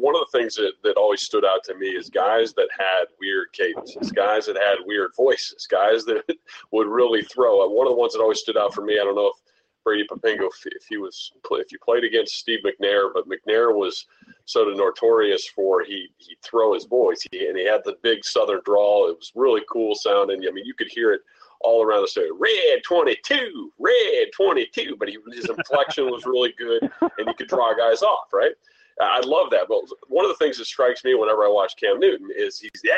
One 0.00 0.14
of 0.14 0.22
the 0.30 0.38
things 0.38 0.54
that, 0.56 0.72
that 0.82 0.96
always 0.96 1.22
stood 1.22 1.44
out 1.44 1.62
to 1.64 1.74
me 1.74 1.88
is 1.88 2.08
guys 2.08 2.54
that 2.54 2.68
had 2.78 3.04
weird 3.20 3.48
cadences, 3.52 4.10
guys 4.12 4.46
that 4.46 4.56
had 4.56 4.78
weird 4.86 5.10
voices, 5.16 5.66
guys 5.66 6.04
that 6.06 6.24
would 6.72 6.86
really 6.88 7.22
throw. 7.22 7.64
Uh, 7.64 7.68
one 7.68 7.86
of 7.86 7.92
the 7.92 7.98
ones 7.98 8.12
that 8.12 8.20
always 8.20 8.40
stood 8.40 8.56
out 8.56 8.74
for 8.74 8.82
me, 8.82 8.98
I 8.98 9.04
don't 9.04 9.14
know 9.14 9.28
if 9.28 9.40
Brady 9.84 10.06
Poppinga 10.10 10.48
if 10.66 10.84
he 10.88 10.98
was 10.98 11.32
if 11.52 11.72
you 11.72 11.78
played 11.78 12.04
against 12.04 12.36
Steve 12.36 12.60
McNair, 12.64 13.10
but 13.12 13.28
McNair 13.28 13.74
was 13.74 14.06
sort 14.44 14.68
of 14.68 14.76
notorious 14.76 15.48
for 15.48 15.82
he 15.82 16.08
he 16.18 16.36
throw 16.42 16.74
his 16.74 16.84
voice 16.84 17.24
he, 17.30 17.48
and 17.48 17.56
he 17.56 17.64
had 17.64 17.80
the 17.84 17.96
big 18.02 18.24
Southern 18.24 18.60
drawl. 18.64 19.08
It 19.08 19.16
was 19.16 19.32
really 19.34 19.62
cool 19.70 19.94
sounding. 19.94 20.46
I 20.46 20.50
mean, 20.50 20.64
you 20.64 20.74
could 20.74 20.88
hear 20.88 21.12
it 21.12 21.22
all 21.60 21.82
around 21.82 22.02
the 22.02 22.08
stadium. 22.08 22.38
Red 22.38 22.82
twenty 22.84 23.16
two, 23.24 23.72
red 23.78 24.28
twenty 24.34 24.66
two, 24.66 24.96
but 24.98 25.08
he, 25.08 25.18
his 25.32 25.48
inflection 25.48 26.06
was 26.06 26.26
really 26.26 26.54
good, 26.58 26.82
and 27.00 27.28
he 27.28 27.34
could 27.34 27.48
draw 27.48 27.74
guys 27.74 28.02
off 28.02 28.32
right. 28.32 28.52
I 29.00 29.20
love 29.24 29.50
that. 29.50 29.66
But 29.68 29.82
one 30.08 30.24
of 30.24 30.30
the 30.30 30.36
things 30.36 30.58
that 30.58 30.66
strikes 30.66 31.04
me 31.04 31.14
whenever 31.14 31.44
I 31.44 31.48
watch 31.48 31.74
Cam 31.76 31.98
Newton 31.98 32.28
is 32.36 32.58
he's 32.58 32.70
yeah. 32.84 32.94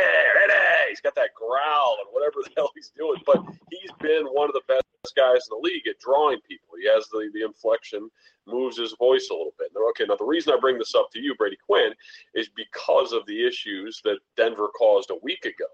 He's 0.89 1.01
got 1.01 1.15
that 1.15 1.31
growl 1.35 1.97
and 2.01 2.09
whatever 2.13 2.43
the 2.43 2.51
hell 2.57 2.71
he's 2.75 2.93
doing. 2.97 3.21
But 3.25 3.39
he's 3.71 3.91
been 4.01 4.27
one 4.27 4.49
of 4.49 4.55
the 4.55 4.63
best 4.69 4.85
guys 5.17 5.49
in 5.49 5.57
the 5.57 5.63
league 5.63 5.87
at 5.89 5.99
drawing 5.99 6.39
people. 6.47 6.69
He 6.81 6.89
has 6.89 7.09
the, 7.09 7.31
the 7.33 7.45
inflection, 7.45 8.11
moves 8.47 8.77
his 8.77 8.95
voice 8.99 9.29
a 9.31 9.35
little 9.35 9.55
bit. 9.59 9.69
Okay, 9.91 10.05
now 10.07 10.17
the 10.17 10.25
reason 10.25 10.53
I 10.53 10.61
bring 10.61 10.79
this 10.79 10.95
up 10.95 11.11
to 11.13 11.21
you, 11.21 11.35
Brady 11.35 11.57
Quinn, 11.67 11.93
is 12.35 12.51
because 12.55 13.13
of 13.13 13.25
the 13.27 13.47
issues 13.47 14.01
that 14.05 14.19
Denver 14.37 14.69
caused 14.77 15.11
a 15.11 15.17
week 15.23 15.45
ago, 15.45 15.67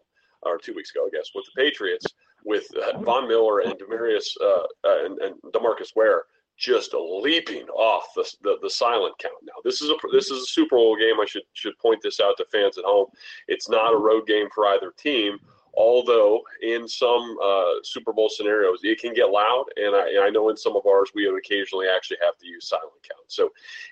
or 0.43 0.59
two 0.59 0.75
weeks 0.75 0.91
ago, 0.91 1.07
I 1.07 1.11
guess, 1.11 1.31
with 1.35 1.47
the 1.47 1.62
Patriots, 1.62 2.07
with 2.45 2.67
uh, 2.77 2.99
Von 2.99 3.29
Miller 3.29 3.61
and 3.61 3.75
Demarius 3.75 4.37
uh, 4.41 4.62
uh, 4.85 5.05
and, 5.05 5.19
and 5.19 5.35
Demarcus 5.53 5.97
Ware 5.97 6.25
just 6.59 6.92
leaping 6.92 7.68
off 7.68 8.05
the, 8.16 8.31
the, 8.42 8.59
the 8.62 8.71
silent 8.71 9.14
count. 9.18 9.35
Now 9.42 9.55
this 9.64 9.81
is 9.81 9.90
a 9.90 9.94
this 10.12 10.31
is 10.31 10.42
a 10.42 10.47
Super 10.47 10.77
Bowl 10.77 10.97
game. 10.97 11.21
I 11.21 11.27
should 11.27 11.42
should 11.55 11.79
point 11.79 12.01
this 12.03 12.21
out 12.21 12.37
to 12.38 12.44
fans 12.53 12.77
at 12.77 12.85
home. 12.85 13.07
It's 13.47 13.68
not 13.68 13.94
a 13.94 13.99
road 13.99 14.27
game 14.27 14.49
for 14.55 14.66
either 14.66 14.92
team. 14.99 15.38
Although 15.77 16.42
in 16.62 16.88
some 16.88 17.37
uh, 17.40 17.75
Super 17.85 18.12
Bowl 18.12 18.29
scenarios 18.29 18.81
it 18.83 19.01
can 19.01 19.14
get 19.14 19.31
loud, 19.31 19.66
and 19.77 19.94
I, 19.94 20.09
and 20.09 20.25
I 20.25 20.29
know 20.29 20.49
in 20.49 20.57
some 20.57 20.75
of 20.75 20.85
ours 20.87 21.11
we 21.14 21.29
occasionally 21.29 21.87
actually 21.87 22.16
have 22.21 22.37
to 22.38 22.47
use 22.47 22.68
silent 22.68 22.90
count. 23.09 23.25
So, 23.29 23.51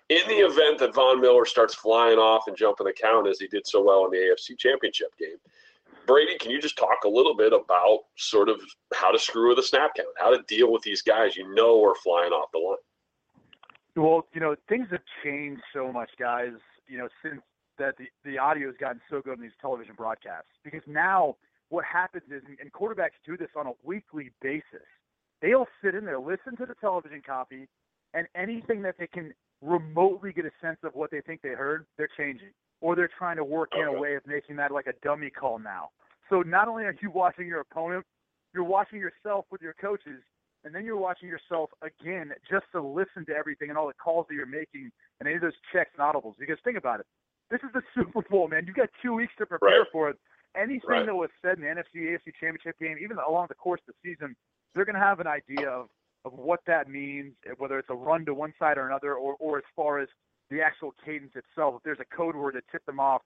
in 0.09 0.27
the 0.27 0.35
event 0.35 0.79
that 0.81 0.95
Von 0.95 1.21
Miller 1.21 1.45
starts 1.45 1.77
flying 1.77 2.19
off 2.19 2.49
and 2.49 2.57
jumping 2.57 2.87
the 2.87 2.93
count 2.93 3.29
as 3.29 3.39
he 3.39 3.47
did 3.47 3.69
so 3.69 3.85
well 3.85 4.05
in 4.05 4.11
the 4.11 4.17
AFC 4.17 4.59
Championship 4.59 5.17
game, 5.17 5.37
Brady, 6.07 6.37
can 6.39 6.51
you 6.51 6.61
just 6.61 6.77
talk 6.79 7.05
a 7.05 7.09
little 7.09 7.37
bit 7.37 7.53
about 7.53 8.05
sort 8.17 8.49
of 8.49 8.61
how 8.95 9.11
to 9.11 9.19
screw 9.19 9.49
with 9.49 9.59
a 9.59 9.63
snap 9.63 9.93
count, 9.97 10.09
how 10.19 10.31
to 10.31 10.43
deal 10.47 10.73
with 10.73 10.83
these 10.83 11.03
guys 11.03 11.37
you 11.37 11.53
know 11.55 11.83
are 11.85 11.95
flying 11.97 12.33
off 12.33 12.51
the 12.53 12.59
line? 12.59 12.77
Well, 13.97 14.27
you 14.33 14.41
know, 14.41 14.55
things 14.69 14.89
have 14.91 15.01
changed 15.25 15.63
so 15.73 15.91
much, 15.91 16.11
guys, 16.19 16.53
you 16.87 16.99
know, 16.99 17.09
since 17.23 17.41
that 17.79 17.97
the, 17.99 18.07
the 18.25 18.39
audio 18.39 18.69
has 18.69 18.77
gotten 18.79 19.01
so 19.11 19.21
good 19.21 19.39
in 19.39 19.43
these 19.43 19.57
television 19.61 19.95
broadcasts. 19.97 20.51
Because 20.65 20.83
now 20.87 21.37
what 21.69 21.85
happens 21.85 22.25
is, 22.31 22.43
and 22.61 22.73
quarterbacks 22.73 23.19
do 23.25 23.37
this 23.37 23.49
on 23.57 23.67
a 23.67 23.73
weekly 23.83 24.31
basis, 24.43 24.87
they'll 25.43 25.69
sit 25.83 25.95
in 25.95 26.05
there, 26.05 26.19
listen 26.19 26.57
to 26.59 26.67
the 26.67 26.75
television 26.81 27.23
copy, 27.27 27.69
and 28.15 28.27
anything 28.35 28.83
that 28.83 28.97
they 28.99 29.07
can 29.07 29.33
remotely 29.63 30.33
get 30.33 30.45
a 30.45 30.51
sense 30.61 30.79
of 30.85 30.95
what 30.95 31.11
they 31.11 31.21
think 31.23 31.43
they 31.43 31.51
heard, 31.51 31.87
they're 31.97 32.09
changing 32.17 32.51
or 32.81 32.95
they're 32.95 33.11
trying 33.19 33.37
to 33.37 33.45
work 33.45 33.71
okay. 33.73 33.83
in 33.83 33.89
a 33.89 34.01
way 34.01 34.15
of 34.15 34.27
making 34.27 34.57
that 34.57 34.71
like 34.71 34.87
a 34.87 34.93
dummy 35.03 35.31
call 35.31 35.59
now. 35.59 35.91
So 36.29 36.43
not 36.43 36.69
only 36.69 36.85
are 36.85 36.95
you 37.01 37.11
watching 37.11 37.47
your 37.47 37.61
opponent, 37.61 38.05
you're 38.53 38.65
watching 38.65 38.99
yourself 38.99 39.47
with 39.51 39.63
your 39.63 39.75
coaches, 39.75 40.23
and 40.65 40.75
then 40.75 40.85
you're 40.85 40.97
watching 40.97 41.29
yourself 41.29 41.71
again 41.83 42.33
just 42.51 42.67
to 42.73 42.83
listen 42.83 43.25
to 43.27 43.33
everything 43.33 43.69
and 43.69 43.79
all 43.79 43.87
the 43.87 43.95
calls 43.95 44.27
that 44.29 44.35
you're 44.35 44.47
making 44.47 44.91
and 45.21 45.29
any 45.29 45.37
of 45.37 45.43
those 45.43 45.53
checks 45.73 45.91
and 45.97 46.03
audibles. 46.03 46.35
Because 46.39 46.59
think 46.65 46.77
about 46.77 47.01
it, 47.01 47.07
this 47.51 47.61
is 47.63 47.71
the 47.73 47.83
Super 47.95 48.23
Bowl, 48.29 48.49
man. 48.49 48.65
You 48.67 48.73
got 48.73 48.89
two 49.03 49.15
weeks 49.15 49.33
to 49.39 49.47
prepare 49.47 49.81
right. 49.81 49.89
for 49.93 50.11
it. 50.11 50.17
Anything 50.57 50.81
right. 50.89 51.07
that 51.07 51.15
was 51.15 51.31
said 51.43 51.59
in 51.59 51.65
the 51.65 51.69
NFC 51.69 52.11
AFC 52.11 52.33
Championship 52.41 52.79
game, 52.81 52.97
even 53.03 53.19
along 53.19 53.47
the 53.49 53.55
course 53.55 53.81
of 53.89 53.95
the 54.03 54.11
season, 54.11 54.35
they're 54.75 54.87
going 54.87 54.95
to 54.95 55.01
have 55.01 55.21
an 55.21 55.27
idea 55.27 55.69
of 55.69 55.89
of 56.25 56.33
what 56.33 56.59
that 56.67 56.89
means, 56.89 57.35
whether 57.59 57.79
it's 57.79 57.89
a 57.89 57.95
run 57.95 58.25
to 58.27 58.35
one 58.35 58.53
side 58.59 58.79
or 58.79 58.87
another, 58.87 59.15
or 59.15 59.37
or 59.39 59.59
as 59.59 59.65
far 59.77 60.01
as 60.01 60.09
the 60.51 60.61
actual 60.61 60.95
cadence 61.05 61.33
itself. 61.35 61.77
If 61.77 61.83
there's 61.83 62.01
a 62.01 62.17
code 62.17 62.37
word 62.37 62.53
to 62.53 62.63
tip 62.71 62.85
them 62.87 63.01
off 63.01 63.23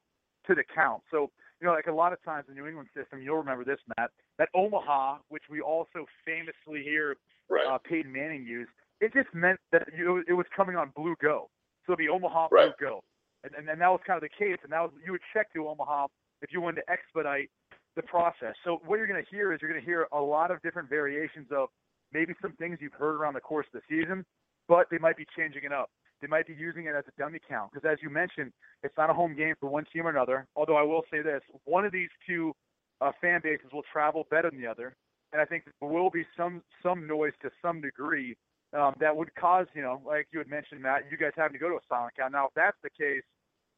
to 0.46 0.54
the 0.54 0.64
count. 0.74 1.02
So, 1.10 1.30
you 1.60 1.66
know, 1.66 1.72
like 1.72 1.86
a 1.86 1.92
lot 1.92 2.12
of 2.12 2.22
times 2.24 2.46
in 2.48 2.54
the 2.54 2.60
New 2.60 2.66
England 2.66 2.88
system, 2.96 3.20
you'll 3.22 3.36
remember 3.36 3.64
this, 3.64 3.78
Matt, 3.98 4.10
that 4.38 4.48
Omaha, 4.54 5.18
which 5.28 5.44
we 5.50 5.60
also 5.60 6.06
famously 6.24 6.82
hear 6.82 7.16
right. 7.48 7.66
uh, 7.66 7.78
Peyton 7.78 8.10
Manning 8.10 8.44
use, 8.44 8.68
it 9.00 9.12
just 9.12 9.28
meant 9.34 9.60
that 9.72 9.88
you, 9.96 10.24
it 10.26 10.32
was 10.32 10.46
coming 10.56 10.76
on 10.76 10.92
blue 10.96 11.14
go. 11.20 11.50
So 11.86 11.92
it'd 11.92 11.98
be 11.98 12.08
Omaha 12.08 12.48
right. 12.50 12.72
blue 12.78 12.88
go. 12.88 13.04
And, 13.44 13.54
and, 13.54 13.68
and 13.68 13.80
that 13.80 13.88
was 13.88 14.00
kind 14.06 14.16
of 14.16 14.22
the 14.22 14.28
case. 14.28 14.58
And 14.62 14.72
that 14.72 14.80
was, 14.80 14.92
you 15.04 15.12
would 15.12 15.22
check 15.34 15.52
to 15.54 15.68
Omaha 15.68 16.06
if 16.42 16.52
you 16.52 16.60
wanted 16.60 16.82
to 16.82 16.90
expedite 16.90 17.50
the 17.96 18.02
process. 18.02 18.54
So 18.64 18.80
what 18.86 18.96
you're 18.96 19.06
going 19.06 19.22
to 19.22 19.30
hear 19.30 19.52
is 19.52 19.60
you're 19.60 19.70
going 19.70 19.80
to 19.80 19.86
hear 19.86 20.06
a 20.12 20.20
lot 20.20 20.50
of 20.50 20.62
different 20.62 20.88
variations 20.88 21.48
of 21.50 21.68
maybe 22.12 22.34
some 22.40 22.52
things 22.52 22.78
you've 22.80 22.92
heard 22.92 23.14
around 23.14 23.34
the 23.34 23.40
course 23.40 23.66
of 23.74 23.80
the 23.80 24.02
season, 24.02 24.24
but 24.68 24.86
they 24.90 24.98
might 24.98 25.16
be 25.16 25.26
changing 25.36 25.64
it 25.64 25.72
up. 25.72 25.90
They 26.20 26.28
might 26.28 26.46
be 26.46 26.54
using 26.54 26.86
it 26.86 26.94
as 26.94 27.04
a 27.08 27.20
dummy 27.20 27.38
count 27.48 27.72
because, 27.72 27.88
as 27.90 27.98
you 28.02 28.10
mentioned, 28.10 28.52
it's 28.82 28.96
not 28.96 29.10
a 29.10 29.14
home 29.14 29.34
game 29.34 29.54
for 29.58 29.68
one 29.68 29.84
team 29.92 30.06
or 30.06 30.10
another. 30.10 30.46
Although 30.56 30.76
I 30.76 30.82
will 30.82 31.02
say 31.10 31.22
this: 31.22 31.40
one 31.64 31.84
of 31.84 31.92
these 31.92 32.10
two 32.26 32.52
uh, 33.00 33.12
fan 33.20 33.40
bases 33.42 33.72
will 33.72 33.84
travel 33.92 34.26
better 34.30 34.50
than 34.50 34.60
the 34.60 34.66
other, 34.66 34.94
and 35.32 35.40
I 35.40 35.44
think 35.44 35.64
there 35.64 35.88
will 35.88 36.10
be 36.10 36.24
some 36.36 36.62
some 36.82 37.06
noise 37.06 37.32
to 37.42 37.50
some 37.62 37.80
degree 37.80 38.36
um, 38.72 38.94
that 39.00 39.16
would 39.16 39.34
cause, 39.34 39.66
you 39.74 39.82
know, 39.82 40.00
like 40.06 40.28
you 40.32 40.38
had 40.38 40.48
mentioned, 40.48 40.80
Matt, 40.80 41.04
you 41.10 41.16
guys 41.16 41.32
having 41.36 41.54
to 41.54 41.58
go 41.58 41.68
to 41.68 41.76
a 41.76 41.80
silent 41.88 42.14
count. 42.16 42.32
Now, 42.32 42.46
if 42.46 42.54
that's 42.54 42.76
the 42.82 42.90
case, 42.90 43.22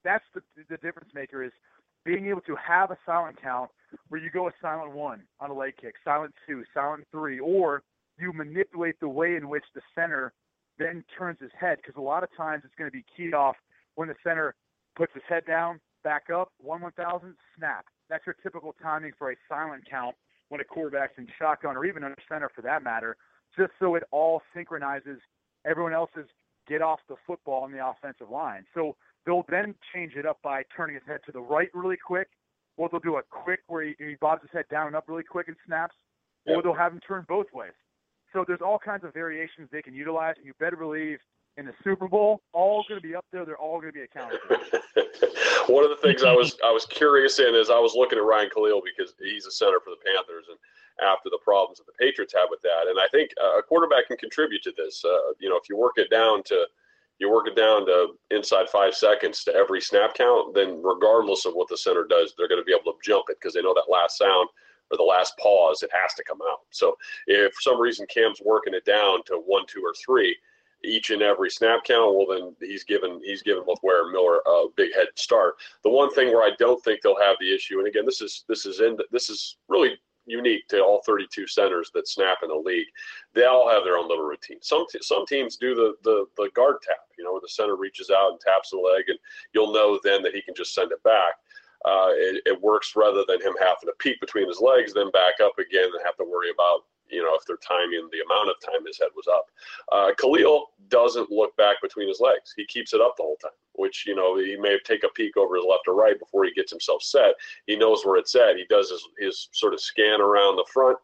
that's 0.04 0.24
the 0.34 0.42
the 0.68 0.76
difference 0.78 1.10
maker 1.14 1.42
is 1.42 1.52
being 2.04 2.26
able 2.26 2.40
to 2.42 2.56
have 2.56 2.90
a 2.90 2.98
silent 3.06 3.40
count 3.40 3.70
where 4.08 4.20
you 4.20 4.30
go 4.30 4.48
a 4.48 4.52
silent 4.60 4.92
one 4.92 5.22
on 5.40 5.50
a 5.50 5.54
leg 5.54 5.74
kick, 5.80 5.94
silent 6.04 6.34
two, 6.46 6.64
silent 6.74 7.04
three, 7.12 7.38
or 7.38 7.82
you 8.18 8.32
manipulate 8.32 8.98
the 9.00 9.08
way 9.08 9.36
in 9.36 9.48
which 9.48 9.64
the 9.74 9.80
center 9.94 10.32
then 10.82 11.04
turns 11.16 11.38
his 11.40 11.50
head 11.58 11.78
because 11.78 11.96
a 11.96 12.00
lot 12.00 12.22
of 12.22 12.28
times 12.36 12.62
it's 12.64 12.74
going 12.76 12.90
to 12.90 12.96
be 12.96 13.04
keyed 13.16 13.34
off 13.34 13.56
when 13.94 14.08
the 14.08 14.14
center 14.24 14.54
puts 14.96 15.12
his 15.14 15.22
head 15.28 15.44
down, 15.46 15.80
back 16.04 16.30
up, 16.34 16.52
one 16.58 16.80
one 16.80 16.92
thousand, 16.92 17.34
snap. 17.56 17.86
That's 18.08 18.26
your 18.26 18.36
typical 18.42 18.74
timing 18.82 19.12
for 19.18 19.30
a 19.32 19.36
silent 19.48 19.84
count 19.88 20.16
when 20.48 20.60
a 20.60 20.64
quarterback's 20.64 21.14
in 21.16 21.26
shotgun 21.38 21.76
or 21.76 21.84
even 21.86 22.04
under 22.04 22.16
center 22.28 22.50
for 22.54 22.62
that 22.62 22.82
matter, 22.82 23.16
just 23.56 23.72
so 23.80 23.94
it 23.94 24.02
all 24.10 24.42
synchronizes 24.54 25.18
everyone 25.64 25.94
else's 25.94 26.26
get 26.68 26.82
off 26.82 27.00
the 27.08 27.16
football 27.26 27.62
on 27.62 27.72
the 27.72 27.84
offensive 27.84 28.30
line. 28.30 28.64
So 28.74 28.96
they'll 29.24 29.46
then 29.48 29.74
change 29.94 30.12
it 30.14 30.26
up 30.26 30.38
by 30.42 30.62
turning 30.76 30.94
his 30.94 31.04
head 31.06 31.20
to 31.26 31.32
the 31.32 31.40
right 31.40 31.68
really 31.74 31.96
quick, 31.96 32.28
or 32.76 32.88
they'll 32.90 33.00
do 33.00 33.16
a 33.16 33.22
quick 33.22 33.60
where 33.66 33.82
he, 33.82 33.94
he 33.98 34.16
bobs 34.20 34.42
his 34.42 34.50
head 34.52 34.64
down 34.70 34.88
and 34.88 34.96
up 34.96 35.04
really 35.08 35.22
quick 35.22 35.48
and 35.48 35.56
snaps, 35.66 35.94
yep. 36.46 36.56
or 36.56 36.62
they'll 36.62 36.74
have 36.74 36.92
him 36.92 37.00
turn 37.06 37.24
both 37.28 37.46
ways. 37.52 37.72
So 38.32 38.44
there's 38.46 38.62
all 38.62 38.78
kinds 38.78 39.04
of 39.04 39.12
variations 39.12 39.68
they 39.70 39.82
can 39.82 39.94
utilize, 39.94 40.36
you 40.42 40.52
better 40.58 40.76
believe 40.76 41.18
in 41.58 41.66
the 41.66 41.72
Super 41.84 42.08
Bowl, 42.08 42.40
all 42.54 42.84
going 42.88 43.00
to 43.00 43.06
be 43.06 43.14
up 43.14 43.26
there. 43.30 43.44
They're 43.44 43.58
all 43.58 43.80
going 43.80 43.92
to 43.92 43.98
be 43.98 44.02
accounted 44.02 44.40
for. 44.48 44.56
One 45.72 45.84
of 45.84 45.90
the 45.90 45.98
things 46.02 46.24
I 46.24 46.32
was 46.32 46.56
I 46.64 46.72
was 46.72 46.86
curious 46.86 47.38
in 47.38 47.54
is 47.54 47.68
I 47.68 47.78
was 47.78 47.94
looking 47.94 48.18
at 48.18 48.24
Ryan 48.24 48.48
Kalil 48.50 48.80
because 48.82 49.14
he's 49.20 49.46
a 49.46 49.50
center 49.50 49.78
for 49.84 49.90
the 49.90 50.00
Panthers, 50.04 50.46
and 50.48 50.58
after 51.06 51.28
the 51.28 51.38
problems 51.44 51.78
that 51.78 51.86
the 51.86 51.92
Patriots 51.98 52.34
have 52.34 52.48
with 52.50 52.62
that, 52.62 52.88
and 52.88 52.98
I 52.98 53.06
think 53.12 53.30
a 53.58 53.62
quarterback 53.62 54.08
can 54.08 54.16
contribute 54.16 54.62
to 54.62 54.72
this. 54.76 55.04
Uh, 55.04 55.36
you 55.38 55.48
know, 55.48 55.56
if 55.56 55.68
you 55.68 55.76
work 55.76 55.94
it 55.96 56.10
down 56.10 56.42
to 56.44 56.66
you 57.18 57.30
work 57.30 57.46
it 57.46 57.54
down 57.54 57.86
to 57.86 58.14
inside 58.30 58.68
five 58.68 58.94
seconds 58.94 59.44
to 59.44 59.54
every 59.54 59.80
snap 59.80 60.14
count, 60.14 60.54
then 60.54 60.82
regardless 60.82 61.44
of 61.44 61.52
what 61.52 61.68
the 61.68 61.76
center 61.76 62.04
does, 62.08 62.34
they're 62.36 62.48
going 62.48 62.60
to 62.60 62.64
be 62.64 62.72
able 62.72 62.92
to 62.92 62.98
jump 63.04 63.26
it 63.28 63.36
because 63.40 63.54
they 63.54 63.62
know 63.62 63.74
that 63.74 63.92
last 63.92 64.18
sound 64.18 64.48
or 64.92 64.96
the 64.96 65.02
last 65.02 65.36
pause, 65.38 65.82
it 65.82 65.90
has 65.92 66.14
to 66.14 66.24
come 66.24 66.38
out. 66.48 66.60
So 66.70 66.96
if 67.26 67.52
for 67.54 67.60
some 67.60 67.80
reason 67.80 68.06
Cam's 68.12 68.40
working 68.44 68.74
it 68.74 68.84
down 68.84 69.24
to 69.26 69.42
one, 69.44 69.64
two, 69.66 69.82
or 69.82 69.94
three, 69.94 70.36
each 70.84 71.10
and 71.10 71.22
every 71.22 71.50
snap 71.50 71.84
count, 71.84 72.14
well 72.14 72.26
then 72.28 72.54
he's 72.60 72.84
given 72.84 73.20
he's 73.24 73.42
given 73.42 73.64
both 73.64 73.78
Ware 73.82 74.02
and 74.04 74.12
Miller 74.12 74.40
a 74.46 74.66
big 74.76 74.94
head 74.94 75.08
start. 75.14 75.54
The 75.84 75.90
one 75.90 76.12
thing 76.12 76.28
where 76.28 76.42
I 76.42 76.52
don't 76.58 76.82
think 76.82 77.00
they'll 77.00 77.20
have 77.20 77.36
the 77.40 77.54
issue, 77.54 77.78
and 77.78 77.88
again 77.88 78.04
this 78.04 78.20
is 78.20 78.44
this 78.48 78.66
is 78.66 78.80
in 78.80 78.96
this 79.10 79.30
is 79.30 79.56
really 79.68 79.96
unique 80.26 80.66
to 80.68 80.80
all 80.80 81.02
32 81.04 81.46
centers 81.46 81.90
that 81.94 82.08
snap 82.08 82.38
in 82.42 82.48
the 82.48 82.54
league. 82.54 82.86
They 83.34 83.44
all 83.44 83.68
have 83.68 83.84
their 83.84 83.96
own 83.96 84.08
little 84.08 84.24
routine. 84.24 84.58
Some 84.62 84.86
some 85.00 85.26
teams 85.26 85.56
do 85.56 85.74
the, 85.74 85.94
the 86.02 86.26
the 86.36 86.50
guard 86.54 86.76
tap, 86.82 86.98
you 87.18 87.24
know, 87.24 87.32
where 87.32 87.40
the 87.40 87.48
center 87.48 87.76
reaches 87.76 88.10
out 88.10 88.32
and 88.32 88.40
taps 88.40 88.70
the 88.70 88.76
leg, 88.76 89.04
and 89.08 89.18
you'll 89.52 89.72
know 89.72 89.98
then 90.02 90.22
that 90.22 90.34
he 90.34 90.42
can 90.42 90.54
just 90.54 90.74
send 90.74 90.92
it 90.92 91.02
back. 91.02 91.34
Uh, 91.84 92.10
it, 92.12 92.42
it 92.46 92.62
works 92.62 92.94
rather 92.94 93.24
than 93.26 93.40
him 93.40 93.54
having 93.58 93.86
to 93.86 93.92
peek 93.98 94.20
between 94.20 94.48
his 94.48 94.60
legs, 94.60 94.94
then 94.94 95.10
back 95.10 95.34
up 95.42 95.58
again, 95.58 95.90
and 95.92 96.00
have 96.04 96.16
to 96.16 96.24
worry 96.24 96.50
about 96.50 96.82
you 97.12 97.22
know, 97.22 97.34
if 97.34 97.44
they're 97.46 97.56
timing 97.56 98.08
the 98.10 98.24
amount 98.24 98.48
of 98.48 98.56
time 98.64 98.84
his 98.86 98.98
head 98.98 99.10
was 99.14 99.28
up. 99.28 99.46
Uh, 99.92 100.12
Kalil 100.18 100.70
doesn't 100.88 101.30
look 101.30 101.54
back 101.56 101.76
between 101.82 102.08
his 102.08 102.20
legs. 102.20 102.54
He 102.56 102.64
keeps 102.64 102.94
it 102.94 103.00
up 103.00 103.16
the 103.16 103.22
whole 103.22 103.36
time, 103.36 103.52
which, 103.74 104.04
you 104.06 104.16
know, 104.16 104.38
he 104.38 104.56
may 104.56 104.78
take 104.84 105.04
a 105.04 105.08
peek 105.10 105.36
over 105.36 105.56
his 105.56 105.66
left 105.68 105.86
or 105.86 105.94
right 105.94 106.18
before 106.18 106.44
he 106.44 106.52
gets 106.52 106.72
himself 106.72 107.02
set. 107.02 107.34
He 107.66 107.76
knows 107.76 108.04
where 108.04 108.16
it's 108.16 108.34
at. 108.34 108.56
He 108.56 108.64
does 108.68 108.90
his, 108.90 109.06
his 109.18 109.48
sort 109.52 109.74
of 109.74 109.80
scan 109.80 110.20
around 110.20 110.56
the 110.56 110.66
front. 110.72 110.98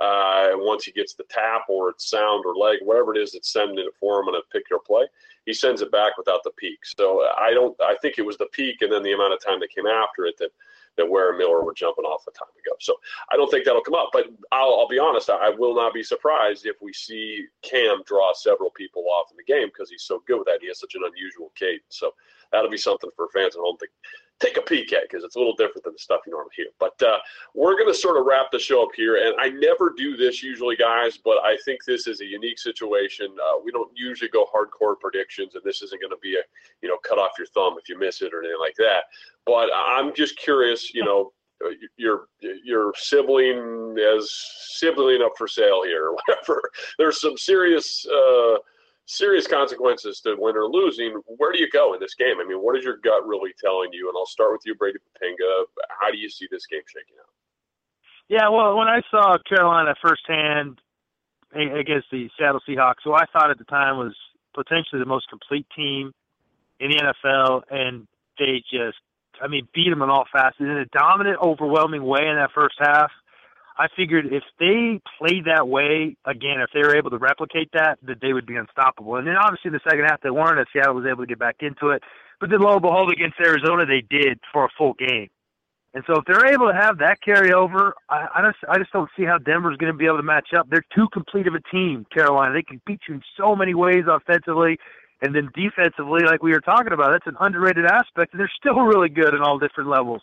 Uh, 0.00 0.48
once 0.54 0.84
he 0.84 0.92
gets 0.92 1.14
the 1.14 1.24
tap 1.30 1.62
or 1.68 1.88
it's 1.88 2.10
sound 2.10 2.44
or 2.44 2.56
leg, 2.56 2.80
whatever 2.82 3.14
it 3.14 3.20
is 3.20 3.32
that's 3.32 3.52
sending 3.52 3.78
it 3.78 3.94
for 3.98 4.20
him 4.20 4.28
on 4.28 4.34
a 4.34 4.42
particular 4.42 4.80
play, 4.84 5.04
he 5.46 5.52
sends 5.52 5.82
it 5.82 5.92
back 5.92 6.16
without 6.16 6.40
the 6.44 6.50
peek. 6.56 6.78
So 6.84 7.28
I 7.38 7.52
don't. 7.52 7.78
I 7.80 7.96
think 8.00 8.18
it 8.18 8.26
was 8.26 8.36
the 8.36 8.48
peek 8.52 8.82
and 8.82 8.92
then 8.92 9.02
the 9.02 9.12
amount 9.12 9.34
of 9.34 9.44
time 9.44 9.60
that 9.60 9.74
came 9.74 9.86
after 9.86 10.24
it 10.26 10.36
that 10.38 10.50
that 10.96 11.08
Ware 11.08 11.30
and 11.30 11.38
Miller 11.38 11.64
were 11.64 11.74
jumping 11.74 12.04
off 12.04 12.24
a 12.28 12.30
time 12.30 12.54
ago. 12.64 12.76
So 12.80 12.94
I 13.32 13.36
don't 13.36 13.50
think 13.50 13.64
that'll 13.64 13.82
come 13.82 13.94
up. 13.94 14.10
But 14.12 14.26
I'll, 14.52 14.78
I'll 14.78 14.88
be 14.88 14.98
honest, 14.98 15.30
I 15.30 15.50
will 15.50 15.74
not 15.74 15.92
be 15.92 16.02
surprised 16.02 16.66
if 16.66 16.76
we 16.80 16.92
see 16.92 17.46
Cam 17.62 18.02
draw 18.06 18.32
several 18.32 18.70
people 18.70 19.04
off 19.10 19.30
in 19.30 19.36
the 19.36 19.44
game 19.52 19.68
because 19.68 19.90
he's 19.90 20.04
so 20.04 20.22
good 20.26 20.38
with 20.38 20.46
that. 20.46 20.58
He 20.60 20.68
has 20.68 20.78
such 20.78 20.94
an 20.94 21.02
unusual 21.04 21.52
cadence. 21.56 21.82
So 21.90 22.12
that'll 22.52 22.70
be 22.70 22.76
something 22.76 23.10
for 23.16 23.28
fans 23.34 23.56
at 23.56 23.60
home 23.60 23.76
to 23.80 23.86
take 24.40 24.56
a 24.56 24.62
peek 24.62 24.92
at 24.92 25.02
because 25.02 25.24
it's 25.24 25.36
a 25.36 25.38
little 25.38 25.54
different 25.56 25.84
than 25.84 25.92
the 25.92 25.98
stuff 25.98 26.20
you 26.26 26.32
normally 26.32 26.52
hear. 26.56 26.66
But 26.78 27.00
uh, 27.02 27.18
we're 27.54 27.74
going 27.74 27.92
to 27.92 27.98
sort 27.98 28.18
of 28.18 28.26
wrap 28.26 28.50
the 28.50 28.58
show 28.58 28.82
up 28.82 28.90
here. 28.96 29.16
And 29.16 29.34
I 29.40 29.48
never 29.48 29.92
do 29.96 30.16
this 30.16 30.42
usually, 30.42 30.76
guys, 30.76 31.18
but 31.18 31.38
I 31.44 31.56
think 31.64 31.84
this 31.84 32.06
is 32.06 32.20
a 32.20 32.24
unique 32.26 32.58
situation. 32.58 33.28
Uh, 33.40 33.60
we 33.64 33.70
don't 33.70 33.90
usually 33.94 34.30
go 34.30 34.46
hardcore 34.46 34.98
predictions, 34.98 35.54
and 35.54 35.62
this 35.64 35.82
isn't 35.82 36.00
going 36.00 36.10
to 36.10 36.18
be 36.22 36.34
a, 36.34 36.42
you 36.82 36.88
know, 36.88 36.98
cut 37.06 37.18
off 37.18 37.32
your 37.38 37.46
thumb 37.48 37.76
if 37.78 37.88
you 37.88 37.98
miss 37.98 38.22
it 38.22 38.34
or 38.34 38.40
anything 38.40 38.60
like 38.60 38.76
that. 38.78 39.04
But 39.46 39.70
I'm 39.74 40.14
just 40.14 40.36
curious, 40.36 40.92
you 40.92 41.04
know, 41.04 41.32
your 41.96 42.26
your 42.40 42.92
sibling 42.96 43.96
as 43.98 44.30
sibling 44.76 45.22
up 45.22 45.32
for 45.38 45.48
sale 45.48 45.82
here 45.84 46.08
or 46.08 46.16
whatever. 46.26 46.60
There's 46.98 47.20
some 47.20 47.38
serious 47.38 48.04
uh, 48.06 48.56
serious 49.06 49.46
consequences 49.46 50.20
to 50.20 50.36
win 50.38 50.56
or 50.56 50.66
losing. 50.66 51.20
Where 51.26 51.52
do 51.52 51.58
you 51.58 51.68
go 51.68 51.94
in 51.94 52.00
this 52.00 52.14
game? 52.14 52.36
I 52.40 52.46
mean, 52.46 52.58
what 52.58 52.76
is 52.76 52.84
your 52.84 52.96
gut 52.98 53.26
really 53.26 53.52
telling 53.62 53.92
you? 53.92 54.08
And 54.08 54.16
I'll 54.16 54.26
start 54.26 54.52
with 54.52 54.62
you, 54.64 54.74
Brady 54.74 54.98
Poppinga. 54.98 55.64
How 56.00 56.10
do 56.10 56.18
you 56.18 56.28
see 56.28 56.48
this 56.50 56.66
game 56.66 56.82
shaking 56.86 57.16
out? 57.20 57.28
Yeah, 58.28 58.48
well, 58.48 58.76
when 58.76 58.88
I 58.88 59.02
saw 59.10 59.36
Carolina 59.46 59.94
firsthand 60.00 60.80
against 61.52 62.08
the 62.10 62.28
Seattle 62.38 62.60
Seahawks, 62.66 63.04
who 63.04 63.12
I 63.12 63.26
thought 63.32 63.50
at 63.50 63.58
the 63.58 63.64
time 63.64 63.98
was 63.98 64.14
potentially 64.54 65.00
the 65.00 65.06
most 65.06 65.28
complete 65.28 65.66
team 65.76 66.12
in 66.80 66.90
the 66.90 66.96
NFL, 66.96 67.62
and 67.70 68.06
they 68.38 68.62
just, 68.70 68.98
I 69.40 69.48
mean, 69.48 69.68
beat 69.74 69.90
them 69.90 70.02
in 70.02 70.10
all 70.10 70.24
facets 70.32 70.60
in 70.60 70.70
a 70.70 70.86
dominant, 70.86 71.38
overwhelming 71.42 72.02
way 72.02 72.26
in 72.26 72.36
that 72.36 72.50
first 72.54 72.76
half. 72.78 73.10
I 73.76 73.88
figured 73.96 74.26
if 74.26 74.44
they 74.60 75.00
played 75.18 75.46
that 75.46 75.68
way 75.68 76.16
again, 76.24 76.60
if 76.60 76.70
they 76.72 76.80
were 76.80 76.96
able 76.96 77.10
to 77.10 77.18
replicate 77.18 77.70
that, 77.72 77.98
that 78.02 78.20
they 78.20 78.32
would 78.32 78.46
be 78.46 78.56
unstoppable. 78.56 79.16
And 79.16 79.26
then 79.26 79.36
obviously 79.36 79.68
in 79.68 79.72
the 79.72 79.80
second 79.88 80.04
half 80.04 80.20
they 80.20 80.30
weren't, 80.30 80.60
as 80.60 80.66
Seattle 80.72 80.94
was 80.94 81.06
able 81.06 81.24
to 81.24 81.26
get 81.26 81.38
back 81.38 81.56
into 81.60 81.90
it. 81.90 82.02
But 82.40 82.50
then 82.50 82.60
lo 82.60 82.74
and 82.74 82.82
behold, 82.82 83.12
against 83.12 83.40
Arizona, 83.40 83.84
they 83.86 84.02
did 84.08 84.38
for 84.52 84.64
a 84.64 84.68
full 84.76 84.94
game. 84.94 85.28
And 85.94 86.02
so 86.08 86.14
if 86.16 86.24
they're 86.26 86.52
able 86.52 86.68
to 86.68 86.74
have 86.74 86.98
that 86.98 87.22
carry 87.22 87.52
over, 87.52 87.94
I, 88.10 88.26
I 88.34 88.42
just 88.42 88.58
I 88.68 88.78
just 88.78 88.92
don't 88.92 89.08
see 89.16 89.24
how 89.24 89.38
Denver's 89.38 89.76
going 89.76 89.92
to 89.92 89.96
be 89.96 90.06
able 90.06 90.16
to 90.16 90.24
match 90.24 90.48
up. 90.56 90.68
They're 90.68 90.84
too 90.94 91.06
complete 91.12 91.46
of 91.46 91.54
a 91.54 91.60
team, 91.70 92.04
Carolina. 92.12 92.52
They 92.52 92.64
can 92.64 92.80
beat 92.84 93.00
you 93.08 93.14
in 93.14 93.22
so 93.38 93.54
many 93.54 93.74
ways 93.74 94.04
offensively, 94.08 94.78
and 95.24 95.34
then 95.34 95.48
defensively, 95.54 96.20
like 96.24 96.42
we 96.42 96.52
were 96.52 96.60
talking 96.60 96.92
about, 96.92 97.12
that's 97.12 97.26
an 97.26 97.36
underrated 97.40 97.86
aspect, 97.86 98.32
and 98.32 98.40
they're 98.40 98.52
still 98.60 98.80
really 98.84 99.08
good 99.08 99.32
in 99.32 99.40
all 99.40 99.58
different 99.58 99.88
levels 99.88 100.22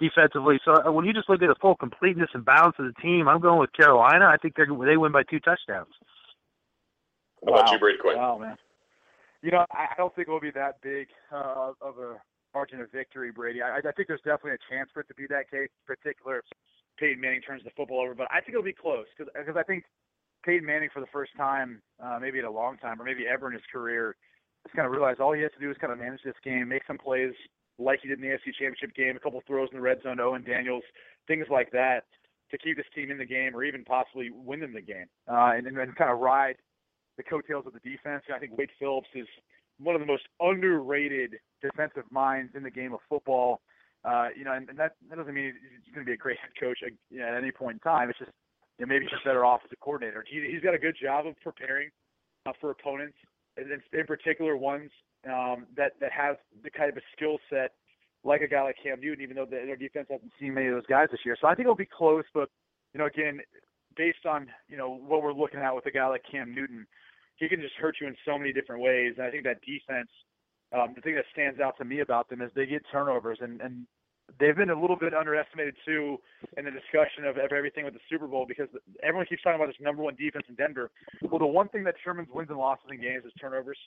defensively. 0.00 0.58
So 0.64 0.82
uh, 0.86 0.90
when 0.90 1.04
you 1.04 1.12
just 1.12 1.28
look 1.28 1.42
at 1.42 1.48
the 1.48 1.54
full 1.60 1.76
completeness 1.76 2.30
and 2.32 2.44
balance 2.44 2.76
of 2.78 2.86
the 2.86 3.00
team, 3.02 3.28
I'm 3.28 3.40
going 3.40 3.58
with 3.58 3.72
Carolina. 3.74 4.24
I 4.24 4.36
think 4.38 4.56
they 4.56 4.64
they 4.64 4.96
win 4.96 5.12
by 5.12 5.22
two 5.22 5.40
touchdowns. 5.40 5.92
How 7.44 7.52
about 7.52 7.66
wow. 7.66 7.72
you, 7.72 7.78
Brady 7.78 7.98
Quinn? 7.98 8.16
Wow, 8.16 8.38
man. 8.38 8.56
You 9.42 9.52
know, 9.52 9.66
I 9.70 9.94
don't 9.96 10.14
think 10.16 10.28
it 10.28 10.30
will 10.30 10.40
be 10.40 10.50
that 10.52 10.80
big 10.82 11.08
uh, 11.30 11.72
of 11.80 11.98
a 11.98 12.16
margin 12.54 12.80
of 12.80 12.90
victory, 12.90 13.30
Brady. 13.30 13.62
I, 13.62 13.78
I 13.78 13.92
think 13.92 14.08
there's 14.08 14.24
definitely 14.24 14.52
a 14.52 14.72
chance 14.72 14.90
for 14.92 15.00
it 15.00 15.08
to 15.08 15.14
be 15.14 15.26
that 15.28 15.50
case, 15.50 15.68
in 15.68 15.86
particular 15.86 16.38
if 16.38 16.44
Peyton 16.98 17.20
Manning 17.20 17.42
turns 17.42 17.62
the 17.62 17.70
football 17.76 18.00
over. 18.00 18.14
But 18.14 18.28
I 18.32 18.40
think 18.40 18.50
it'll 18.50 18.62
be 18.62 18.72
close 18.72 19.06
because 19.16 19.56
I 19.56 19.62
think 19.62 19.84
Peyton 20.44 20.66
Manning, 20.66 20.88
for 20.92 21.00
the 21.00 21.12
first 21.12 21.32
time, 21.36 21.82
uh, 22.02 22.18
maybe 22.20 22.38
in 22.38 22.44
a 22.44 22.50
long 22.50 22.78
time, 22.78 23.00
or 23.00 23.04
maybe 23.04 23.26
ever 23.26 23.46
in 23.48 23.52
his 23.52 23.62
career, 23.70 24.16
has 24.68 24.76
kind 24.76 24.86
of 24.86 24.92
realized 24.92 25.20
all 25.20 25.32
he 25.32 25.42
has 25.42 25.52
to 25.52 25.60
do 25.60 25.70
is 25.70 25.76
kind 25.80 25.92
of 25.92 25.98
manage 25.98 26.20
this 26.24 26.38
game, 26.44 26.68
make 26.68 26.82
some 26.86 26.98
plays 26.98 27.32
like 27.78 28.00
he 28.02 28.08
did 28.08 28.18
in 28.18 28.28
the 28.28 28.34
AFC 28.34 28.52
Championship 28.58 28.94
game, 28.94 29.16
a 29.16 29.20
couple 29.20 29.40
throws 29.46 29.68
in 29.72 29.78
the 29.78 29.82
red 29.82 30.02
zone, 30.02 30.20
Owen 30.20 30.42
Daniels, 30.42 30.82
things 31.26 31.46
like 31.50 31.70
that, 31.72 32.04
to 32.50 32.58
keep 32.58 32.76
this 32.76 32.86
team 32.94 33.10
in 33.10 33.18
the 33.18 33.24
game 33.24 33.54
or 33.54 33.64
even 33.64 33.84
possibly 33.84 34.30
win 34.30 34.60
them 34.60 34.74
the 34.74 34.80
game, 34.80 35.06
uh, 35.30 35.52
and, 35.54 35.66
and 35.66 35.96
kind 35.96 36.10
of 36.10 36.18
ride 36.18 36.56
the 37.16 37.22
coattails 37.22 37.66
of 37.66 37.72
the 37.72 37.80
defense. 37.80 38.22
I 38.34 38.38
think 38.38 38.56
Wade 38.56 38.70
Phillips 38.78 39.08
is 39.14 39.26
one 39.78 39.94
of 39.94 40.00
the 40.00 40.06
most 40.06 40.24
underrated 40.40 41.36
defensive 41.62 42.04
minds 42.10 42.52
in 42.54 42.62
the 42.62 42.70
game 42.70 42.92
of 42.92 43.00
football. 43.08 43.60
Uh, 44.04 44.28
you 44.36 44.44
know, 44.44 44.52
and, 44.52 44.68
and 44.68 44.78
that, 44.78 44.94
that 45.08 45.16
doesn't 45.16 45.34
mean 45.34 45.52
he's 45.84 45.94
going 45.94 46.04
to 46.04 46.08
be 46.08 46.14
a 46.14 46.16
great 46.16 46.38
head 46.38 46.50
coach 46.60 46.78
at, 46.84 46.92
you 47.10 47.20
know, 47.20 47.26
at 47.26 47.34
any 47.34 47.52
point 47.52 47.74
in 47.74 47.80
time. 47.80 48.10
It's 48.10 48.18
just 48.18 48.30
you 48.78 48.86
know, 48.86 48.90
maybe 48.90 49.04
he's 49.04 49.10
just 49.10 49.24
better 49.24 49.44
off 49.44 49.60
as 49.64 49.70
a 49.72 49.76
coordinator. 49.76 50.24
He, 50.28 50.46
he's 50.50 50.62
got 50.62 50.74
a 50.74 50.78
good 50.78 50.96
job 51.00 51.26
of 51.26 51.34
preparing 51.42 51.90
uh, 52.46 52.52
for 52.60 52.70
opponents, 52.70 53.18
in 53.92 54.06
particular 54.06 54.56
ones 54.56 54.90
um, 55.26 55.66
that 55.76 55.92
that 56.00 56.12
have 56.12 56.36
the 56.62 56.70
kind 56.70 56.90
of 56.90 56.96
a 56.96 57.02
skill 57.16 57.38
set 57.50 57.72
like 58.24 58.40
a 58.42 58.48
guy 58.48 58.62
like 58.62 58.76
Cam 58.82 59.00
Newton, 59.00 59.22
even 59.22 59.36
though 59.36 59.46
their 59.46 59.76
defense 59.76 60.08
hasn't 60.10 60.32
seen 60.40 60.54
many 60.54 60.66
of 60.66 60.74
those 60.74 60.86
guys 60.86 61.08
this 61.10 61.20
year. 61.24 61.36
So 61.40 61.46
I 61.46 61.54
think 61.54 61.66
it'll 61.66 61.76
be 61.76 61.86
close, 61.86 62.24
but 62.34 62.50
you 62.92 62.98
know, 62.98 63.06
again, 63.06 63.40
based 63.96 64.26
on 64.26 64.48
you 64.68 64.76
know 64.76 64.90
what 65.06 65.22
we're 65.22 65.32
looking 65.32 65.60
at 65.60 65.74
with 65.74 65.86
a 65.86 65.90
guy 65.90 66.06
like 66.08 66.22
Cam 66.30 66.54
Newton, 66.54 66.86
he 67.36 67.48
can 67.48 67.60
just 67.60 67.74
hurt 67.74 67.96
you 68.00 68.06
in 68.06 68.16
so 68.24 68.38
many 68.38 68.52
different 68.52 68.82
ways. 68.82 69.14
And 69.16 69.26
I 69.26 69.30
think 69.30 69.44
that 69.44 69.60
defense, 69.62 70.10
um, 70.72 70.92
the 70.94 71.00
thing 71.00 71.14
that 71.14 71.24
stands 71.32 71.60
out 71.60 71.76
to 71.78 71.84
me 71.84 72.00
about 72.00 72.28
them 72.28 72.42
is 72.42 72.50
they 72.54 72.66
get 72.66 72.82
turnovers, 72.90 73.38
and 73.40 73.60
and 73.60 73.86
they've 74.38 74.56
been 74.56 74.70
a 74.70 74.80
little 74.80 74.96
bit 74.96 75.14
underestimated 75.14 75.74
too 75.84 76.18
in 76.56 76.64
the 76.64 76.70
discussion 76.70 77.24
of, 77.24 77.38
everything 77.38 77.84
with 77.84 77.94
the 77.94 78.04
Super 78.10 78.26
Bowl 78.26 78.44
because 78.46 78.68
everyone 79.02 79.26
keeps 79.26 79.42
talking 79.42 79.56
about 79.56 79.68
this 79.68 79.80
number 79.80 80.02
one 80.02 80.14
defense 80.16 80.44
in 80.48 80.54
Denver. 80.54 80.90
Well, 81.22 81.38
the 81.38 81.46
one 81.46 81.68
thing 81.68 81.84
that 81.84 81.96
determines 81.96 82.28
wins 82.32 82.50
and 82.50 82.58
losses 82.58 82.86
in 82.90 83.00
games 83.00 83.24
is 83.24 83.32
turnovers. 83.40 83.78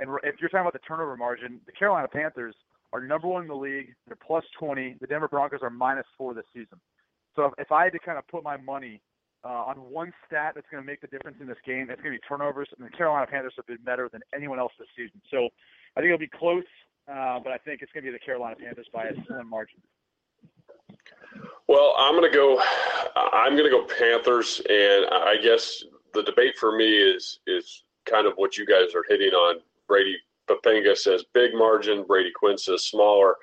And 0.00 0.08
if 0.24 0.40
you're 0.40 0.48
talking 0.48 0.62
about 0.66 0.72
the 0.72 0.86
turnover 0.86 1.16
margin, 1.16 1.60
the 1.66 1.72
Carolina 1.72 2.08
Panthers 2.08 2.54
are 2.92 3.00
number 3.00 3.28
one 3.28 3.42
in 3.42 3.48
the 3.48 3.54
league. 3.54 3.94
They're 4.06 4.16
plus 4.16 4.44
20. 4.58 4.96
The 5.00 5.06
Denver 5.06 5.28
Broncos 5.28 5.60
are 5.62 5.70
minus 5.70 6.06
four 6.16 6.34
this 6.34 6.44
season. 6.52 6.80
So 7.36 7.46
if, 7.46 7.52
if 7.58 7.72
I 7.72 7.84
had 7.84 7.92
to 7.92 7.98
kind 7.98 8.18
of 8.18 8.26
put 8.28 8.42
my 8.42 8.56
money 8.56 9.00
uh, 9.44 9.48
on 9.48 9.76
one 9.76 10.12
stat 10.26 10.52
that's 10.54 10.66
going 10.70 10.82
to 10.82 10.86
make 10.86 11.00
the 11.00 11.06
difference 11.06 11.38
in 11.40 11.46
this 11.46 11.58
game, 11.66 11.88
it's 11.90 12.00
going 12.00 12.14
to 12.14 12.20
be 12.20 12.26
turnovers. 12.28 12.68
And 12.76 12.86
the 12.86 12.90
Carolina 12.90 13.26
Panthers 13.26 13.54
have 13.56 13.66
been 13.66 13.82
better 13.84 14.08
than 14.12 14.22
anyone 14.34 14.58
else 14.58 14.72
this 14.78 14.88
season. 14.96 15.20
So 15.30 15.48
I 15.96 16.00
think 16.00 16.12
it'll 16.12 16.18
be 16.18 16.28
close, 16.28 16.64
uh, 17.10 17.40
but 17.40 17.52
I 17.52 17.58
think 17.58 17.82
it's 17.82 17.92
going 17.92 18.04
to 18.04 18.10
be 18.10 18.16
the 18.16 18.24
Carolina 18.24 18.56
Panthers 18.56 18.88
by 18.92 19.04
a 19.04 19.14
slim 19.26 19.48
margin. 19.48 19.80
Well, 21.68 21.94
I'm 21.98 22.14
going 22.14 22.30
to 22.30 22.36
go. 22.36 22.62
I'm 23.32 23.56
going 23.56 23.64
to 23.64 23.70
go 23.70 23.84
Panthers, 23.84 24.60
and 24.68 25.06
I 25.06 25.36
guess 25.42 25.84
the 26.12 26.22
debate 26.22 26.56
for 26.58 26.76
me 26.76 26.90
is 26.90 27.40
is 27.46 27.84
kind 28.04 28.26
of 28.26 28.34
what 28.36 28.58
you 28.58 28.66
guys 28.66 28.94
are 28.94 29.04
hitting 29.08 29.30
on 29.30 29.60
Brady 29.88 30.16
Poppinga 30.48 30.96
says 30.96 31.24
big 31.32 31.54
margin. 31.54 32.04
Brady 32.04 32.32
Quinn 32.34 32.58
says 32.58 32.84
smaller. 32.84 33.36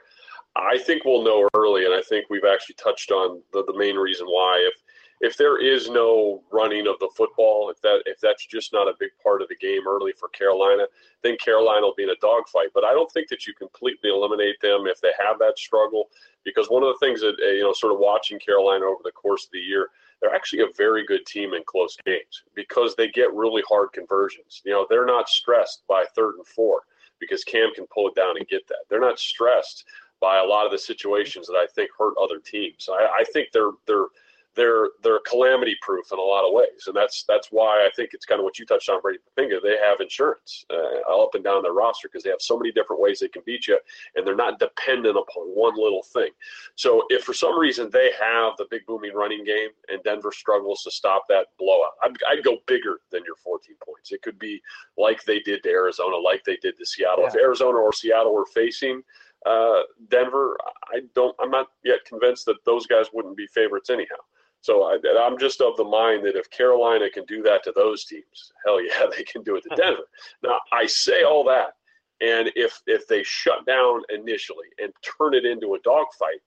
I 0.55 0.78
think 0.78 1.05
we'll 1.05 1.24
know 1.24 1.47
early, 1.55 1.86
and 1.86 1.93
I 1.93 2.01
think 2.01 2.26
we've 2.30 2.45
actually 2.51 2.76
touched 2.76 3.12
on 3.12 3.41
the, 3.53 3.64
the 3.66 3.78
main 3.78 3.95
reason 3.95 4.28
why. 4.28 4.68
If 4.68 4.82
if 5.22 5.36
there 5.36 5.61
is 5.61 5.89
no 5.89 6.43
running 6.51 6.88
of 6.88 6.97
the 6.99 7.09
football, 7.15 7.70
if 7.70 7.82
that 7.82 8.01
if 8.05 8.20
that's 8.20 8.45
just 8.45 8.72
not 8.72 8.88
a 8.88 8.93
big 8.99 9.11
part 9.22 9.41
of 9.41 9.49
the 9.49 9.55
game 9.55 9.88
early 9.88 10.13
for 10.17 10.30
Carolina, 10.30 10.86
then 11.24 11.36
Carolina 11.38 11.86
will 11.86 11.95
be 11.95 12.03
in 12.03 12.09
a 12.09 12.15
dogfight. 12.22 12.70
But 12.74 12.86
I 12.86 12.93
don't 12.93 13.11
think 13.11 13.28
that 13.30 13.45
you 13.45 13.53
completely 13.53 14.09
eliminate 14.09 14.61
them 14.61 14.86
if 14.88 15.01
they 15.01 15.11
have 15.20 15.38
that 15.39 15.59
struggle, 15.59 16.09
because 16.45 16.70
one 16.70 16.84
of 16.84 16.89
the 16.89 17.05
things 17.05 17.22
that 17.22 17.36
uh, 17.41 17.51
you 17.51 17.63
know, 17.63 17.74
sort 17.74 17.93
of 17.93 17.99
watching 17.99 18.39
Carolina 18.39 18.86
over 18.86 19.01
the 19.03 19.11
course 19.11 19.45
of 19.45 19.51
the 19.51 19.59
year, 19.59 19.89
they're 20.22 20.34
actually 20.34 20.61
a 20.61 20.74
very 20.78 21.05
good 21.05 21.26
team 21.26 21.53
in 21.53 21.63
close 21.65 21.97
games 22.05 22.43
because 22.55 22.95
they 22.95 23.09
get 23.09 23.34
really 23.34 23.63
hard 23.67 23.91
conversions. 23.91 24.61
You 24.65 24.72
know, 24.72 24.88
they're 24.89 25.05
not 25.05 25.30
stressed 25.30 25.84
by 25.88 26.05
third 26.15 26.36
and 26.36 26.47
four 26.47 26.82
because 27.20 27.43
Cam 27.43 27.74
can 27.76 27.86
pull 27.93 28.07
it 28.07 28.15
down 28.15 28.38
and 28.38 28.47
get 28.47 28.67
that. 28.70 28.86
They're 28.89 29.01
not 29.01 29.20
stressed 29.20 29.84
by 30.22 30.39
a 30.39 30.45
lot 30.45 30.65
of 30.65 30.72
the 30.72 30.78
situations 30.78 31.47
that 31.47 31.55
I 31.55 31.67
think 31.74 31.89
hurt 31.97 32.13
other 32.22 32.39
teams. 32.39 32.89
I, 32.89 33.20
I 33.20 33.24
think 33.34 33.49
they're 33.51 33.72
they're 33.86 34.07
they're 34.56 34.89
they're 35.04 35.20
calamity 35.28 35.76
proof 35.82 36.12
in 36.12 36.20
a 36.20 36.22
lot 36.22 36.45
of 36.45 36.54
ways, 36.54 36.88
and 36.88 36.95
that's 36.95 37.24
that's 37.28 37.50
why 37.52 37.86
I 37.86 37.89
think 37.95 38.12
it's 38.14 38.26
kind 38.26 38.39
of 38.39 38.43
what 38.43 38.58
you 38.58 38.66
touched 38.66 38.89
on, 38.89 39.02
Brady 39.02 39.20
Poppinga. 39.20 39.62
They 39.62 39.78
have 39.78 40.02
insurance 40.02 40.66
uh, 40.72 41.22
up 41.24 41.36
and 41.36 41.43
down 41.43 41.62
their 41.62 41.74
roster 41.74 42.08
because 42.08 42.24
they 42.24 42.30
have 42.30 42.41
so 42.41 42.58
many 42.58 42.72
different 42.72 43.02
ways 43.02 43.20
they 43.20 43.28
can 43.28 43.43
beat 43.45 43.68
you, 43.68 43.80
and 44.16 44.26
they're 44.26 44.36
not 44.36 44.60
dependent 44.60 45.18
upon 45.18 45.47
one 45.47 45.76
little 45.76 46.04
thing. 46.04 46.32
So 46.76 47.04
if 47.10 47.24
for 47.24 47.34
some 47.34 47.60
reason 47.60 47.89
they 47.91 48.12
have 48.20 48.54
the 48.58 48.66
big 48.72 48.86
booming 48.88 49.14
running 49.14 49.43
game 49.43 49.70
and 49.88 50.02
Denver 50.04 50.32
struggles 50.32 50.82
to 50.84 50.91
stop 50.91 51.24
that 51.30 51.47
blowout, 51.58 51.91
I'd, 52.04 52.18
I'd 52.30 52.43
go 52.43 52.58
bigger 52.68 53.00
than 53.12 53.24
your 53.26 53.36
14 53.43 53.76
points. 53.86 54.12
It 54.12 54.22
could 54.24 54.39
be 54.39 54.62
like 54.97 55.24
they 55.24 55.39
did 55.39 55.64
to 55.64 55.70
Arizona, 55.70 56.18
like 56.18 56.43
they 56.43 56.58
did 56.58 56.78
to 56.78 56.86
Seattle. 56.86 57.24
Yeah. 57.24 57.30
If 57.30 57.36
Arizona 57.36 57.78
or 57.78 57.93
Seattle 57.93 58.34
were 58.34 58.47
facing 58.47 59.04
uh, 59.45 59.82
Denver, 60.10 60.58
I 60.93 61.02
don't. 61.16 61.36
I'm 61.39 61.52
not 61.52 61.68
yet 61.84 62.04
convinced 62.06 62.45
that 62.45 62.58
those 62.66 62.86
guys 62.88 63.06
wouldn't 63.14 63.38
be 63.38 63.47
favorites 63.47 63.89
anyhow. 63.89 64.18
So 64.62 64.84
I, 64.84 65.26
am 65.26 65.38
just 65.38 65.62
of 65.62 65.78
the 65.78 65.84
mind 65.84 66.26
that 66.26 66.36
if 66.36 66.49
Carolina 66.49 67.10
can 67.10 67.26
do 67.26 67.41
that 67.43 67.64
to 67.64 67.72
those 67.76 68.05
teams, 68.05 68.51
hell 68.66 68.84
yeah, 68.84 69.05
they 69.18 69.24
can 69.24 69.43
do 69.43 69.55
it 69.55 69.64
to 69.64 69.76
Denver. 69.76 70.03
now 70.43 70.60
I 70.72 70.86
say 70.86 71.24
all 71.24 71.43
that, 71.45 71.74
and 72.22 72.51
if 72.55 72.82
if 72.86 73.07
they 73.07 73.24
shut 73.24 73.66
down 73.66 74.01
initially 74.10 74.68
and 74.82 74.91
turn 75.01 75.34
it 75.34 75.45
into 75.45 75.76
a 75.76 75.80
dogfight, 75.80 76.41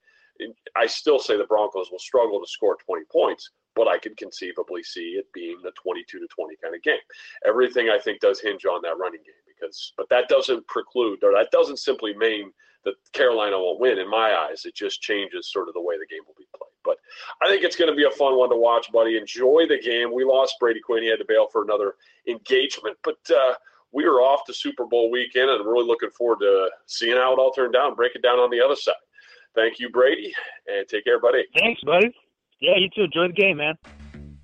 I 0.77 0.87
still 0.87 1.19
say 1.19 1.37
the 1.37 1.45
Broncos 1.45 1.91
will 1.91 1.99
struggle 1.99 2.41
to 2.41 2.47
score 2.47 2.77
20 2.85 3.05
points. 3.11 3.51
But 3.75 3.89
I 3.89 3.97
could 3.97 4.19
conceivably 4.19 4.83
see 4.83 5.13
it 5.13 5.25
being 5.33 5.57
the 5.63 5.73
22 5.83 6.19
to 6.19 6.27
20 6.27 6.57
kind 6.63 6.75
of 6.75 6.83
game. 6.83 6.99
Everything 7.47 7.89
I 7.89 7.99
think 7.99 8.21
does 8.21 8.39
hinge 8.39 8.67
on 8.67 8.83
that 8.83 8.99
running 8.99 9.23
game 9.25 9.33
because, 9.49 9.95
but 9.97 10.11
that 10.11 10.29
doesn't 10.29 10.67
preclude 10.67 11.25
or 11.25 11.33
that 11.33 11.51
doesn't 11.53 11.79
simply 11.79 12.15
mean 12.15 12.53
that 12.85 12.95
Carolina 13.15 13.59
won't 13.59 13.81
win. 13.81 13.99
In 13.99 14.11
my 14.11 14.35
eyes, 14.35 14.67
it 14.67 14.75
just 14.75 15.01
changes 15.01 15.51
sort 15.51 15.69
of 15.69 15.75
the 15.75 15.81
way 15.81 15.97
the 15.97 16.07
game 16.11 16.21
will 16.27 16.35
be 16.39 16.47
played. 16.55 16.72
But 16.85 16.97
I 17.41 17.49
think 17.49 17.65
it's 17.65 17.77
going 17.77 17.91
to 17.91 17.97
be 17.97 18.05
a 18.05 18.11
fun 18.11 18.37
one 18.37 18.51
to 18.51 18.57
watch, 18.57 18.91
buddy. 18.93 19.17
Enjoy 19.17 19.67
the 19.69 19.79
game. 19.79 20.13
We 20.13 20.25
lost 20.25 20.57
Brady 20.61 20.81
Quinn. 20.81 21.03
He 21.03 21.11
had 21.11 21.19
to 21.19 21.25
bail 21.27 21.49
for 21.51 21.63
another 21.63 21.95
engagement, 22.27 22.97
but 23.03 23.19
uh, 23.31 23.55
we 23.93 24.05
are 24.05 24.21
off 24.21 24.45
to 24.47 24.55
Super 24.55 24.87
Bowl 24.87 25.11
weekend, 25.11 25.51
and 25.51 25.61
I'm 25.61 25.69
really 25.69 25.87
looking 25.87 26.11
forward 26.11 26.41
to 26.41 26.69
seeing 26.87 27.17
how 27.17 27.33
it 27.33 27.39
all 27.39 27.53
turned 27.53 27.75
down. 27.75 27.95
Break 27.95 28.15
it 28.15 28.23
down 28.23 28.39
on 28.39 28.51
the 28.51 28.61
other 28.61 28.77
side. 28.77 28.95
Thank 29.55 29.79
you, 29.79 29.91
Brady, 29.91 30.35
and 30.67 30.89
take 30.89 31.05
care, 31.05 31.21
buddy. 31.21 31.45
Thanks, 31.55 31.83
buddy. 31.83 32.15
Yeah, 32.61 32.77
you 32.77 32.89
too. 32.95 33.03
Enjoy 33.03 33.27
the 33.27 33.35
game, 33.35 33.59
man. 33.59 33.75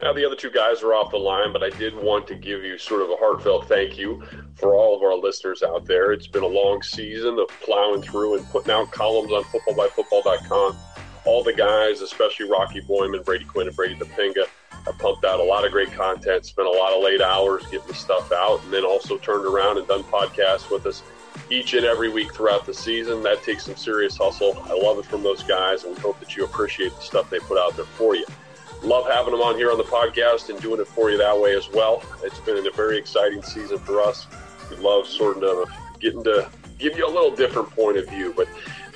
Now, 0.01 0.13
the 0.13 0.25
other 0.25 0.37
two 0.37 0.51
guys 0.51 0.83
are 0.83 0.95
off 0.95 1.11
the 1.11 1.17
line, 1.17 1.53
but 1.53 1.65
I 1.65 1.71
did 1.71 1.95
want 1.97 2.29
to 2.29 2.37
give 2.37 2.63
you 2.63 2.79
sort 2.79 3.03
of 3.03 3.11
a 3.11 3.17
heartfelt 3.17 3.69
thank 3.69 3.99
you 3.99 4.23
for 4.55 4.75
all 4.75 4.95
of 4.97 5.03
our 5.03 5.17
listeners 5.17 5.63
out 5.65 5.87
there. 5.87 6.13
It's 6.13 6.29
been 6.29 6.45
a 6.45 6.47
long 6.47 6.83
season 6.83 7.37
of 7.39 7.49
plowing 7.61 8.03
through 8.03 8.37
and 8.37 8.49
putting 8.51 8.73
out 8.73 8.93
columns 8.93 9.33
on 9.33 9.43
footballbyfootball.com. 9.45 10.79
All 11.29 11.43
the 11.45 11.53
guys, 11.53 12.01
especially 12.01 12.49
Rocky 12.49 12.81
Boiman, 12.81 13.23
Brady 13.23 13.45
Quinn, 13.45 13.67
and 13.67 13.77
Brady 13.77 13.97
Poppinga, 13.97 14.47
have 14.87 14.99
pumped 14.99 15.27
out 15.27 15.41
a 15.41 15.43
lot 15.43 15.67
of 15.67 15.73
great 15.73 15.93
content, 15.93 16.47
spent 16.47 16.67
a 16.67 16.71
lot 16.71 16.95
of 16.95 17.05
late 17.05 17.21
hours 17.21 17.65
getting 17.67 17.87
the 17.87 17.93
stuff 17.93 18.33
out, 18.33 18.65
and 18.65 18.73
then 18.73 18.83
also 18.83 19.19
turned 19.19 19.45
around 19.45 19.77
and 19.77 19.87
done 19.87 20.03
podcasts 20.05 20.71
with 20.71 20.87
us 20.87 21.03
each 21.51 21.75
and 21.75 21.85
every 21.85 22.09
week 22.09 22.33
throughout 22.33 22.65
the 22.65 22.73
season. 22.73 23.23
That 23.25 23.43
takes 23.43 23.67
some 23.67 23.77
serious 23.77 24.17
hustle. 24.17 24.57
I 24.71 24.73
love 24.73 24.99
it 24.99 25.05
from 25.05 25.23
those 25.23 25.43
guys, 25.43 25.85
and 25.85 25.95
we 25.95 26.01
hope 26.01 26.19
that 26.21 26.35
you 26.35 26.47
appreciate 26.47 26.95
the 26.95 27.03
stuff 27.03 27.29
they 27.29 27.41
put 27.41 27.59
out 27.59 27.77
there 27.77 27.85
for 27.85 28.17
you 28.17 28.25
love 28.83 29.07
having 29.09 29.33
them 29.33 29.43
on 29.43 29.57
here 29.57 29.73
on 29.73 29.77
the 29.77 29.83
podcast 29.83 30.51
and 30.51 30.61
doing 30.61 30.81
it 30.81 30.87
for 30.87 31.11
you 31.11 31.19
that 31.19 31.37
way 31.39 31.53
as 31.57 31.69
well. 31.71 32.01
It's 32.23 32.39
been 32.39 32.65
a 32.65 32.71
very 32.71 32.97
exciting 32.97 33.43
season 33.43 33.79
for 33.79 34.01
us. 34.01 34.29
We 34.71 34.77
love 34.77 35.07
sort 35.07 35.43
of 35.43 35.69
getting 35.99 36.23
to 36.25 36.49
give 36.79 36.97
you 36.97 37.05
a 37.07 37.11
little 37.11 37.35
different 37.35 37.71
point 37.71 37.97
of 37.97 38.09
view, 38.09 38.33
but 38.37 38.47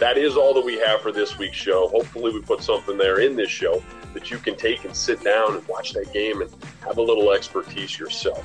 that 0.03 0.19
is 0.19 0.37
all 0.37 0.53
that 0.53 0.65
we 0.65 0.81
have 0.81 1.01
for 1.01 1.13
this 1.13 1.39
week's 1.39 1.57
show. 1.57 1.87
Hopefully, 1.87 2.33
we 2.33 2.41
put 2.41 2.61
something 2.61 2.99
there 2.99 3.21
in 3.21 3.37
this 3.37 3.49
show 3.49 3.81
that 4.15 4.33
you 4.33 4.39
can 4.39 4.57
take 4.57 4.85
and 4.85 4.97
sit 4.97 5.23
down 5.23 5.55
and 5.55 5.69
watch 5.69 5.93
that 5.93 6.13
game 6.13 6.43
and 6.43 6.51
have 6.81 6.99
a 6.99 7.03
little 7.03 7.31
expertise 7.31 7.97
yourself. 8.01 8.45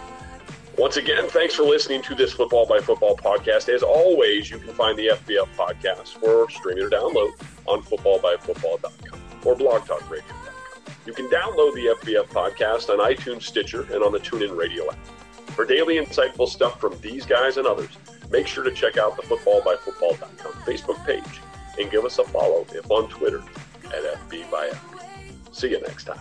Once 0.78 0.98
again, 0.98 1.28
thanks 1.30 1.56
for 1.56 1.64
listening 1.64 2.04
to 2.04 2.14
this 2.14 2.32
Football 2.32 2.68
by 2.68 2.80
Football 2.80 3.18
podcast. 3.18 3.74
As 3.74 3.82
always, 3.82 4.52
you 4.52 4.60
can 4.60 4.72
find 4.76 5.00
the 5.00 5.08
FBF 5.08 5.48
podcast 5.56 6.10
for 6.20 6.48
streaming 6.52 6.84
or 6.84 6.92
download 6.92 7.32
on 7.66 7.82
footballbyfootball.com 7.82 9.20
or 9.44 9.56
Blog 9.56 9.84
Talk 9.88 10.08
Radio. 10.12 10.36
You 11.08 11.14
can 11.14 11.28
download 11.30 11.74
the 11.74 11.96
FBF 12.04 12.28
podcast 12.28 12.90
on 12.90 13.00
iTunes, 13.00 13.42
Stitcher, 13.42 13.92
and 13.92 14.04
on 14.04 14.12
the 14.12 14.20
TuneIn 14.20 14.56
Radio 14.56 14.92
app. 14.92 15.04
For 15.56 15.66
daily 15.66 15.96
insightful 15.96 16.48
stuff 16.48 16.80
from 16.80 17.00
these 17.02 17.26
guys 17.26 17.58
and 17.58 17.66
others, 17.66 17.98
make 18.30 18.46
sure 18.46 18.64
to 18.64 18.72
check 18.72 19.00
out 19.00 19.16
the 19.16 19.24
footballbyfootball.com 19.24 20.52
Facebook 20.62 21.04
page 21.04 21.42
and 21.80 21.90
give 21.92 22.06
us 22.06 22.20
a 22.20 22.24
follow 22.24 22.66
if 22.74 22.90
on 22.90 23.10
Twitter 23.10 23.44
at 23.86 24.04
FB 24.30 24.50
by 24.52 24.70
FB. 24.70 25.56
See 25.56 25.70
you 25.72 25.82
next 25.82 26.06
time 26.06 26.20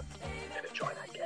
and 0.57 0.67
enjoy 0.67 0.87
that 0.89 1.13
game. 1.13 1.23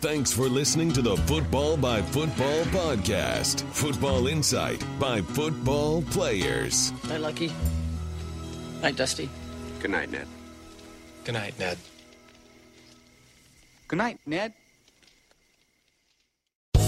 Thanks 0.00 0.32
for 0.32 0.48
listening 0.48 0.92
to 0.92 1.02
the 1.02 1.16
Football 1.16 1.76
by 1.76 2.02
Football 2.02 2.64
podcast. 2.64 3.62
Football 3.72 4.26
insight 4.26 4.84
by 4.98 5.20
football 5.22 6.02
players. 6.02 6.92
Night, 7.08 7.20
Lucky. 7.20 7.52
Night, 8.82 8.96
Dusty. 8.96 9.28
Good 9.80 9.90
night, 9.90 10.10
Ned. 10.10 10.26
Good 11.24 11.32
night, 11.34 11.58
Ned. 11.58 11.78
Good 13.88 13.96
night, 13.96 14.20
Ned. 14.26 14.52